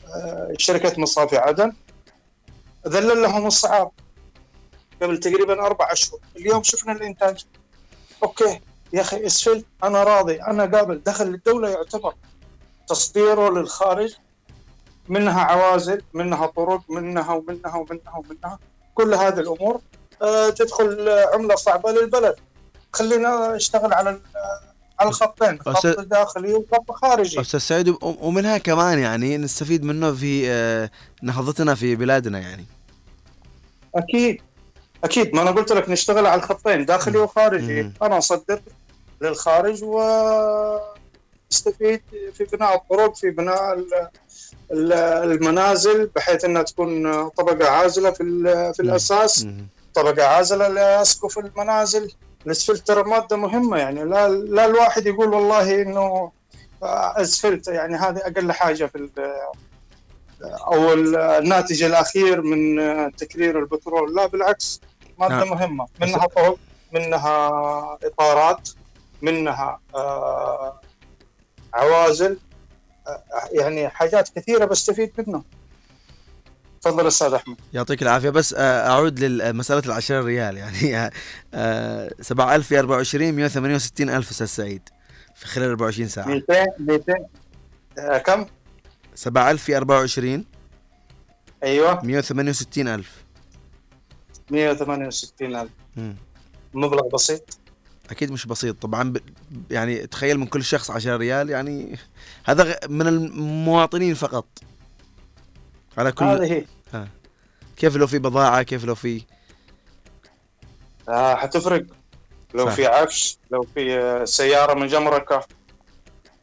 آه 0.06 0.54
شركة 0.58 1.00
مصافي 1.00 1.36
عدن. 1.36 1.72
ذلل 2.88 3.22
لهم 3.22 3.46
الصعاب. 3.46 3.90
قبل 5.02 5.18
تقريبا 5.20 5.66
أربع 5.66 5.92
أشهر. 5.92 6.18
اليوم 6.36 6.62
شفنا 6.62 6.92
الإنتاج. 6.92 7.44
أوكي. 8.22 8.60
يا 8.92 9.00
أخي 9.00 9.26
اسفلت 9.26 9.66
أنا 9.84 10.02
راضي. 10.02 10.42
أنا 10.42 10.78
قابل 10.78 11.02
دخل 11.06 11.24
الدولة 11.24 11.68
يعتبر 11.68 12.14
تصديره 12.88 13.50
للخارج. 13.50 14.14
منها 15.08 15.40
عوازل 15.40 16.02
منها 16.14 16.46
طرق 16.46 16.90
منها 16.90 17.32
ومنها 17.34 17.76
ومنها 17.76 18.16
ومنها. 18.16 18.58
كل 18.94 19.14
هذه 19.14 19.40
الأمور 19.40 19.80
آه، 20.22 20.50
تدخل 20.50 21.08
عملة 21.08 21.54
صعبة 21.54 21.92
للبلد. 21.92 22.36
خلينا 22.92 23.56
نشتغل 23.56 23.92
على 23.92 24.20
على 25.00 25.08
الخطين. 25.08 25.60
خط 25.60 25.86
داخلي 25.86 26.54
وخط 26.54 26.90
خارجي. 26.90 27.40
أستاذ 27.40 27.60
سعيد 27.60 27.94
ومنها 28.02 28.58
كمان 28.58 28.98
يعني 28.98 29.36
نستفيد 29.36 29.84
منه 29.84 30.12
في 30.12 30.50
آه، 30.50 30.90
نهضتنا 31.22 31.74
في 31.74 31.96
بلادنا 31.96 32.38
يعني. 32.38 32.66
أكيد. 33.94 34.42
أكيد 35.04 35.34
ما 35.34 35.42
أنا 35.42 35.50
قلت 35.50 35.72
لك 35.72 35.88
نشتغل 35.88 36.26
على 36.26 36.42
الخطين 36.42 36.84
داخلي 36.84 37.18
وخارجي. 37.18 37.82
مم. 37.82 37.92
أنا 38.02 38.18
أصدر 38.18 38.60
للخارج 39.20 39.84
واستفيد 39.84 40.92
في 42.32 42.44
بناء 42.52 42.74
الطرق 42.74 43.16
في 43.16 43.30
بناء 43.30 43.84
المنازل 44.72 46.06
بحيث 46.06 46.44
إنها 46.44 46.62
تكون 46.62 47.28
طبقة 47.28 47.70
عازلة 47.70 48.10
في 48.10 48.24
في 48.76 48.82
الأساس 48.82 49.46
طبقة 49.94 50.26
عازلة 50.26 50.68
لأسقف 50.68 51.38
المنازل. 51.38 52.12
الأسفلت 52.46 52.86
ترى 52.86 53.02
مادة 53.02 53.36
مهمة 53.36 53.78
يعني 53.78 54.04
لا 54.04 54.28
لا 54.28 54.66
الواحد 54.66 55.06
يقول 55.06 55.34
والله 55.34 55.82
إنه 55.82 56.32
أسفلت 56.82 57.68
يعني 57.68 57.96
هذه 57.96 58.18
أقل 58.18 58.52
حاجة 58.52 58.86
في 58.86 59.08
أو 60.42 60.92
الناتج 60.92 61.82
الأخير 61.82 62.42
من 62.42 62.76
تكرير 63.16 63.58
البترول 63.58 64.14
لا 64.14 64.26
بالعكس. 64.26 64.80
مادة 65.18 65.34
نعم. 65.36 65.48
مهمة. 65.48 65.86
منها 66.00 66.26
طرق 66.26 66.58
منها 66.92 67.48
إطارات 68.04 68.68
منها 69.22 69.80
آه 69.94 70.80
عوازل 71.74 72.38
يعني 73.52 73.88
حاجات 73.88 74.28
كثيرة 74.28 74.64
بستفيد 74.64 75.12
منه 75.18 75.44
تفضل 76.82 77.06
أستاذ 77.06 77.34
أحمد. 77.34 77.56
يعطيك 77.72 78.02
العافية. 78.02 78.30
بس 78.30 78.54
آه، 78.54 78.88
أعود 78.88 79.20
لمساله 79.20 79.82
ال 79.86 79.92
10 79.92 80.22
ريال. 80.22 80.56
يعني 80.84 81.10
7000 82.20 82.66
في 82.66 82.78
24 82.78 83.32
168 83.32 84.10
ألف 84.10 84.30
أستاذ 84.30 84.46
سعيد 84.46 84.88
في 85.34 85.46
خلال 85.46 85.68
24 85.68 86.08
ساعة. 86.08 86.26
200 86.26 86.64
200 86.78 87.14
آه، 87.98 88.18
كم؟ 88.18 88.46
7000 89.14 89.62
في 89.62 89.76
24 89.76 90.44
أيوه. 91.62 92.04
168 92.04 92.88
ألف. 92.88 93.23
168 94.50 95.56
ألف. 95.56 95.70
مبلغ 96.74 97.08
بسيط. 97.08 97.58
أكيد 98.10 98.30
مش 98.32 98.46
بسيط. 98.46 98.82
طبعا 98.82 99.12
ب... 99.12 99.18
يعني 99.70 100.06
تخيل 100.06 100.38
من 100.38 100.46
كل 100.46 100.64
شخص 100.64 100.90
10 100.90 101.16
ريال 101.16 101.50
يعني 101.50 101.98
هذا 102.44 102.78
من 102.88 103.06
المواطنين 103.06 104.14
فقط. 104.14 104.46
على 105.98 106.12
كل 106.12 106.24
هذه 106.24 106.52
هي. 106.52 106.64
ها. 106.94 107.08
كيف 107.76 107.96
لو 107.96 108.06
في 108.06 108.18
بضاعة 108.18 108.62
كيف 108.62 108.84
لو 108.84 108.94
في 108.94 109.22
آه 111.08 111.34
حتفرق. 111.34 111.86
لو 112.54 112.66
صح. 112.66 112.74
في 112.74 112.86
عفش 112.86 113.38
لو 113.50 113.66
في 113.74 114.22
سيارة 114.26 114.74
مجمركه 114.74 115.46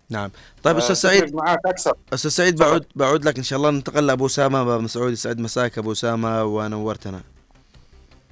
نعم. 0.09 0.31
طيب 0.63 0.77
أستاذ 0.77 0.95
سعيد 0.95 1.35
معك 1.35 1.59
أكثر. 1.65 1.93
أستاذ 2.13 2.31
سعيد 2.31 2.55
بعود 2.55 2.85
بعود 2.95 3.25
لك 3.25 3.37
إن 3.37 3.43
شاء 3.43 3.57
الله. 3.57 3.69
ننتقل 3.69 4.07
لأبو 4.07 4.25
أسامة 4.25 4.61
ابو 4.61 4.79
مسعود 4.79 5.13
يسعد. 5.13 5.39
مساك 5.39 5.77
أبو 5.77 5.91
أسامة 5.91 6.43
ونورتنا. 6.43 7.21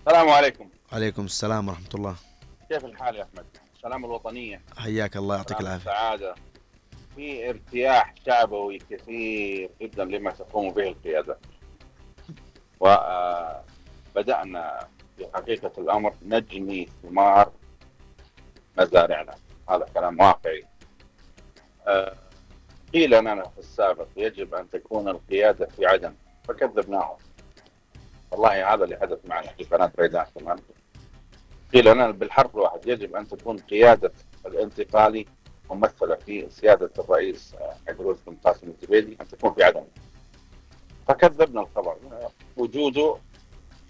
السلام 0.08 0.30
عليكم. 0.30 0.70
عليكم 0.92 1.26
السلام 1.26 1.68
ورحمة 1.68 1.90
الله. 1.96 2.16
كيف 2.70 2.86
الحال 2.86 3.16
يا 3.16 3.24
أحمد؟ 3.24 3.46
السلامة 3.76 4.08
الوطنية. 4.08 4.62
حياك 4.78 5.18
الله 5.18 5.36
يعطيك 5.36 5.62
العافية. 5.62 5.92
السعادة 5.92 6.36
في 7.16 7.50
ارتياح 7.50 8.14
شعبوي 8.26 8.78
كثير 8.78 9.70
جدا 9.82 10.06
لما 10.06 10.32
تقوم 10.32 10.72
به 10.72 10.88
القيادة. 10.88 11.38
وبدأنا 12.80 14.88
في 15.18 15.28
حقيقة 15.34 15.72
الأمر 15.78 16.14
نجني 16.22 16.90
ثمار 17.04 17.52
مزارعنا. 18.78 19.36
هذا 19.70 19.86
كلام 19.94 20.20
واقعي. 20.20 20.66
قيل 22.94 23.10
لنا 23.10 23.44
في 23.44 23.58
السابق 23.58 24.08
يجب 24.18 24.56
أن 24.56 24.70
تكون 24.70 25.10
القيادة 25.10 25.66
في 25.66 25.86
عدن 25.86 26.16
فكذبناهم. 26.48 27.18
والله 28.32 28.74
هذا 28.74 28.84
اللي 28.84 28.98
حدث 28.98 29.20
معنا 29.26 29.48
في 29.48 29.64
قناة 29.64 29.92
ريدان 30.00 30.26
كمان 30.40 30.60
قيل 31.74 31.92
لنا 31.94 32.12
بالحرف 32.12 32.56
الواحد 32.56 32.88
يجب 32.88 33.16
أن 33.16 33.28
تكون 33.28 33.58
قيادة 33.58 34.12
الانتقالي 34.46 35.26
ممثلة 35.70 36.16
في 36.16 36.50
سيادة 36.50 36.92
الرئيس 37.00 37.56
عبد 37.88 38.18
بن 38.28 38.36
قاسم 38.44 38.68
الزبيدي 38.68 39.18
أن 39.22 39.28
تكون 39.28 39.54
في 39.54 39.64
عدن 39.64 39.84
فكذبنا 41.08 41.62
الخبر. 41.62 41.98
وجوده 42.58 43.18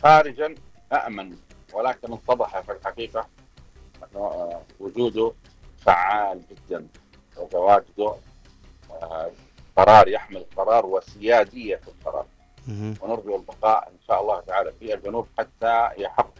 خارجا 0.04 0.56
أأمن 0.94 1.36
ولكن 1.74 2.14
اتضح 2.14 2.60
في 2.60 2.72
الحقيقة 2.72 3.28
أنه 4.04 4.62
وجوده 4.80 5.34
فعال 5.78 6.42
جدا. 6.52 6.88
وتواجده 7.38 8.16
قرار 9.78 10.08
يحمل 10.08 10.46
قرار 10.58 10.86
وسيادية 10.86 11.76
في 11.76 11.88
القرار. 11.88 12.26
ونرجو 13.02 13.36
البقاء 13.36 13.88
إن 13.88 13.98
شاء 14.08 14.22
الله 14.22 14.40
تعالى 14.42 14.74
في 14.80 14.94
الجنوب 14.94 15.28
حتى 15.38 15.90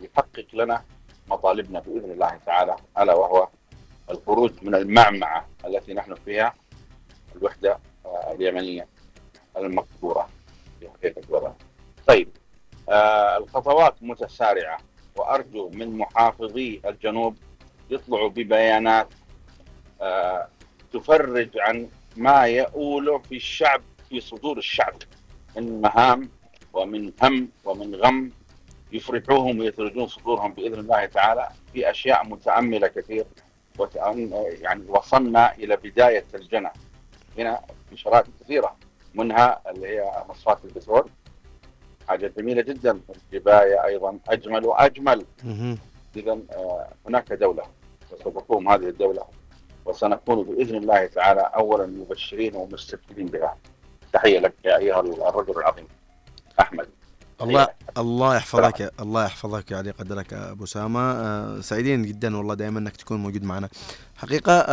يحقق 0.02 0.46
لنا 0.54 0.84
مطالبنا 1.28 1.80
بإذن 1.80 2.12
الله 2.12 2.40
تعالى 2.46 2.76
ألا 3.00 3.14
وهو 3.14 3.48
الخروج 4.12 4.52
من 4.62 4.76
المعمعة 4.76 5.48
التي 5.66 5.94
نحن 5.94 6.16
فيها 6.16 6.54
الوحدة 7.36 7.80
آه، 8.06 8.32
اليمنية 8.34 8.88
المقبوره 9.58 10.30
في 10.80 10.90
حقيقة 10.90 11.22
الوضع. 11.30 11.52
طيب 12.08 12.30
آه 12.90 13.38
الخطوات 13.38 13.96
متسارعة 14.02 14.78
وأرجو 15.16 15.70
من 15.70 15.98
محافظي 15.98 16.82
الجنوب 16.86 17.36
يطلعوا 17.90 18.30
ببيانات 18.30 19.08
آه 20.02 20.48
تفرج 20.94 21.50
عن 21.58 21.90
ما 22.18 22.44
يؤول 22.44 23.22
في 23.30 23.36
الشعب 23.36 23.82
في 24.10 24.20
صدور 24.22 24.58
الشعب 24.58 24.94
من 25.58 25.82
مهام 25.82 26.30
ومن 26.74 27.12
هم 27.24 27.50
ومن 27.66 27.96
غم 27.96 28.32
يفرحوهم 28.92 29.60
ويثلجون 29.60 30.08
صدورهم 30.08 30.54
بإذن 30.54 30.80
الله 30.80 31.06
تعالى 31.06 31.50
في 31.74 31.90
أشياء 31.92 32.26
متأملة 32.28 32.88
كثير 32.88 33.26
يعني 34.62 34.84
وصلنا 34.88 35.56
إلى 35.56 35.76
بداية 35.76 36.26
الجنى 36.36 36.70
هنا 37.38 37.62
انشارات 37.92 38.26
كثيرة. 38.42 38.76
منها 39.16 39.62
اللي 39.70 39.88
هي 39.88 40.24
مصفات 40.30 40.66
البترول. 40.66 41.10
حاجة 42.08 42.34
جميلة 42.38 42.62
جدا. 42.62 43.00
الجبايه 43.16 43.86
أيضا 43.86 44.20
أجمل 44.28 44.66
وأجمل. 44.66 45.26
اذا 46.16 46.40
آه، 46.52 46.88
هناك 47.08 47.34
دولة 47.34 47.64
وسوف 48.12 48.38
تقوم 48.38 48.70
هذه 48.70 48.88
الدولة 48.90 49.24
وسنكون 49.86 50.44
بإذن 50.44 50.76
الله 50.76 51.06
تعالى 51.06 51.42
اولا 51.42 51.86
مبشرين 51.86 52.56
ومستفيدين 52.56 53.26
بها. 53.26 53.58
تحية 54.14 54.40
لك 54.40 54.54
يا 54.66 54.78
أيها 54.78 55.00
الرجل 55.00 55.58
العظيم. 55.58 55.86
أحمد. 56.60 56.88
الله 57.42 57.68
الله 57.98 58.36
يحفظك 58.36 58.92
الله 59.00 59.26
يحفظك 59.26 59.72
يعلي 59.72 59.92
قدرك 59.92 60.34
أبو 60.34 60.64
اسامه 60.64 61.00
آه، 61.00 61.62
سعيدين 61.62 62.04
جدا 62.04 62.38
والله 62.38 62.54
دائما 62.54 62.80
إنك 62.80 62.96
تكون 62.98 63.20
موجود 63.20 63.44
معنا. 63.44 63.70
حقيقة 64.18 64.66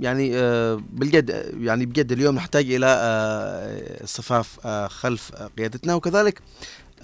يعني 0.00 0.36
آه، 0.36 0.80
بالجد 0.90 1.54
يعني 1.60 1.86
بجد 1.86 2.12
اليوم 2.12 2.34
نحتاج 2.34 2.72
إلى 2.72 2.86
الصفاف 4.02 4.66
آه، 4.66 4.86
خلف 4.88 5.32
قيادتنا. 5.58 5.94
وكذلك 5.94 6.42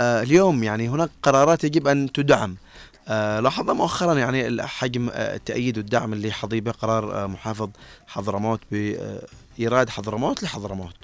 اليوم 0.01 0.65
يعني 0.65 0.89
هناك 0.89 1.11
قرارات 1.23 1.65
يجب 1.65 1.89
أن 1.89 2.13
تدعم. 2.13 2.57
لاحظنا 3.09 3.73
مؤخرا 3.73 4.15
يعني 4.15 4.63
حجم 4.63 5.11
التأييد 5.15 5.79
والدعم 5.79 6.13
اللي 6.13 6.33
حظي 6.33 6.61
به 6.61 6.71
قرار 6.71 7.29
محافظ 7.29 7.71
حضرموت 8.07 8.61
بإيراد 8.73 9.91
حضرموت 9.91 10.43
لحضرموت. 10.43 10.97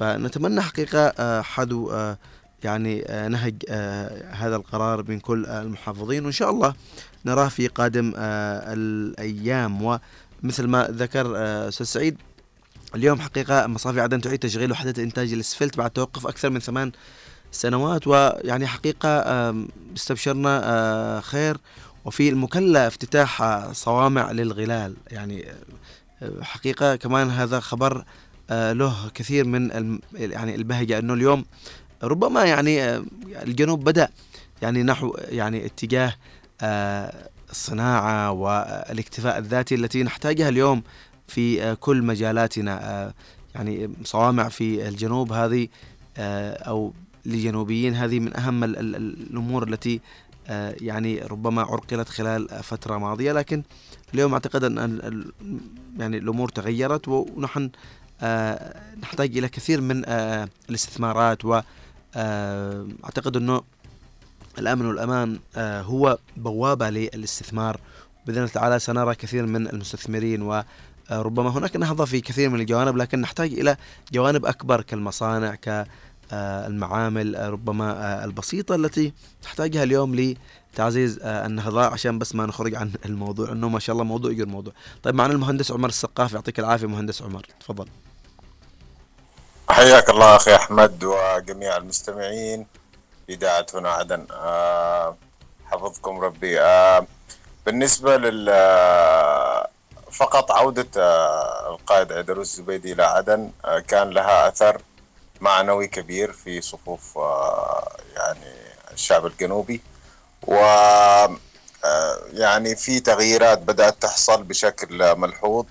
فنتمنى 0.00 0.60
حقيقة 0.60 1.42
حدو 1.42 1.92
يعني 2.64 3.04
نهج 3.28 3.54
هذا 4.30 4.56
القرار 4.56 5.04
من 5.08 5.20
كل 5.20 5.46
المحافظين. 5.46 6.24
وإن 6.24 6.32
شاء 6.32 6.50
الله 6.50 6.74
نراه 7.24 7.48
في 7.48 7.66
قادم 7.66 8.12
الأيام. 8.16 9.82
ومثل 9.82 10.66
ما 10.66 10.88
ذكر 10.90 11.32
أستاذ 11.68 11.86
سعيد 11.86 12.16
اليوم 12.94 13.20
حقيقة 13.20 13.66
مصافي 13.66 14.00
عدن 14.00 14.20
تعيد 14.20 14.38
تشغيل 14.38 14.72
وحدة 14.72 15.02
إنتاج 15.02 15.32
الإسفلت 15.32 15.76
بعد 15.76 15.90
توقف 15.90 16.26
أكثر 16.26 16.50
من 16.50 16.60
ثمان 16.60 16.92
سنوات. 17.52 18.06
ويعني 18.06 18.66
حقيقة 18.66 19.10
استبشرنا 19.96 21.20
خير. 21.24 21.56
وفي 22.04 22.28
المكلا 22.28 22.86
افتتاح 22.86 23.62
صوامع 23.72 24.32
للغلال. 24.32 24.94
يعني 25.10 25.46
حقيقة 26.42 26.96
كمان 26.96 27.30
هذا 27.30 27.60
خبر 27.60 28.04
له 28.50 29.10
كثير 29.14 29.44
من 29.44 29.98
يعني 30.14 30.54
البهجة 30.54 30.98
أنه 30.98 31.14
اليوم 31.14 31.44
ربما 32.02 32.44
يعني 32.44 32.96
الجنوب 33.42 33.84
بدأ 33.84 34.08
يعني 34.62 34.82
نحو 34.82 35.16
يعني 35.18 35.66
اتجاه 35.66 36.14
الصناعة 37.50 38.30
والاكتفاء 38.30 39.38
الذاتي 39.38 39.74
التي 39.74 40.02
نحتاجها 40.02 40.48
اليوم 40.48 40.82
في 41.28 41.76
كل 41.76 42.02
مجالاتنا. 42.02 43.12
يعني 43.54 43.90
صوامع 44.04 44.48
في 44.48 44.88
الجنوب 44.88 45.32
هذه 45.32 45.68
أو 46.18 46.92
لجنوبيين 47.26 47.94
هذه 47.94 48.20
من 48.20 48.36
أهم 48.36 48.64
الأمور 48.64 49.68
التي 49.68 50.00
يعني 50.80 51.18
ربما 51.18 51.62
عرقلت 51.62 52.08
خلال 52.08 52.48
فترة 52.62 52.98
ماضية. 52.98 53.32
لكن 53.32 53.62
اليوم 54.14 54.32
أعتقد 54.32 54.64
أن 54.64 55.24
يعني 55.98 56.16
الأمور 56.16 56.48
تغيرت 56.48 57.08
ونحن 57.08 57.70
نحتاج 59.02 59.38
إلى 59.38 59.48
كثير 59.48 59.80
من 59.80 60.04
الاستثمارات 60.70 61.44
وأعتقد 61.44 63.36
أنه 63.36 63.62
الأمن 64.58 64.86
والأمان 64.86 65.38
هو 65.58 66.18
بوابة 66.36 66.90
للاستثمار. 66.90 67.80
بإذن 68.26 68.38
الله 68.38 68.50
تعالى 68.50 68.78
سنرى 68.78 69.14
كثير 69.14 69.46
من 69.46 69.68
المستثمرين 69.68 70.42
و 70.42 70.62
ربما 71.10 71.50
هناك 71.50 71.76
نهضة 71.76 72.04
في 72.04 72.20
كثير 72.20 72.48
من 72.48 72.60
الجوانب 72.60 72.96
لكن 72.96 73.20
نحتاج 73.20 73.52
إلى 73.52 73.76
جوانب 74.12 74.46
أكبر 74.46 74.82
كالمصانع 74.82 75.54
كالمعامل 75.54 77.52
ربما 77.52 78.24
البسيطة 78.24 78.74
التي 78.74 79.12
تحتاجها 79.42 79.82
اليوم 79.82 80.34
لتعزيز 80.74 81.18
النهضة. 81.22 81.84
عشان 81.84 82.18
بس 82.18 82.34
ما 82.34 82.46
نخرج 82.46 82.74
عن 82.74 82.92
الموضوع 83.04 83.52
أنه 83.52 83.68
ما 83.68 83.78
شاء 83.78 83.94
الله 83.94 84.04
موضوع 84.04 84.30
يجر 84.30 84.46
موضوع. 84.46 84.72
طيب 85.02 85.14
معنا 85.14 85.32
المهندس 85.32 85.72
عمر 85.72 85.88
السقاف 85.88 86.32
يعطيك 86.32 86.58
العافية 86.58 86.86
مهندس 86.86 87.22
عمر 87.22 87.46
تفضل. 87.60 87.86
حياك 89.70 90.10
الله 90.10 90.36
أخي 90.36 90.54
أحمد 90.54 91.04
وجميع 91.04 91.76
المستمعين. 91.76 92.66
إذاعة 93.28 93.66
هنا 93.74 93.90
عدن 93.90 94.26
حفظكم 95.66 96.20
ربي. 96.20 96.60
بالنسبة 97.66 98.16
لل 98.16 98.50
فقط 100.12 100.52
عودة 100.52 100.88
القائد 101.68 102.12
عيدروس 102.12 102.50
الزبيدي 102.50 102.92
إلى 102.92 103.02
عدن 103.02 103.50
كان 103.88 104.10
لها 104.10 104.48
أثر 104.48 104.82
معنوي 105.40 105.86
كبير 105.86 106.32
في 106.32 106.60
صفوف 106.60 107.16
يعني 108.16 108.54
الشعب 108.92 109.26
الجنوبي. 109.26 109.80
و 110.46 110.54
يعني 112.32 112.76
في 112.76 113.00
تغييرات 113.00 113.58
بدأت 113.58 114.02
تحصل 114.02 114.42
بشكل 114.42 115.16
ملحوظ. 115.16 115.66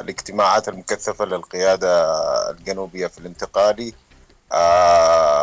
الاجتماعات 0.00 0.68
المكثفة 0.68 1.24
للقيادة 1.24 2.10
الجنوبية 2.50 3.06
في 3.06 3.18
الانتقالي 3.18 3.94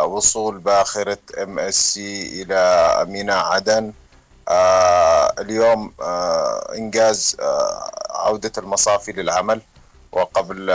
وصول 0.05 0.57
باخرة 0.57 1.17
MSC 1.43 2.43
إلى 2.43 3.05
ميناء 3.09 3.45
عدن. 3.45 3.93
اليوم 5.39 5.93
إنجاز 6.77 7.37
عودة 8.09 8.51
المصافي 8.57 9.11
للعمل. 9.11 9.61
وقبل 10.11 10.65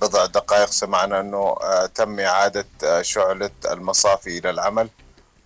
بضع 0.00 0.26
دقائق 0.26 0.70
سمعنا 0.70 1.20
أنه 1.20 1.56
تم 1.94 2.20
إعادة 2.20 2.66
شعلة 3.02 3.50
المصافي 3.70 4.38
إلى 4.38 4.50
العمل. 4.50 4.88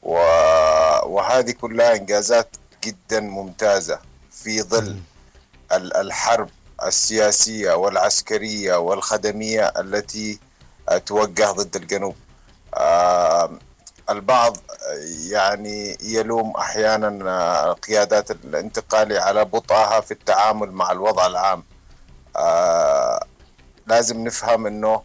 وهذه 0.03 1.51
كلها 1.51 1.95
إنجازات 1.95 2.49
جدا 2.85 3.20
ممتازة 3.20 3.99
في 4.32 4.62
ظل 4.62 5.01
الحرب 5.72 6.49
السياسية 6.85 7.72
والعسكرية 7.72 8.76
والخدمية 8.76 9.72
التي 9.78 10.39
توجه 11.07 11.51
ضد 11.51 11.76
الجنوب. 11.76 12.16
البعض 14.11 14.57
يعني 15.30 15.99
يلوم 16.03 16.57
أحيانا 16.57 17.72
قيادات 17.72 18.30
الانتقالي 18.30 19.18
على 19.18 19.45
بطئها 19.45 20.01
في 20.01 20.11
التعامل 20.11 20.72
مع 20.72 20.93
الوضع 20.93 21.26
العام. 21.26 21.64
لازم 23.87 24.24
نفهم 24.24 24.66
إنه 24.66 25.03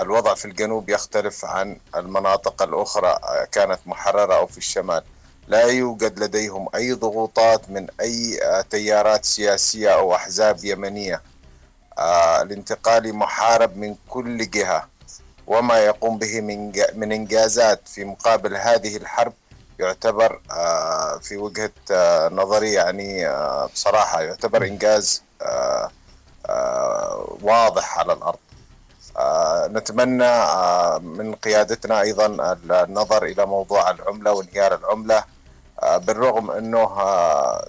الوضع 0.00 0.34
في 0.34 0.44
الجنوب 0.44 0.88
يختلف 0.88 1.44
عن 1.44 1.80
المناطق 1.96 2.62
الأخرى 2.62 3.18
كانت 3.52 3.80
محررة 3.86 4.34
أو 4.34 4.46
في 4.46 4.58
الشمال. 4.58 5.02
لا 5.48 5.62
يوجد 5.62 6.18
لديهم 6.18 6.68
أي 6.74 6.92
ضغوطات 6.92 7.70
من 7.70 7.86
أي 8.00 8.40
تيارات 8.70 9.24
سياسية 9.24 9.94
أو 9.94 10.14
أحزاب 10.14 10.64
يمنية. 10.64 11.22
الانتقالي 12.42 13.12
محارب 13.12 13.76
من 13.76 13.96
كل 14.08 14.50
جهة. 14.50 14.88
وما 15.46 15.78
يقوم 15.78 16.18
به 16.18 16.40
من 16.40 16.72
من 16.94 17.12
إنجازات 17.12 17.88
في 17.88 18.04
مقابل 18.04 18.56
هذه 18.56 18.96
الحرب 18.96 19.32
يعتبر 19.78 20.40
في 21.22 21.36
وجهة 21.36 21.72
نظري 22.28 22.72
يعني 22.72 23.28
بصراحة 23.74 24.22
يعتبر 24.22 24.64
إنجاز 24.64 25.22
واضح 27.42 27.98
على 27.98 28.12
الأرض. 28.12 28.38
نتمنى 29.76 30.32
من 31.00 31.34
قيادتنا 31.34 32.00
أيضا 32.00 32.26
النظر 32.70 33.24
إلى 33.24 33.46
موضوع 33.46 33.90
العملة 33.90 34.32
وانهيار 34.32 34.74
العملة. 34.74 35.37
بالرغم 35.82 36.50
انه 36.50 36.88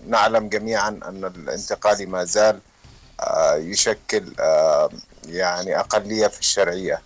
نعلم 0.07 0.49
جميعا 0.49 0.89
أن 0.89 1.31
الانتقالي 1.35 2.05
ما 2.05 2.23
زال 2.23 2.59
يشكل 3.55 4.23
يعني 5.27 5.79
أقلية 5.79 6.27
في 6.27 6.39
الشرعية. 6.39 7.01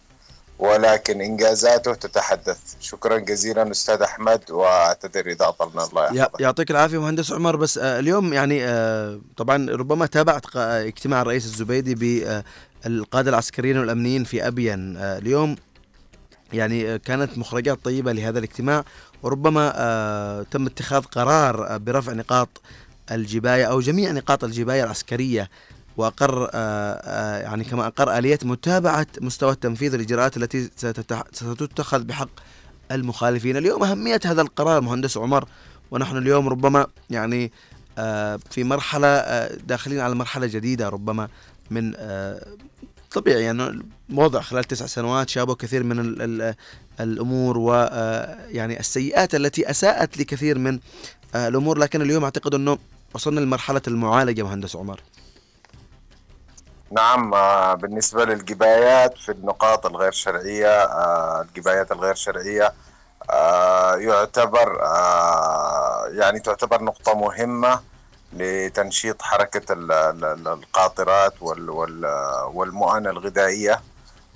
ولكن 0.59 1.21
إنجازاته 1.21 1.93
تتحدث. 1.93 2.57
شكرا 2.81 3.17
جزيلا 3.17 3.71
أستاذ 3.71 4.01
أحمد 4.01 4.51
وأعتذر 4.51 5.27
إذا 5.27 5.47
أطلنا. 5.47 5.83
الله 5.83 6.13
يحفظك. 6.13 6.41
يعطيك 6.41 6.71
العافية 6.71 7.01
مهندس 7.01 7.31
عمر. 7.31 7.55
بس 7.55 7.77
اليوم 7.77 8.33
يعني 8.33 8.65
طبعا 9.37 9.69
ربما 9.69 10.05
تابعت 10.05 10.55
اجتماع 10.55 11.21
الرئيس 11.21 11.45
الزبيدي 11.45 11.95
بالقادة 12.85 13.29
العسكريين 13.29 13.77
والأمنيين 13.77 14.23
في 14.23 14.47
ابين 14.47 14.97
اليوم 14.97 15.55
يعني 16.53 16.99
كانت 16.99 17.37
مخرجات 17.37 17.85
طيبة 17.85 18.11
لهذا 18.11 18.39
الاجتماع. 18.39 18.83
وربما 19.23 20.45
تم 20.51 20.65
اتخاذ 20.65 21.01
قرار 21.01 21.77
برفع 21.77 22.13
نقاط 22.13 22.61
الجباية 23.11 23.65
أو 23.65 23.79
جميع 23.79 24.11
نقاط 24.11 24.43
الجباية 24.43 24.83
العسكرية 24.83 25.49
وأقر 25.97 26.49
يعني 27.43 27.63
كما 27.63 27.87
أقر 27.87 28.17
آلية 28.17 28.39
متابعة 28.43 29.07
مستوى 29.21 29.51
التنفيذ 29.51 29.93
الاجراءات 29.93 30.37
التي 30.37 30.69
ستتخذ 31.31 32.03
بحق 32.03 32.29
المخالفين. 32.91 33.57
اليوم 33.57 33.83
أهمية 33.83 34.19
هذا 34.25 34.41
القرار 34.41 34.81
مهندس 34.81 35.17
عمر. 35.17 35.45
ونحن 35.91 36.17
اليوم 36.17 36.49
ربما 36.49 36.87
يعني 37.09 37.51
في 38.49 38.63
مرحلة 38.63 39.47
داخلين 39.47 39.99
على 39.99 40.15
مرحلة 40.15 40.47
جديدة 40.47 40.89
ربما 40.89 41.27
من 41.71 41.93
طبيعي 43.13 43.43
يعني 43.43 43.85
وضع 44.13 44.41
خلال 44.41 44.63
تسع 44.63 44.85
سنوات 44.85 45.29
شابه 45.29 45.55
كثير 45.55 45.83
من 45.83 46.15
الأمور 46.99 47.57
ويعني 47.57 48.79
السيئات 48.79 49.35
التي 49.35 49.69
أساءت 49.69 50.17
لكثير 50.17 50.57
من 50.57 50.79
الأمور. 51.35 51.77
لكن 51.77 52.01
اليوم 52.01 52.23
أعتقد 52.23 52.53
إنه 52.53 52.77
وصلنا 53.13 53.39
لمرحلة 53.39 53.81
المعالجة 53.87 54.43
مهندس 54.43 54.75
عمر. 54.75 55.01
نعم 56.91 57.31
بالنسبة 57.75 58.25
للجبايات 58.25 59.17
في 59.17 59.31
النقاط 59.31 59.85
الغير 59.85 60.11
شرعية 60.11 60.83
الجبايات 61.41 61.91
الغير 61.91 62.15
شرعية 62.15 62.73
يعتبر 63.97 64.77
يعني 66.11 66.39
تعتبر 66.39 66.83
نقطة 66.83 67.13
مهمة. 67.15 67.92
لتنشيط 68.37 69.21
حركة 69.21 69.65
القاطرات 70.53 71.33
والمؤونة 72.53 73.09
الغذائية. 73.09 73.81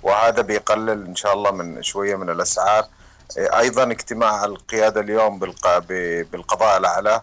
وهذا 0.02 0.42
بيقلل 0.42 1.06
إن 1.06 1.16
شاء 1.16 1.32
الله 1.34 1.50
من 1.50 1.82
شوية 1.82 2.16
من 2.16 2.30
الأسعار. 2.30 2.84
أيضا 3.38 3.82
اجتماع 3.82 4.44
القيادة 4.44 5.00
اليوم 5.00 5.38
بالقضاء 6.32 6.78
الأعلى. 6.78 7.22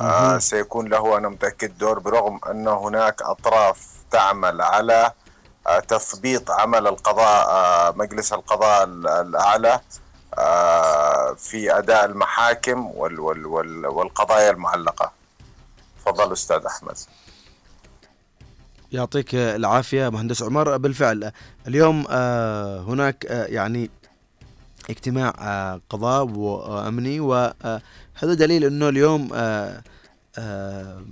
آه 0.00 0.38
سيكون 0.38 0.88
له 0.88 1.18
أنا 1.18 1.28
متأكد 1.28 1.78
دور 1.78 1.98
برغم 1.98 2.40
أن 2.50 2.68
هناك 2.68 3.22
أطراف 3.22 3.88
تعمل 4.10 4.62
على 4.62 5.12
آه 5.66 5.80
تثبيط 5.80 6.50
عمل 6.50 6.86
القضاء 6.86 7.48
آه 7.48 7.90
مجلس 7.96 8.32
القضاء 8.32 8.84
الأعلى 8.84 9.80
آه 10.38 11.34
في 11.38 11.78
أداء 11.78 12.04
المحاكم 12.04 12.86
وال 12.86 13.20
وال 13.20 13.46
وال 13.46 13.86
والقضايا 13.86 14.50
المعلقة. 14.50 15.12
تفضل 16.02 16.32
أستاذ 16.32 16.64
أحمد. 16.66 16.96
يعطيك 18.92 19.34
العافية 19.34 20.08
مهندس 20.08 20.42
عمر 20.42 20.76
بالفعل 20.76 21.32
اليوم 21.68 22.06
آه 22.10 22.80
هناك 22.80 23.26
آه 23.26 23.44
يعني 23.46 23.90
اجتماع 24.90 25.34
آه، 25.38 25.80
قضاء 25.90 26.24
وأمني 26.24 27.20
وهذا 27.20 27.80
دليل 28.22 28.64
إنه 28.64 28.88
اليوم 28.88 29.28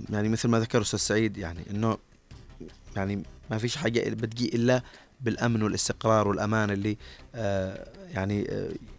يعني 0.09 0.29
مثل 0.29 0.47
ما 0.49 0.59
ذكر 0.59 0.81
أستاذ 0.81 0.99
سعيد 0.99 1.37
يعني 1.37 1.65
إنه 1.69 1.97
يعني 2.95 3.23
ما 3.51 3.57
فيش 3.57 3.77
حاجة 3.77 4.09
بتجي 4.09 4.55
إلا 4.55 4.81
بالأمن 5.21 5.63
والاستقرار 5.63 6.27
والأمان 6.27 6.69
اللي 6.69 6.97
يعني 8.13 8.47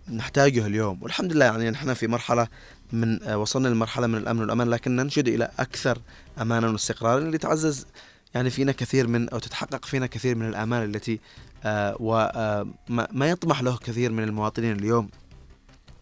نحتاجه 0.09 0.66
اليوم 0.66 1.03
والحمد 1.03 1.32
لله 1.32 1.44
يعني 1.44 1.70
نحن 1.70 1.94
في 1.94 2.07
مرحلة 2.07 2.48
من 2.92 3.32
وصلنا 3.32 3.68
لمرحلة 3.68 4.07
من 4.07 4.18
الأمن 4.18 4.40
والأمان 4.40 4.70
لكن 4.70 4.96
ننشد 4.96 5.28
إلى 5.28 5.50
أكثر 5.59 5.98
أمانا 6.40 6.68
واستقرارا 6.68 7.18
اللي 7.18 7.38
تعزز 7.38 7.86
يعني 8.34 8.50
فينا 8.50 8.72
كثير 8.72 9.07
من 9.07 9.28
أو 9.28 9.38
تتحقق 9.38 9.84
فينا 9.84 10.07
كثير 10.07 10.34
من 10.34 10.48
الأمان 10.48 10.84
التي 10.84 11.20
آه، 11.64 11.96
وما 12.00 13.30
يطمح 13.30 13.62
له 13.62 13.76
كثير 13.76 14.12
من 14.12 14.22
المواطنين 14.22 14.78
اليوم 14.78 15.09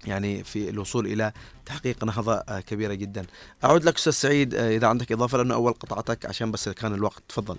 يعني 0.07 0.45
في 0.45 0.71
الوصول 0.71 1.07
إلى 1.07 1.33
تحقيق 1.67 2.05
نهضة 2.05 2.35
آه، 2.35 2.61
كبيرة 2.61 2.95
جدا. 2.95 3.27
أعود 3.65 3.85
لك 3.85 3.97
أستاذ 3.97 4.13
سعيد 4.13 4.55
آه، 4.55 4.77
إذا 4.77 4.87
عندك 4.87 5.13
إضافة 5.13 5.39
لأنه 5.39 5.55
أول 5.55 5.73
قطعتك 5.73 6.27
عشان 6.27 6.51
بس 6.51 6.69
كان 6.69 6.95
الوقت 6.95 7.23
تفضل. 7.29 7.57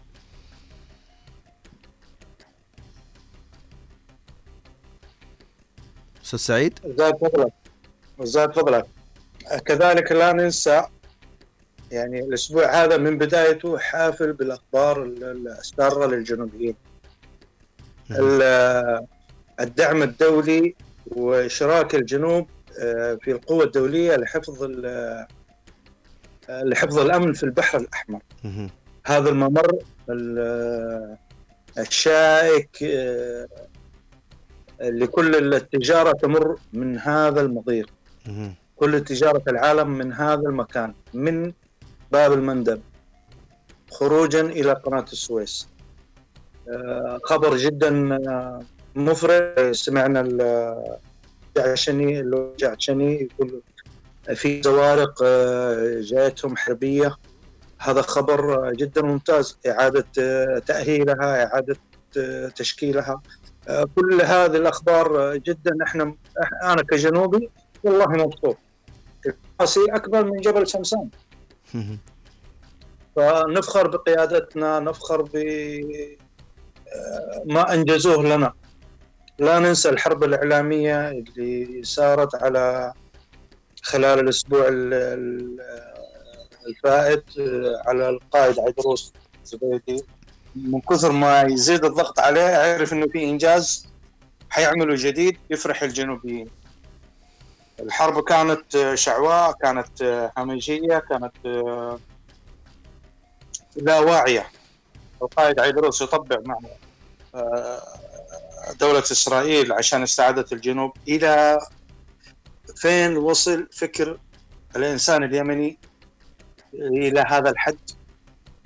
أستاذ 6.34 6.39
سعيد؟ 6.39 6.79
زاد 6.97 7.17
فضلك 7.17 7.53
زاد 8.21 8.53
فضلك 8.53 8.86
كذلك 9.65 10.11
لا 10.11 10.34
ننسى 10.34 10.86
يعني 11.91 12.19
الأسبوع 12.19 12.84
هذا 12.84 12.97
من 12.97 13.17
بدايته 13.17 13.77
حافل 13.77 14.34
بالأخبار 14.34 15.03
السارة 15.03 16.05
للجنوبيين. 16.05 16.75
الدعم 19.59 20.03
الدولي 20.03 20.75
وإشراك 21.07 21.95
الجنوب 21.95 22.47
آه، 22.79 23.17
في 23.21 23.32
القوة 23.32 23.63
الدولية 23.63 24.15
لحفظ 24.15 24.63
آه، 24.86 25.27
لحفظ 26.49 26.99
الأمن 26.99 27.34
في 27.34 27.43
البحر 27.43 27.77
الأحمر. 27.77 28.21
هذا 29.05 29.29
الممر 29.29 29.79
آه، 30.09 31.17
الشائك 31.77 32.77
لكل 34.82 35.53
التجارة 35.53 36.11
تمر 36.11 36.55
من 36.73 36.99
هذا 36.99 37.41
المضيق. 37.41 37.89
كل 38.75 39.03
تجارة 39.03 39.43
العالم 39.47 39.89
من 39.89 40.13
هذا 40.13 40.41
المكان 40.41 40.93
من 41.13 41.51
باب 42.11 42.34
المندب. 42.34 42.82
خروجا 43.91 44.41
إلى 44.41 44.73
قناة 44.73 45.05
السويس. 45.13 45.67
خبر 47.23 47.57
جدا 47.57 48.15
آه، 48.15 48.59
مفرح. 48.95 49.71
سمعنا 49.71 50.21
الجعشني 51.57 52.19
الجعشني 52.19 53.21
يقول 53.21 53.61
في 54.36 54.61
زوارق 54.61 55.23
آه، 55.23 55.99
جاءتهم 56.01 56.57
حربية. 56.57 57.15
هذا 57.79 58.01
خبر 58.01 58.71
جدا 58.73 59.01
ممتاز. 59.01 59.57
إعادة 59.67 60.05
آه، 60.19 60.59
تأهيلها 60.59 61.45
إعادة 61.45 61.75
تشكيلها. 62.55 63.21
كل 63.95 64.22
هذه 64.22 64.57
الأخبار 64.57 65.38
جدا 65.38 65.78
إحنا 65.84 66.16
أنا 66.64 66.82
كجنوبي 66.84 67.49
والله 67.84 68.07
مبسوط. 68.07 68.57
راسي 69.62 69.80
أكبر 69.89 70.26
من 70.26 70.41
جبل 70.41 70.68
شمسان. 70.68 71.09
فنفخر 73.16 73.88
بقيادتنا 73.88 74.80
نفخر 74.80 75.22
ب 75.22 75.38
ما 77.45 77.74
أنجزوه 77.74 78.24
لنا. 78.24 78.53
لا 79.39 79.59
ننسى 79.59 79.89
الحرب 79.89 80.24
الإعلامية 80.24 81.09
اللي 81.09 81.84
صارت 81.84 82.36
على 82.36 82.93
خلال 83.84 84.20
الأسبوع 84.20 84.68
الفائت 86.68 87.24
على 87.86 88.09
القائد 88.09 88.59
عيدروس 88.59 89.14
زبيدي. 89.45 90.03
من 90.56 90.82
كثر 90.82 91.12
ما 91.12 91.41
يزيد 91.41 91.86
الضغط 91.86 92.20
عليه 92.20 92.74
عرف 92.74 92.93
إنه 92.93 93.08
في 93.08 93.24
إنجاز 93.24 93.88
حيعملوا 94.49 94.95
جديد 94.95 95.38
يفرح 95.49 95.84
الجنوبيين. 95.84 96.47
الحرب 97.80 98.24
كانت 98.24 98.93
شعواء 98.93 99.52
كانت 99.52 100.30
همجيه 100.38 101.04
كانت 101.10 101.34
لا 103.76 103.99
واعية. 103.99 104.45
القائد 105.22 105.60
عيدروس 105.60 106.02
يطبع 106.02 106.38
مع 106.45 106.58
آه، 107.36 107.82
دولة 108.80 108.99
إسرائيل 108.99 109.74
عشان 109.74 110.04
استعادة 110.04 110.45
الجنوب. 110.52 110.91
إلى 111.08 111.60
فين 112.76 113.18
وصل 113.18 113.68
فكر 113.72 114.20
الإنسان 114.76 115.24
اليمني 115.24 115.78
إلى 116.74 117.26
هذا 117.28 117.49
الحد؟ 117.49 117.78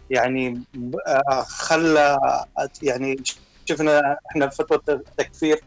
يعني 0.10 0.64
آه، 1.08 1.42
خلى 1.42 2.18
يعني 2.84 3.24
شفنا 3.66 4.18
إحنا 4.32 4.50
فترة 4.50 4.94
التكفير 4.94 5.64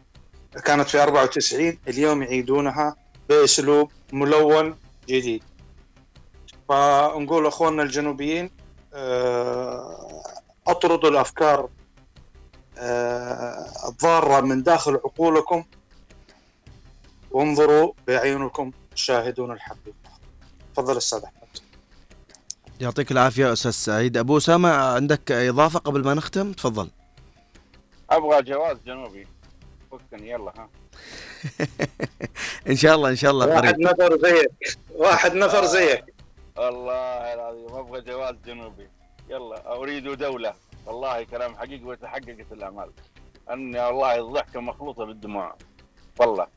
كانت 0.65 0.89
في 0.89 1.03
94 1.03 1.77
اليوم 1.87 2.23
يعيدونها 2.23 2.95
بأسلوب 3.29 3.91
ملون 4.13 4.77
جديد. 5.07 5.43
فنقول 6.69 7.45
أخواننا 7.45 7.83
الجنوبيين 7.83 8.51
آه، 8.93 10.23
أطردوا 10.67 11.09
الأفكار 11.09 11.69
آه، 12.77 13.65
الضارة 13.87 14.41
من 14.41 14.63
داخل 14.63 14.93
عقولكم. 14.93 15.63
وانظروا 17.31 17.93
بعيونكم 18.07 18.71
تشاهدون 18.95 19.51
الحقيقة. 19.51 20.09
تفضل 20.73 20.97
أحمد. 20.97 21.38
يعطيك 22.79 23.11
العافية 23.11 23.53
أستاذ 23.53 23.71
سعيد. 23.71 24.17
أبو 24.17 24.37
أسامة 24.37 24.69
عندك 24.69 25.31
إضافة 25.31 25.79
قبل 25.79 26.03
ما 26.05 26.13
نختم؟ 26.13 26.51
تفضل. 26.51 26.89
أبغى 28.09 28.41
جواز 28.41 28.77
جنوبي. 28.85 29.27
فكني 29.91 30.29
يلا 30.29 30.53
ها. 30.57 30.69
إن 32.69 32.75
شاء 32.75 32.95
الله 32.95 33.09
إن 33.09 33.15
شاء 33.15 33.31
الله 33.31 33.47
واحد 33.47 33.73
قريب. 33.73 33.79
نفر 33.79 34.17
زيك. 34.17 34.77
واحد 34.95 35.33
نفر 35.33 35.65
زيك. 35.65 36.05
والله 36.57 37.33
العظيم 37.33 37.75
أبغى 37.75 38.01
جواز 38.01 38.35
جنوبي. 38.45 38.87
يلا 39.29 39.75
أريد 39.75 40.03
دولة. 40.03 40.53
والله 40.85 41.23
كلام 41.23 41.55
حقيقي 41.55 41.83
وتحققت 41.83 42.51
الأمال. 42.51 42.91
اني 43.51 43.79
والله 43.79 44.19
الضحكه 44.19 44.59
مخلوطه 44.59 45.05
بالدموع. 45.05 45.55
والله 46.19 46.47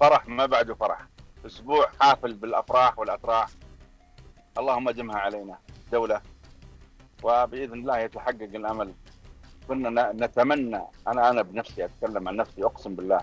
فرح 0.00 0.28
ما 0.28 0.46
بعده 0.46 0.74
فرح. 0.74 1.06
أسبوع 1.46 1.88
حافل 2.00 2.34
بالأفراح 2.34 2.98
والاتراح 2.98 3.48
اللهم 4.58 4.88
ادمها 4.88 5.16
علينا 5.16 5.58
دولة 5.92 6.20
وبإذن 7.22 7.72
الله 7.72 7.98
يتحقق 7.98 8.42
الأمل. 8.42 8.92
كنا 9.68 10.12
نتمنى 10.12 10.82
أنا 11.08 11.30
أنا 11.30 11.42
بنفسي 11.42 11.84
أتكلم 11.84 12.28
عن 12.28 12.36
نفسي 12.36 12.64
اقسم 12.64 12.94
بالله 12.94 13.20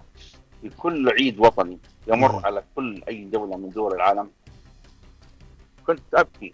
في 0.62 0.70
كل 0.70 1.10
عيد 1.10 1.40
وطني 1.40 1.80
يمر 2.08 2.46
على 2.46 2.64
كل 2.76 3.04
أي 3.08 3.24
دولة 3.24 3.58
من 3.58 3.70
دول 3.70 3.94
العالم. 3.94 4.32
كنت 5.88 6.14
أبكي. 6.14 6.54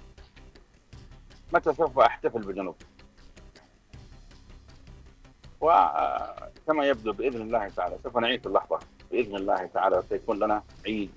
متى 1.54 1.74
سوف 1.74 2.00
أحتفل 2.00 2.40
بجنوب؟ 2.40 2.76
وكما 5.62 6.86
يبدو 6.86 7.14
بإذن 7.14 7.42
الله 7.42 7.70
تعالى 7.70 7.98
سوف 8.04 8.18
نعيش 8.18 8.46
اللحظة. 8.46 8.80
بإذن 9.12 9.36
الله 9.36 9.66
تعالى 9.66 10.04
سيكون 10.10 10.40
لنا 10.40 10.64
عيد 10.86 11.12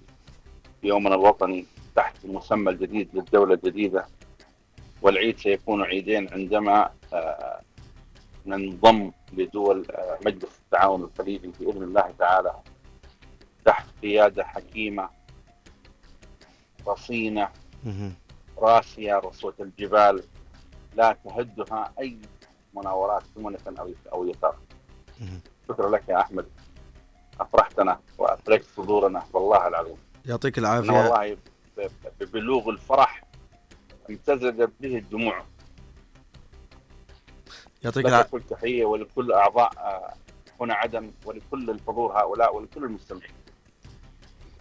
يومنا 0.82 1.14
الوطني. 1.14 1.66
تحت 1.96 2.24
المسمى 2.24 2.70
الجديد 2.70 3.08
للدولة 3.14 3.54
الجديدة 3.54 4.06
والعيد 5.02 5.38
سيكون 5.38 5.82
عيدين 5.82 6.32
عندما 6.32 6.90
آه، 7.12 7.60
ننضم 8.46 9.10
لدول 9.32 9.86
آه، 9.90 10.18
مجلس 10.26 10.58
التعاون 10.64 11.02
الخليجي 11.02 11.52
بإذن 11.60 11.82
الله 11.82 12.14
تعالى 12.18 12.54
تحت 13.64 13.86
قيادة 14.02 14.44
حكيمة 14.44 15.08
رصينة 16.88 17.48
راسية 18.58 19.14
رصوة 19.18 19.54
الجبال 19.60 20.22
لا 20.96 21.16
تهدها 21.24 21.92
أي 22.00 22.18
مناورات 22.74 23.22
يمنة 23.36 23.58
أو 23.78 23.92
أو 24.12 24.28
يسار 24.28 24.56
شكرا 25.68 25.90
لك 25.90 26.08
يا 26.08 26.20
أحمد. 26.20 26.46
افرحتنا 27.40 28.00
وافرجت 28.18 28.64
صدورنا 28.76 29.22
والله 29.32 29.68
العظيم. 29.68 29.96
يعطيك 30.26 30.58
أنا 30.58 30.68
العافيه 30.80 30.92
والله 30.92 31.36
ببلوغ 32.20 32.68
الفرح 32.68 33.24
امتزجت 34.10 34.70
به 34.80 34.98
الدموع. 34.98 35.44
يعطيك 37.82 38.06
العافيه 38.06 38.30
كل 38.30 38.42
تحية 38.42 38.84
ولكل 38.84 39.32
أعضاء 39.32 39.70
آه، 39.78 40.14
هنا 40.60 40.74
عدن 40.74 41.12
ولكل 41.24 41.70
الحضور 41.70 42.12
هؤلاء 42.12 42.56
ولكل 42.56 42.84
المستمعين. 42.84 43.32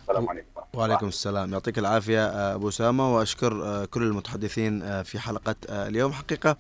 السلام 0.02 0.30
عليكم. 0.30 0.62
وعليكم 0.74 1.08
السلام. 1.08 1.54
يعطيك 1.54 1.80
العافية 1.80 2.26
آه، 2.28 2.56
أبو 2.56 2.70
أسامة 2.70 3.16
وأشكر 3.16 3.64
آه، 3.64 3.86
كل 3.86 4.04
المتحدثين 4.04 5.04
في 5.04 5.20
حلقة 5.20 5.56
اليوم. 5.70 6.14
حقيقة 6.14 6.58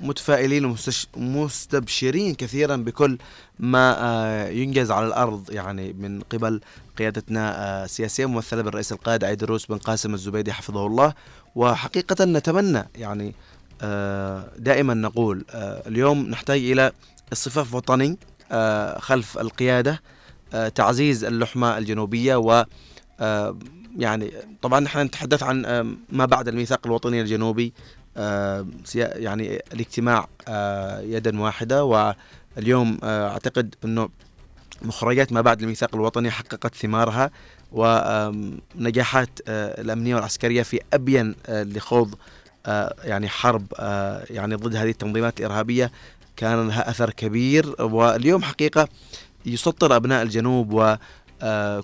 متفائلين 0.00 0.76
ومستبشرين 1.16 2.34
كثيرا 2.34 2.76
بكل 2.76 3.18
ما 3.58 3.96
آه، 3.98 4.48
ينجز 4.48 4.90
على 4.90 5.06
الأرض 5.06 5.50
يعني 5.50 5.92
من 5.92 6.20
قبل 6.20 6.60
قيادتنا 6.98 7.56
آه، 7.80 7.84
السياسية 7.84 8.26
ممثلة 8.26 8.62
بالرئيس 8.62 8.92
القائد 8.92 9.24
عيدروس 9.24 9.66
بن 9.66 9.76
قاسم 9.78 10.14
الزبيدي 10.14 10.52
حفظه 10.52 10.86
الله. 10.86 11.14
وحقيقة 11.54 12.24
نتمنى 12.24 12.84
يعني 12.96 13.34
آه، 13.82 14.44
دائما 14.58 14.94
نقول 14.94 15.44
آه، 15.50 15.82
اليوم 15.88 16.26
نحتاج 16.26 16.58
إلى 16.70 16.92
اصطفاف 17.32 17.74
وطني 17.74 18.16
آه، 18.52 18.98
خلف 18.98 19.38
القيادة 19.38 20.02
آه، 20.54 20.68
تعزيز 20.68 21.24
اللحمة 21.24 21.78
الجنوبية 21.78 22.36
و 22.36 22.64
آه، 23.20 23.56
يعني 23.98 24.32
طبعا 24.62 24.80
نحن 24.80 24.98
نتحدث 25.00 25.42
عن 25.42 25.64
آه، 25.64 25.86
ما 26.12 26.24
بعد 26.26 26.48
الميثاق 26.48 26.80
الوطني 26.86 27.20
الجنوبي 27.20 27.66
آه، 27.66 27.99
يعني 28.96 29.62
الاجتماع 29.72 30.28
آه، 30.48 31.00
يدا 31.00 31.40
واحدة 31.40 31.84
واليوم 31.84 32.98
آه، 33.02 33.28
أعتقد 33.28 33.74
أنه 33.84 34.08
مخرجات 34.82 35.32
ما 35.32 35.40
بعد 35.40 35.62
الميثاق 35.62 35.94
الوطني 35.94 36.30
حققت 36.30 36.74
ثمارها 36.74 37.30
ونجاحات 37.72 39.30
الأمنية 39.48 40.14
والعسكرية 40.14 40.62
في 40.62 40.80
أبين 40.92 41.34
آه، 41.46 41.62
لخوض 41.62 42.14
آه، 42.66 42.94
يعني 43.04 43.28
حرب 43.28 43.66
آه، 43.78 44.24
يعني 44.30 44.54
ضد 44.54 44.76
هذه 44.76 44.90
التنظيمات 44.90 45.40
الإرهابية 45.40 45.90
كان 46.36 46.68
لها 46.68 46.90
أثر 46.90 47.10
كبير. 47.10 47.82
واليوم 47.82 48.42
حقيقة 48.42 48.88
يسطر 49.46 49.96
أبناء 49.96 50.22
الجنوب 50.22 50.78
آه، 50.78 50.98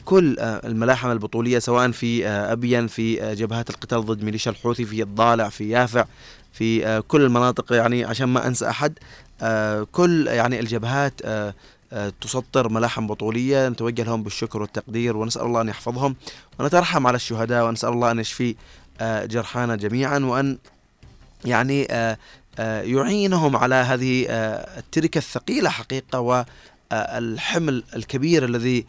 كل 0.04 0.36
آه، 0.38 0.66
الملاحم 0.66 1.10
البطولية 1.10 1.58
سواء 1.58 1.90
في 1.90 2.26
آه، 2.28 2.52
أبين 2.52 2.86
في 2.86 3.22
آه، 3.22 3.34
جبهات 3.34 3.70
القتال 3.70 4.06
ضد 4.06 4.22
ميليشيا 4.22 4.50
الحوثي 4.52 4.84
في 4.84 5.02
الضالع 5.02 5.48
في 5.48 5.68
يافع 5.70 6.04
في 6.52 6.86
آه، 6.86 7.00
كل 7.00 7.20
المناطق 7.22 7.72
يعني 7.72 8.04
عشان 8.04 8.28
ما 8.28 8.46
أنسى 8.46 8.68
أحد 8.68 8.98
آه، 9.42 9.86
كل 9.92 10.26
يعني 10.26 10.60
الجبهات 10.60 11.12
آه، 11.24 11.54
آه، 11.92 12.12
تسطر 12.20 12.68
ملاحم 12.68 13.06
بطولية. 13.06 13.68
نتوجه 13.68 14.02
لهم 14.02 14.22
بالشكر 14.22 14.62
والتقدير 14.62 15.16
ونسأل 15.16 15.42
الله 15.42 15.60
أن 15.60 15.68
يحفظهم 15.68 16.16
ونترحم 16.60 17.06
على 17.06 17.16
الشهداء 17.16 17.64
ونسأل 17.68 17.88
الله 17.88 18.10
أن 18.10 18.18
يشفي 18.18 18.54
آه، 19.00 19.24
جرحانا 19.24 19.76
جميعا 19.76 20.18
وأن 20.18 20.58
يعني 21.44 21.86
آه، 21.90 22.18
آه، 22.58 22.82
يعينهم 22.82 23.56
على 23.56 23.74
هذه 23.74 24.26
آه، 24.28 24.78
التركة 24.78 25.18
الثقيلة 25.18 25.70
حقيقة 25.70 26.20
والحمل 26.92 27.84
الكبير 27.96 28.44
الذي 28.44 28.78
آه، 28.80 28.84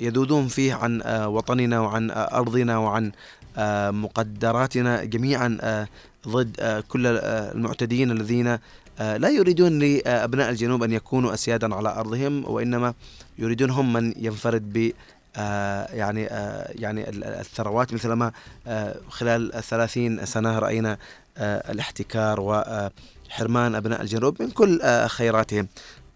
يذودون 0.00 0.48
فيه 0.48 0.74
عن 0.74 1.02
آه، 1.02 1.28
وطننا 1.28 1.80
وعن 1.80 2.10
آه، 2.10 2.14
أرضنا 2.38 2.78
وعن 2.78 3.12
آه، 3.56 3.90
مقدراتنا 3.90 5.04
جميعا 5.04 5.58
آه، 5.60 5.88
ضد 6.28 6.56
آه، 6.60 6.80
كل 6.88 7.06
آه، 7.06 7.52
المعتدين 7.52 8.10
الذين 8.10 8.58
آه، 9.00 9.16
لا 9.16 9.28
يريدون 9.28 9.78
لأبناء 9.78 10.50
الجنوب 10.50 10.82
أن 10.82 10.92
يكونوا 10.92 11.34
أسيادا 11.34 11.74
على 11.74 11.88
أرضهم 11.88 12.44
وإنما 12.50 12.94
يريدون 13.38 13.70
هم 13.70 13.92
من 13.92 14.14
ينفرد 14.16 14.72
ب 14.72 14.92
آه، 15.36 15.94
يعني 15.94 16.26
آه، 16.30 16.72
يعني 16.74 17.08
ال- 17.08 17.24
الثروات 17.24 17.92
مثلما 17.94 18.32
آه، 18.66 18.96
خلال 19.08 19.54
الثلاثين 19.54 20.26
سنة 20.26 20.58
رأينا 20.58 20.98
آه، 21.38 21.72
الاحتكار 21.72 22.40
وحرمان 22.40 23.74
أبناء 23.74 24.00
الجنوب 24.02 24.42
من 24.42 24.50
كل 24.50 24.80
آه، 24.82 25.06
خيراتهم. 25.06 25.68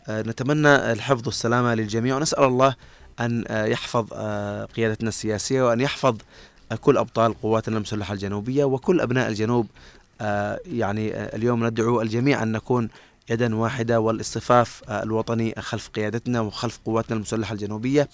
آه، 0.09 0.23
نتمنى 0.23 0.93
الحفظ 0.93 1.27
والسلامة 1.27 1.75
للجميع 1.75 2.17
ونسأل 2.17 2.45
الله 2.45 2.75
أن 3.21 3.45
آه، 3.49 3.65
يحفظ 3.65 4.07
آه، 4.13 4.65
قيادتنا 4.65 5.09
السياسية 5.09 5.63
وأن 5.63 5.81
يحفظ 5.81 6.17
آه، 6.73 6.75
كل 6.75 6.97
أبطال 6.97 7.41
قواتنا 7.43 7.77
المسلحة 7.77 8.15
الجنوبية 8.15 8.65
وكل 8.65 9.01
أبناء 9.01 9.29
الجنوب. 9.29 9.67
يعني 10.67 11.17
اليوم 11.17 11.67
ندعو 11.67 12.01
الجميع 12.01 12.43
أن 12.43 12.53
نكون 12.53 12.89
يدا 13.31 13.55
واحدة 13.55 14.01
والاصطفاف 14.01 14.83
الوطني 14.91 15.55
خلف 15.59 15.89
قيادتنا 15.89 16.41
وخلف 16.41 16.81
قواتنا 16.85 17.17
المسلحة 17.17 17.53
الجنوبية. 17.53 18.09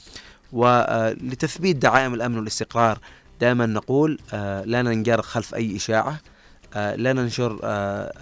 ولتثبيت 0.52 1.76
دعائم 1.76 2.14
الأمن 2.14 2.38
والاستقرار 2.38 2.98
دائما 3.40 3.66
نقول 3.66 4.18
لا 4.64 4.82
ننجر 4.82 5.22
خلف 5.22 5.54
أي 5.54 5.76
إشاعة. 5.76 6.20
لا 6.74 7.12
ننشر 7.12 7.58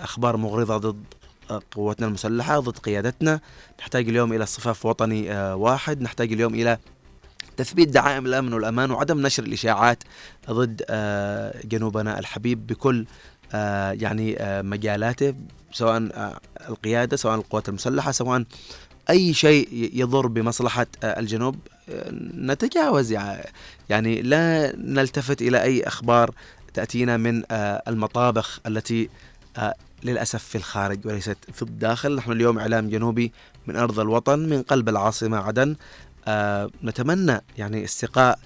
أخبار 0.03 0.37
مغرضة 0.37 0.77
ضد 0.77 1.05
قواتنا 1.49 2.07
المسلحة 2.07 2.59
ضد 2.61 2.79
قيادتنا. 2.79 3.41
نحتاج 3.81 4.09
اليوم 4.09 4.33
إلى 4.33 4.43
اصطفاف 4.45 4.87
وطني 4.87 5.33
آه، 5.33 5.57
واحد. 5.57 6.03
نحتاج 6.03 6.33
اليوم 6.33 6.55
إلى 6.55 6.79
تثبيت 7.57 7.89
دعائم 7.89 8.27
الأمن 8.27 8.53
والأمان 8.53 8.91
وعدم 8.91 9.27
نشر 9.27 9.43
الإشاعات 9.43 10.03
ضد 10.51 10.83
آه، 10.91 11.61
جنوبنا 11.65 12.19
الحبيب 12.19 12.67
بكل 12.67 13.07
آه، 13.55 13.91
يعني 13.93 14.37
مجالاته 14.63 15.35
سواء 15.73 16.09
القيادة 16.69 17.17
سواء 17.17 17.35
القوات 17.35 17.69
المسلحة 17.69 18.11
سواء 18.13 18.45
أي 19.11 19.35
شيء 19.35 19.69
يضر 19.95 20.27
بمصلحة 20.27 20.87
الجنوب. 21.05 21.57
نتجاوز 22.39 23.13
يع- 23.13 23.45
يعني 23.89 24.23
لا 24.23 24.77
نلتفت 24.77 25.43
إلى 25.43 25.63
أي 25.63 25.83
أخبار 25.83 26.31
تأتينا 26.75 27.17
من 27.17 27.43
المطابخ 27.89 28.61
التي 28.67 29.09
للأسف 30.05 30.45
في 30.45 30.59
الخارج 30.59 31.07
وليست 31.07 31.39
في 31.53 31.63
الداخل. 31.63 32.17
نحن 32.17 32.33
اليوم 32.33 32.59
إعلام 32.59 32.89
جنوبي 32.89 33.33
من 33.67 33.77
أرض 33.77 34.01
الوطن 34.01 34.39
من 34.39 34.63
قلب 34.63 34.89
العاصمة 34.89 35.37
عدن. 35.39 35.77
آه، 36.29 36.71
نتمنى 36.85 37.41
يعني 37.59 37.85
استقاء 37.85 38.39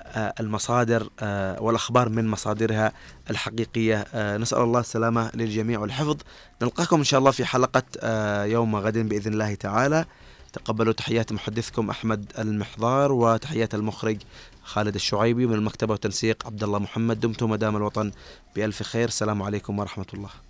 آه، 0.00 0.34
المصادر 0.40 1.08
آه، 1.20 1.62
والأخبار 1.62 2.08
من 2.08 2.28
مصادرها 2.28 2.92
الحقيقية. 3.30 4.06
آه، 4.14 4.36
نسأل 4.36 4.58
الله 4.58 4.80
السلامة 4.80 5.30
للجميع 5.34 5.78
والحفظ. 5.78 6.16
نلقاكم 6.62 6.96
إن 6.96 7.04
شاء 7.04 7.20
الله 7.20 7.30
في 7.30 7.44
حلقة 7.44 7.82
آه، 8.00 8.44
يوم 8.44 8.76
غد 8.76 8.98
بإذن 8.98 9.32
الله 9.32 9.54
تعالى. 9.54 10.04
تقبلوا 10.52 10.92
تحيات 10.92 11.32
محدثكم 11.32 11.90
أحمد 11.90 12.32
المحضار 12.38 13.12
وتحيات 13.12 13.74
المخرج 13.74 14.18
خالد 14.62 14.94
الشعيبي. 14.94 15.46
من 15.46 15.54
المكتبة 15.54 15.92
والتنسيق 15.92 16.46
عبد 16.46 16.62
الله 16.62 16.78
محمد. 16.78 17.20
دمتم 17.20 17.50
مدام 17.50 17.76
الوطن 17.76 18.10
بألف 18.56 18.82
خير. 18.82 19.08
السلام 19.08 19.42
عليكم 19.42 19.78
ورحمة 19.78 20.06
الله. 20.14 20.49